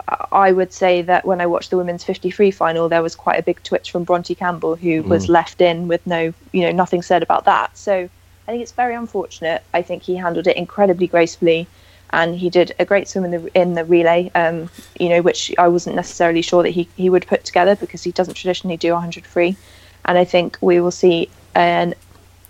I 0.07 0.51
would 0.51 0.71
say 0.71 1.01
that 1.01 1.25
when 1.25 1.41
I 1.41 1.47
watched 1.47 1.71
the 1.71 1.77
women's 1.77 2.03
53 2.03 2.51
final, 2.51 2.89
there 2.89 3.01
was 3.01 3.15
quite 3.15 3.39
a 3.39 3.43
big 3.43 3.61
twitch 3.63 3.91
from 3.91 4.03
Bronte 4.03 4.35
Campbell, 4.35 4.75
who 4.75 5.01
mm. 5.01 5.07
was 5.07 5.29
left 5.29 5.61
in 5.61 5.87
with 5.87 6.05
no, 6.05 6.33
you 6.51 6.61
know, 6.61 6.71
nothing 6.71 7.01
said 7.01 7.23
about 7.23 7.45
that. 7.45 7.75
So 7.77 8.09
I 8.47 8.51
think 8.51 8.61
it's 8.61 8.71
very 8.71 8.93
unfortunate. 8.93 9.63
I 9.73 9.81
think 9.81 10.03
he 10.03 10.15
handled 10.15 10.47
it 10.47 10.57
incredibly 10.57 11.07
gracefully, 11.07 11.67
and 12.11 12.35
he 12.35 12.49
did 12.49 12.75
a 12.77 12.85
great 12.85 13.07
swim 13.07 13.25
in 13.25 13.31
the 13.31 13.59
in 13.59 13.73
the 13.73 13.83
relay. 13.83 14.31
Um, 14.35 14.69
you 14.99 15.09
know, 15.09 15.21
which 15.21 15.53
I 15.57 15.67
wasn't 15.67 15.95
necessarily 15.95 16.43
sure 16.43 16.61
that 16.61 16.69
he 16.69 16.87
he 16.95 17.09
would 17.09 17.25
put 17.25 17.43
together 17.43 17.75
because 17.75 18.03
he 18.03 18.11
doesn't 18.11 18.35
traditionally 18.35 18.77
do 18.77 18.93
100 18.93 19.25
free, 19.25 19.57
and 20.05 20.17
I 20.17 20.25
think 20.25 20.57
we 20.61 20.79
will 20.79 20.91
see 20.91 21.29
an 21.55 21.95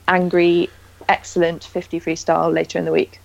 angry, 0.07 0.69
excellent 1.07 1.63
50 1.63 2.01
freestyle 2.01 2.53
later 2.53 2.77
in 2.77 2.85
the 2.85 2.91
week. 2.91 3.19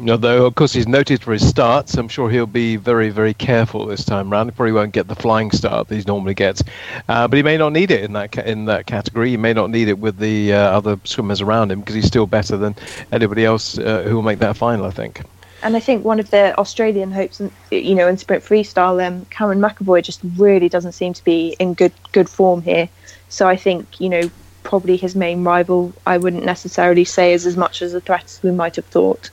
Although, 0.00 0.46
of 0.46 0.54
course, 0.54 0.72
he's 0.72 0.88
noted 0.88 1.22
for 1.22 1.32
his 1.32 1.46
starts, 1.46 1.94
I'm 1.94 2.08
sure 2.08 2.30
he'll 2.30 2.46
be 2.46 2.76
very, 2.76 3.10
very 3.10 3.34
careful 3.34 3.86
this 3.86 4.04
time 4.04 4.30
round. 4.30 4.50
He 4.50 4.56
probably 4.56 4.72
won't 4.72 4.92
get 4.92 5.06
the 5.06 5.14
flying 5.14 5.50
start 5.50 5.88
that 5.88 5.94
he 5.94 6.02
normally 6.06 6.34
gets, 6.34 6.62
uh, 7.08 7.28
but 7.28 7.36
he 7.36 7.42
may 7.42 7.58
not 7.58 7.72
need 7.72 7.90
it 7.90 8.02
in 8.02 8.14
that 8.14 8.32
ca- 8.32 8.42
in 8.42 8.64
that 8.66 8.86
category. 8.86 9.30
He 9.30 9.36
may 9.36 9.52
not 9.52 9.70
need 9.70 9.88
it 9.88 9.98
with 9.98 10.18
the 10.18 10.54
uh, 10.54 10.58
other 10.58 10.98
swimmers 11.04 11.40
around 11.42 11.70
him 11.70 11.80
because 11.80 11.94
he's 11.94 12.06
still 12.06 12.26
better 12.26 12.56
than 12.56 12.74
anybody 13.12 13.44
else 13.44 13.78
uh, 13.78 14.02
who 14.06 14.16
will 14.16 14.22
make 14.22 14.38
that 14.38 14.56
final. 14.56 14.86
I 14.86 14.90
think. 14.90 15.22
And 15.62 15.76
I 15.76 15.80
think 15.80 16.04
one 16.04 16.18
of 16.18 16.30
the 16.30 16.58
Australian 16.58 17.12
hopes, 17.12 17.40
you 17.70 17.94
know, 17.94 18.08
in 18.08 18.16
sprint 18.16 18.42
freestyle, 18.42 19.06
um, 19.06 19.24
Cameron 19.26 19.60
McEvoy 19.60 20.02
just 20.02 20.20
really 20.36 20.68
doesn't 20.68 20.92
seem 20.92 21.12
to 21.12 21.22
be 21.22 21.54
in 21.60 21.74
good 21.74 21.92
good 22.12 22.28
form 22.28 22.62
here. 22.62 22.88
So 23.28 23.46
I 23.46 23.56
think 23.56 24.00
you 24.00 24.08
know 24.08 24.30
probably 24.62 24.96
his 24.96 25.14
main 25.14 25.44
rival. 25.44 25.92
I 26.06 26.16
wouldn't 26.16 26.44
necessarily 26.44 27.04
say 27.04 27.34
is 27.34 27.46
as 27.46 27.58
much 27.58 27.82
as 27.82 27.92
a 27.92 28.00
threat 28.00 28.24
as 28.24 28.42
we 28.42 28.52
might 28.52 28.76
have 28.76 28.86
thought. 28.86 29.30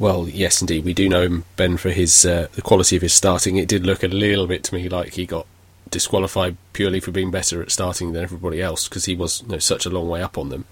Well, 0.00 0.26
yes, 0.30 0.62
indeed, 0.62 0.86
we 0.86 0.94
do 0.94 1.10
know 1.10 1.20
him, 1.20 1.44
Ben, 1.56 1.76
for 1.76 1.90
his 1.90 2.24
uh, 2.24 2.48
the 2.54 2.62
quality 2.62 2.96
of 2.96 3.02
his 3.02 3.12
starting. 3.12 3.58
It 3.58 3.68
did 3.68 3.84
look 3.84 4.02
a 4.02 4.08
little 4.08 4.46
bit 4.46 4.64
to 4.64 4.74
me 4.74 4.88
like 4.88 5.12
he 5.12 5.26
got 5.26 5.46
disqualified 5.90 6.56
purely 6.72 7.00
for 7.00 7.10
being 7.10 7.30
better 7.30 7.60
at 7.60 7.70
starting 7.70 8.12
than 8.12 8.22
everybody 8.22 8.62
else 8.62 8.88
because 8.88 9.04
he 9.04 9.14
was 9.14 9.42
you 9.42 9.48
know, 9.48 9.58
such 9.58 9.84
a 9.84 9.90
long 9.90 10.08
way 10.08 10.22
up 10.22 10.38
on 10.38 10.48
them. 10.48 10.64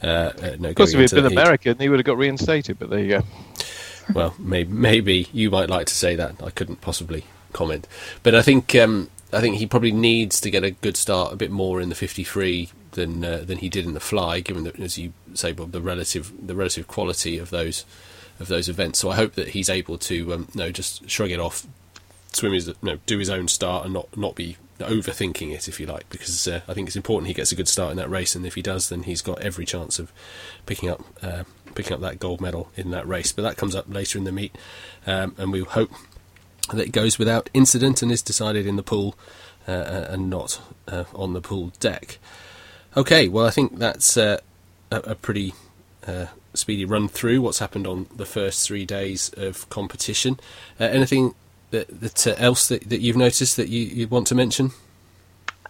Uh, 0.00 0.30
no, 0.60 0.68
of 0.68 0.76
course, 0.76 0.94
if 0.94 1.00
he'd 1.00 1.10
been 1.10 1.26
American, 1.26 1.76
he 1.78 1.88
would 1.88 1.98
have 1.98 2.06
got 2.06 2.16
reinstated. 2.16 2.78
But 2.78 2.90
there 2.90 3.00
you 3.00 3.08
go. 3.08 3.22
Well, 4.14 4.34
maybe, 4.38 4.72
maybe 4.72 5.28
you 5.34 5.50
might 5.50 5.68
like 5.68 5.86
to 5.88 5.92
say 5.92 6.16
that. 6.16 6.42
I 6.42 6.48
couldn't 6.48 6.80
possibly 6.80 7.24
comment, 7.52 7.86
but 8.22 8.34
I 8.34 8.40
think 8.40 8.74
um, 8.74 9.10
I 9.34 9.42
think 9.42 9.56
he 9.56 9.66
probably 9.66 9.92
needs 9.92 10.40
to 10.40 10.50
get 10.50 10.64
a 10.64 10.70
good 10.70 10.96
start, 10.96 11.34
a 11.34 11.36
bit 11.36 11.50
more 11.50 11.78
in 11.78 11.90
the 11.90 11.94
53 11.94 12.70
than 12.92 13.22
uh, 13.22 13.42
than 13.44 13.58
he 13.58 13.68
did 13.68 13.84
in 13.84 13.92
the 13.92 14.00
fly, 14.00 14.40
given 14.40 14.64
that, 14.64 14.80
as 14.80 14.96
you 14.96 15.12
say, 15.34 15.52
Bob, 15.52 15.72
the 15.72 15.82
relative 15.82 16.32
the 16.40 16.54
relative 16.54 16.88
quality 16.88 17.36
of 17.36 17.50
those 17.50 17.84
of 18.40 18.48
those 18.48 18.68
events. 18.68 18.98
So 18.98 19.10
I 19.10 19.16
hope 19.16 19.34
that 19.34 19.48
he's 19.48 19.68
able 19.68 19.98
to 19.98 20.32
um, 20.32 20.48
no 20.54 20.70
just 20.70 21.08
shrug 21.08 21.30
it 21.30 21.40
off, 21.40 21.66
swim 22.32 22.52
his 22.52 22.72
no 22.82 22.98
do 23.06 23.18
his 23.18 23.30
own 23.30 23.48
start 23.48 23.84
and 23.84 23.94
not 23.94 24.16
not 24.16 24.34
be 24.34 24.56
overthinking 24.80 25.52
it 25.52 25.66
if 25.66 25.80
you 25.80 25.86
like 25.86 26.08
because 26.08 26.46
uh, 26.46 26.60
I 26.68 26.74
think 26.74 26.86
it's 26.86 26.94
important 26.94 27.26
he 27.26 27.34
gets 27.34 27.50
a 27.50 27.56
good 27.56 27.66
start 27.66 27.90
in 27.90 27.96
that 27.96 28.08
race 28.08 28.36
and 28.36 28.46
if 28.46 28.54
he 28.54 28.62
does 28.62 28.90
then 28.90 29.02
he's 29.02 29.22
got 29.22 29.40
every 29.40 29.66
chance 29.66 29.98
of 29.98 30.12
picking 30.66 30.88
up 30.88 31.02
uh, 31.20 31.42
picking 31.74 31.94
up 31.94 32.00
that 32.02 32.20
gold 32.20 32.40
medal 32.40 32.70
in 32.76 32.90
that 32.92 33.08
race 33.08 33.32
but 33.32 33.42
that 33.42 33.56
comes 33.56 33.74
up 33.74 33.86
later 33.92 34.18
in 34.18 34.22
the 34.22 34.30
meet 34.30 34.54
um, 35.04 35.34
and 35.36 35.50
we 35.50 35.64
hope 35.64 35.90
that 36.72 36.86
it 36.86 36.92
goes 36.92 37.18
without 37.18 37.50
incident 37.54 38.02
and 38.02 38.12
is 38.12 38.22
decided 38.22 38.66
in 38.66 38.76
the 38.76 38.82
pool 38.82 39.16
uh, 39.66 40.06
and 40.08 40.30
not 40.30 40.60
uh, 40.86 41.04
on 41.14 41.32
the 41.34 41.40
pool 41.40 41.72
deck. 41.80 42.18
Okay, 42.96 43.28
well, 43.28 43.46
I 43.46 43.50
think 43.50 43.78
that's 43.78 44.16
uh, 44.16 44.38
a, 44.90 44.96
a, 44.96 45.14
pretty 45.14 45.54
uh, 46.06 46.26
speedy 46.54 46.84
run 46.84 47.08
through 47.08 47.40
what's 47.42 47.58
happened 47.58 47.86
on 47.86 48.06
the 48.14 48.26
first 48.26 48.66
three 48.66 48.84
days 48.84 49.30
of 49.36 49.68
competition. 49.70 50.40
Uh, 50.80 50.84
anything 50.84 51.34
that, 51.70 52.00
that 52.00 52.26
uh, 52.26 52.34
else 52.38 52.68
that, 52.68 52.88
that 52.88 53.00
you've 53.00 53.16
noticed 53.16 53.56
that 53.56 53.68
you, 53.68 53.84
you 53.84 54.08
want 54.08 54.26
to 54.28 54.34
mention? 54.34 54.72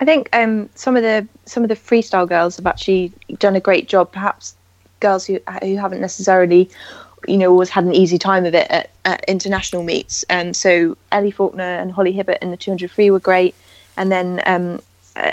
I 0.00 0.04
think 0.04 0.28
um, 0.32 0.68
some 0.74 0.96
of 0.96 1.02
the 1.02 1.26
some 1.44 1.64
of 1.64 1.68
the 1.68 1.74
freestyle 1.74 2.28
girls 2.28 2.56
have 2.56 2.66
actually 2.66 3.12
done 3.38 3.56
a 3.56 3.60
great 3.60 3.88
job. 3.88 4.12
Perhaps 4.12 4.54
girls 5.00 5.26
who 5.26 5.40
who 5.60 5.76
haven't 5.76 6.00
necessarily, 6.00 6.70
you 7.26 7.36
know, 7.36 7.50
always 7.50 7.68
had 7.68 7.84
an 7.84 7.94
easy 7.94 8.18
time 8.18 8.44
of 8.44 8.54
it 8.54 8.70
at, 8.70 8.90
at 9.04 9.24
international 9.26 9.82
meets. 9.82 10.22
And 10.24 10.54
so 10.54 10.96
Ellie 11.10 11.32
Faulkner 11.32 11.64
and 11.64 11.90
Holly 11.90 12.12
Hibbott 12.12 12.38
in 12.42 12.50
the 12.50 12.56
200 12.56 12.90
free 12.90 13.10
were 13.10 13.18
great, 13.18 13.56
and 13.96 14.12
then 14.12 14.40
um, 14.46 14.80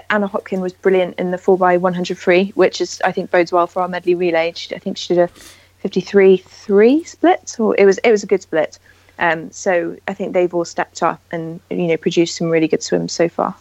Anna 0.09 0.27
Hopkin 0.27 0.61
was 0.61 0.73
brilliant 0.73 1.19
in 1.19 1.31
the 1.31 1.37
4x100 1.37 2.17
free, 2.17 2.51
which 2.55 2.81
is 2.81 3.01
I 3.03 3.11
think 3.11 3.31
bodes 3.31 3.51
well 3.51 3.67
for 3.67 3.81
our 3.81 3.87
medley 3.87 4.15
relay. 4.15 4.53
She, 4.55 4.75
I 4.75 4.79
think 4.79 4.97
she 4.97 5.13
did 5.13 5.29
a 5.29 5.87
53-3 5.87 7.07
split, 7.07 7.55
or 7.59 7.75
it 7.77 7.85
was 7.85 7.97
it 7.99 8.11
was 8.11 8.23
a 8.23 8.27
good 8.27 8.41
split. 8.41 8.79
Um, 9.19 9.51
so 9.51 9.95
I 10.07 10.13
think 10.13 10.33
they've 10.33 10.53
all 10.53 10.65
stepped 10.65 11.03
up 11.03 11.21
and 11.31 11.59
you 11.69 11.87
know 11.87 11.97
produced 11.97 12.35
some 12.35 12.49
really 12.49 12.67
good 12.67 12.83
swims 12.83 13.13
so 13.13 13.29
far. 13.29 13.55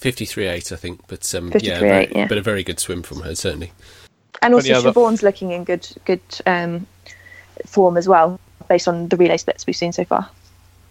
53-8, 0.00 0.72
I 0.72 0.76
think, 0.76 1.00
but 1.08 1.34
um, 1.34 1.52
yeah, 1.60 1.78
very, 1.78 2.10
yeah, 2.12 2.26
but 2.26 2.38
a 2.38 2.42
very 2.42 2.62
good 2.62 2.80
swim 2.80 3.02
from 3.02 3.20
her 3.20 3.34
certainly. 3.34 3.72
And 4.42 4.54
also, 4.54 4.68
yeah, 4.68 4.80
Siobhan's 4.80 5.22
looking 5.22 5.50
in 5.52 5.64
good 5.64 5.86
good 6.04 6.22
um, 6.46 6.86
form 7.66 7.96
as 7.96 8.08
well, 8.08 8.40
based 8.68 8.88
on 8.88 9.08
the 9.08 9.16
relay 9.16 9.36
splits 9.36 9.66
we've 9.66 9.76
seen 9.76 9.92
so 9.92 10.04
far. 10.04 10.28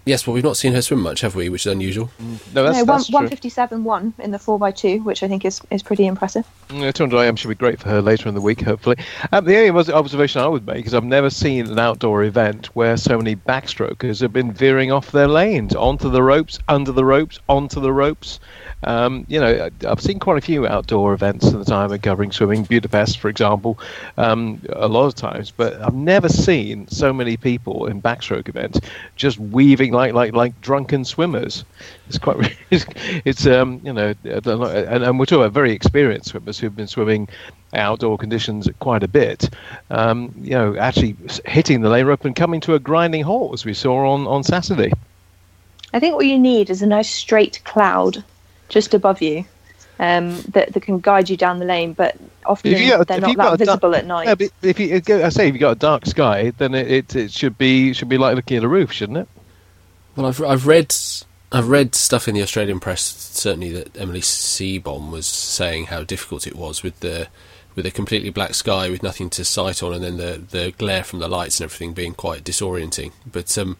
Yes, 0.05 0.25
well, 0.25 0.33
we've 0.33 0.43
not 0.43 0.57
seen 0.57 0.73
her 0.73 0.81
swim 0.81 1.01
much, 1.01 1.21
have 1.21 1.35
we? 1.35 1.49
Which 1.49 1.65
is 1.65 1.71
unusual. 1.71 2.09
Mm. 2.21 2.53
No, 2.55 2.63
that's, 2.63 2.77
no, 2.77 2.85
that's 2.85 3.09
one, 3.11 3.23
157 3.25 3.83
1 3.83 4.13
in 4.19 4.31
the 4.31 4.37
4x2, 4.37 5.03
which 5.03 5.21
I 5.23 5.27
think 5.27 5.45
is, 5.45 5.61
is 5.69 5.83
pretty 5.83 6.07
impressive. 6.07 6.47
Yeah, 6.73 6.91
200 6.91 7.17
IM 7.21 7.35
should 7.35 7.49
be 7.49 7.55
great 7.55 7.79
for 7.79 7.89
her 7.89 8.01
later 8.01 8.29
in 8.29 8.35
the 8.35 8.41
week, 8.41 8.61
hopefully. 8.61 8.97
Um, 9.31 9.45
the 9.45 9.57
only 9.57 9.93
observation 9.93 10.41
I 10.41 10.47
would 10.47 10.65
make 10.65 10.85
is 10.85 10.93
I've 10.93 11.03
never 11.03 11.29
seen 11.29 11.67
an 11.67 11.79
outdoor 11.79 12.23
event 12.23 12.67
where 12.75 12.97
so 12.97 13.17
many 13.17 13.35
backstrokers 13.35 14.21
have 14.21 14.33
been 14.33 14.51
veering 14.51 14.91
off 14.91 15.11
their 15.11 15.27
lanes, 15.27 15.75
onto 15.75 16.09
the 16.09 16.23
ropes, 16.23 16.59
under 16.67 16.91
the 16.91 17.05
ropes, 17.05 17.39
onto 17.47 17.79
the 17.79 17.91
ropes. 17.91 18.39
Um, 18.83 19.25
you 19.27 19.39
know, 19.39 19.69
I've 19.87 20.01
seen 20.01 20.19
quite 20.19 20.37
a 20.37 20.41
few 20.41 20.65
outdoor 20.65 21.13
events 21.13 21.47
in 21.47 21.59
the 21.59 21.65
time 21.65 21.91
of 21.91 22.01
covering 22.01 22.31
swimming, 22.31 22.63
Budapest, 22.63 23.19
for 23.19 23.27
example, 23.27 23.77
um, 24.17 24.61
a 24.69 24.87
lot 24.87 25.05
of 25.05 25.15
times, 25.15 25.51
but 25.51 25.73
I've 25.81 25.93
never 25.95 26.29
seen 26.29 26.87
so 26.87 27.11
many 27.11 27.35
people 27.35 27.87
in 27.87 28.01
backstroke 28.01 28.47
events 28.47 28.79
just 29.15 29.37
weaving 29.37 29.91
like 29.99 30.13
like 30.13 30.33
like 30.33 30.61
drunken 30.61 31.05
swimmers. 31.05 31.65
It's 32.07 32.17
quite, 32.17 32.57
it's, 32.69 32.85
it's 33.25 33.45
um, 33.45 33.81
you 33.83 33.93
know, 33.93 34.13
and, 34.23 35.03
and 35.03 35.19
we're 35.19 35.25
talking 35.25 35.43
about 35.43 35.51
very 35.51 35.71
experienced 35.71 36.29
swimmers 36.29 36.59
who've 36.59 36.75
been 36.75 36.87
swimming 36.87 37.27
outdoor 37.73 38.17
conditions 38.17 38.67
quite 38.79 39.03
a 39.03 39.07
bit. 39.07 39.49
Um, 39.89 40.33
you 40.37 40.51
know, 40.51 40.75
actually 40.77 41.15
hitting 41.45 41.81
the 41.81 41.89
lane 41.89 42.05
rope 42.05 42.25
and 42.25 42.35
coming 42.35 42.61
to 42.61 42.75
a 42.75 42.79
grinding 42.79 43.23
halt 43.23 43.53
as 43.53 43.65
we 43.65 43.73
saw 43.73 44.13
on 44.13 44.25
on 44.27 44.43
Saturday. 44.43 44.91
I 45.93 45.99
think 45.99 46.15
what 46.15 46.25
you 46.25 46.39
need 46.39 46.69
is 46.69 46.81
a 46.81 46.87
nice 46.87 47.09
straight 47.09 47.61
cloud 47.65 48.23
just 48.69 48.93
above 48.93 49.21
you 49.21 49.45
um, 49.99 50.41
that, 50.53 50.73
that 50.73 50.81
can 50.81 50.99
guide 50.99 51.29
you 51.29 51.35
down 51.35 51.59
the 51.59 51.65
lane, 51.65 51.93
but 51.93 52.15
often 52.45 52.71
got, 52.97 53.07
they're 53.07 53.19
not 53.19 53.37
that 53.37 53.57
visible 53.57 53.91
dark, 53.91 54.03
at 54.03 54.05
night. 54.05 54.27
Yeah, 54.27 54.47
if 54.61 54.79
you, 54.79 54.95
I 55.23 55.29
say 55.29 55.47
if 55.47 55.53
you've 55.53 55.59
got 55.59 55.71
a 55.71 55.79
dark 55.79 56.05
sky, 56.05 56.51
then 56.57 56.73
it, 56.73 56.89
it, 56.89 57.15
it, 57.15 57.31
should 57.31 57.57
be 57.57 57.93
should 57.93 58.09
be 58.09 58.17
like 58.17 58.35
looking 58.35 58.57
at 58.57 58.63
a 58.63 58.67
roof, 58.67 58.91
shouldn't 58.91 59.17
it? 59.19 59.27
Well, 60.15 60.25
I've 60.25 60.41
I've 60.41 60.67
read 60.67 60.95
I've 61.51 61.69
read 61.69 61.95
stuff 61.95 62.27
in 62.27 62.35
the 62.35 62.43
Australian 62.43 62.79
press 62.79 63.01
certainly 63.01 63.71
that 63.71 63.97
Emily 63.97 64.21
Seebohm 64.21 65.11
was 65.11 65.25
saying 65.25 65.87
how 65.87 66.03
difficult 66.03 66.45
it 66.45 66.55
was 66.55 66.83
with 66.83 66.99
the 66.99 67.27
with 67.75 67.85
a 67.85 67.91
completely 67.91 68.29
black 68.29 68.53
sky 68.53 68.89
with 68.89 69.03
nothing 69.03 69.29
to 69.31 69.45
sight 69.45 69.81
on, 69.81 69.93
and 69.93 70.03
then 70.03 70.17
the 70.17 70.43
the 70.49 70.71
glare 70.77 71.03
from 71.03 71.19
the 71.19 71.27
lights 71.27 71.59
and 71.59 71.65
everything 71.65 71.93
being 71.93 72.13
quite 72.13 72.43
disorienting. 72.43 73.13
But 73.31 73.55
um, 73.57 73.77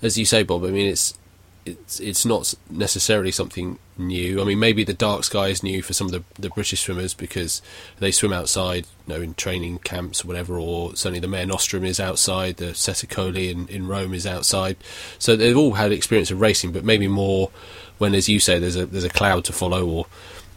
as 0.00 0.16
you 0.16 0.24
say, 0.24 0.42
Bob, 0.42 0.64
I 0.64 0.68
mean 0.68 0.88
it's 0.88 1.18
it's 1.64 2.00
it's 2.00 2.24
not 2.24 2.54
necessarily 2.70 3.30
something 3.30 3.78
new. 3.96 4.40
I 4.40 4.44
mean, 4.44 4.58
maybe 4.58 4.84
the 4.84 4.92
dark 4.92 5.24
sky 5.24 5.48
is 5.48 5.62
new 5.62 5.82
for 5.82 5.92
some 5.92 6.08
of 6.08 6.12
the, 6.12 6.24
the 6.40 6.50
British 6.50 6.80
swimmers 6.80 7.14
because 7.14 7.62
they 7.98 8.10
swim 8.10 8.32
outside, 8.32 8.86
you 9.06 9.14
know, 9.14 9.22
in 9.22 9.34
training 9.34 9.78
camps 9.80 10.24
or 10.24 10.28
whatever, 10.28 10.58
or 10.58 10.96
certainly 10.96 11.20
the 11.20 11.28
Mare 11.28 11.46
Nostrum 11.46 11.84
is 11.84 12.00
outside, 12.00 12.56
the 12.56 12.74
Sette 12.74 13.04
in, 13.36 13.68
in 13.68 13.86
Rome 13.86 14.14
is 14.14 14.26
outside. 14.26 14.76
So 15.18 15.36
they've 15.36 15.56
all 15.56 15.74
had 15.74 15.92
experience 15.92 16.30
of 16.30 16.40
racing, 16.40 16.72
but 16.72 16.84
maybe 16.84 17.06
more 17.06 17.50
when, 17.98 18.14
as 18.14 18.28
you 18.28 18.40
say, 18.40 18.58
there's 18.58 18.76
a 18.76 18.86
there's 18.86 19.04
a 19.04 19.10
cloud 19.10 19.44
to 19.44 19.52
follow 19.52 19.86
or 19.86 20.06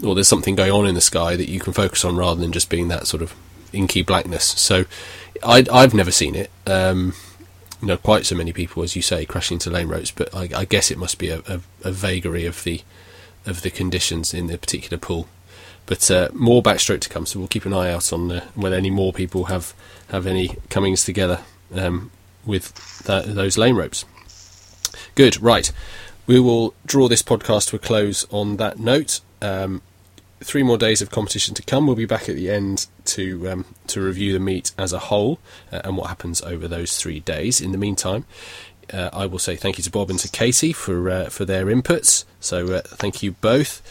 or 0.03 0.15
there's 0.15 0.27
something 0.27 0.55
going 0.55 0.71
on 0.71 0.87
in 0.87 0.95
the 0.95 1.01
sky 1.01 1.35
that 1.35 1.49
you 1.49 1.59
can 1.59 1.73
focus 1.73 2.03
on 2.03 2.15
rather 2.15 2.41
than 2.41 2.51
just 2.51 2.69
being 2.69 2.87
that 2.89 3.07
sort 3.07 3.21
of 3.21 3.33
inky 3.71 4.01
blackness. 4.01 4.43
So 4.43 4.85
I, 5.43 5.65
I've 5.71 5.93
never 5.93 6.11
seen 6.11 6.35
it. 6.35 6.49
Um, 6.65 7.13
you 7.81 7.87
know 7.87 7.97
quite 7.97 8.25
so 8.25 8.35
many 8.35 8.53
people 8.53 8.83
as 8.83 8.95
you 8.95 9.01
say 9.01 9.25
crashing 9.25 9.55
into 9.55 9.69
lane 9.69 9.87
ropes, 9.87 10.11
but 10.11 10.33
I, 10.33 10.49
I 10.55 10.65
guess 10.65 10.91
it 10.91 10.97
must 10.97 11.17
be 11.17 11.29
a, 11.29 11.39
a, 11.47 11.61
a, 11.83 11.91
vagary 11.91 12.45
of 12.45 12.63
the 12.63 12.81
of 13.45 13.61
the 13.61 13.69
conditions 13.69 14.33
in 14.33 14.47
the 14.47 14.57
particular 14.57 14.97
pool. 14.97 15.27
But 15.85 16.09
uh, 16.09 16.29
more 16.33 16.63
backstroke 16.63 17.01
to 17.01 17.09
come, 17.09 17.25
so 17.25 17.39
we'll 17.39 17.47
keep 17.47 17.65
an 17.65 17.73
eye 17.73 17.91
out 17.91 18.11
on 18.11 18.31
uh, 18.31 18.45
whether 18.55 18.75
any 18.75 18.89
more 18.89 19.13
people 19.13 19.45
have 19.45 19.73
have 20.09 20.25
any 20.25 20.55
comings 20.69 21.03
together 21.03 21.41
um, 21.73 22.11
with 22.45 22.73
that, 23.05 23.25
those 23.25 23.57
lane 23.57 23.75
ropes. 23.75 24.05
Good, 25.15 25.41
right. 25.41 25.71
We 26.27 26.39
will 26.39 26.73
draw 26.85 27.07
this 27.07 27.21
podcast 27.21 27.69
to 27.69 27.75
a 27.75 27.79
close 27.79 28.25
on 28.31 28.57
that 28.57 28.79
note. 28.79 29.21
Um, 29.41 29.81
three 30.41 30.63
more 30.63 30.77
days 30.77 31.01
of 31.01 31.09
competition 31.09 31.55
to 31.55 31.63
come. 31.63 31.87
We'll 31.87 31.95
be 31.95 32.05
back 32.05 32.29
at 32.29 32.35
the 32.35 32.49
end 32.49 32.87
to 33.05 33.49
um, 33.49 33.65
to 33.87 34.01
review 34.01 34.33
the 34.33 34.39
meet 34.39 34.71
as 34.77 34.93
a 34.93 34.99
whole 34.99 35.39
uh, 35.71 35.81
and 35.83 35.97
what 35.97 36.07
happens 36.07 36.41
over 36.41 36.67
those 36.67 36.97
three 36.97 37.19
days. 37.19 37.61
In 37.61 37.71
the 37.71 37.77
meantime, 37.77 38.25
uh, 38.93 39.09
I 39.13 39.25
will 39.25 39.39
say 39.39 39.55
thank 39.55 39.77
you 39.77 39.83
to 39.83 39.91
Bob 39.91 40.09
and 40.09 40.19
to 40.19 40.29
Katie 40.29 40.73
for 40.73 41.09
uh, 41.09 41.29
for 41.29 41.45
their 41.45 41.65
inputs. 41.65 42.25
So 42.39 42.73
uh, 42.73 42.81
thank 42.83 43.23
you 43.23 43.31
both. 43.33 43.81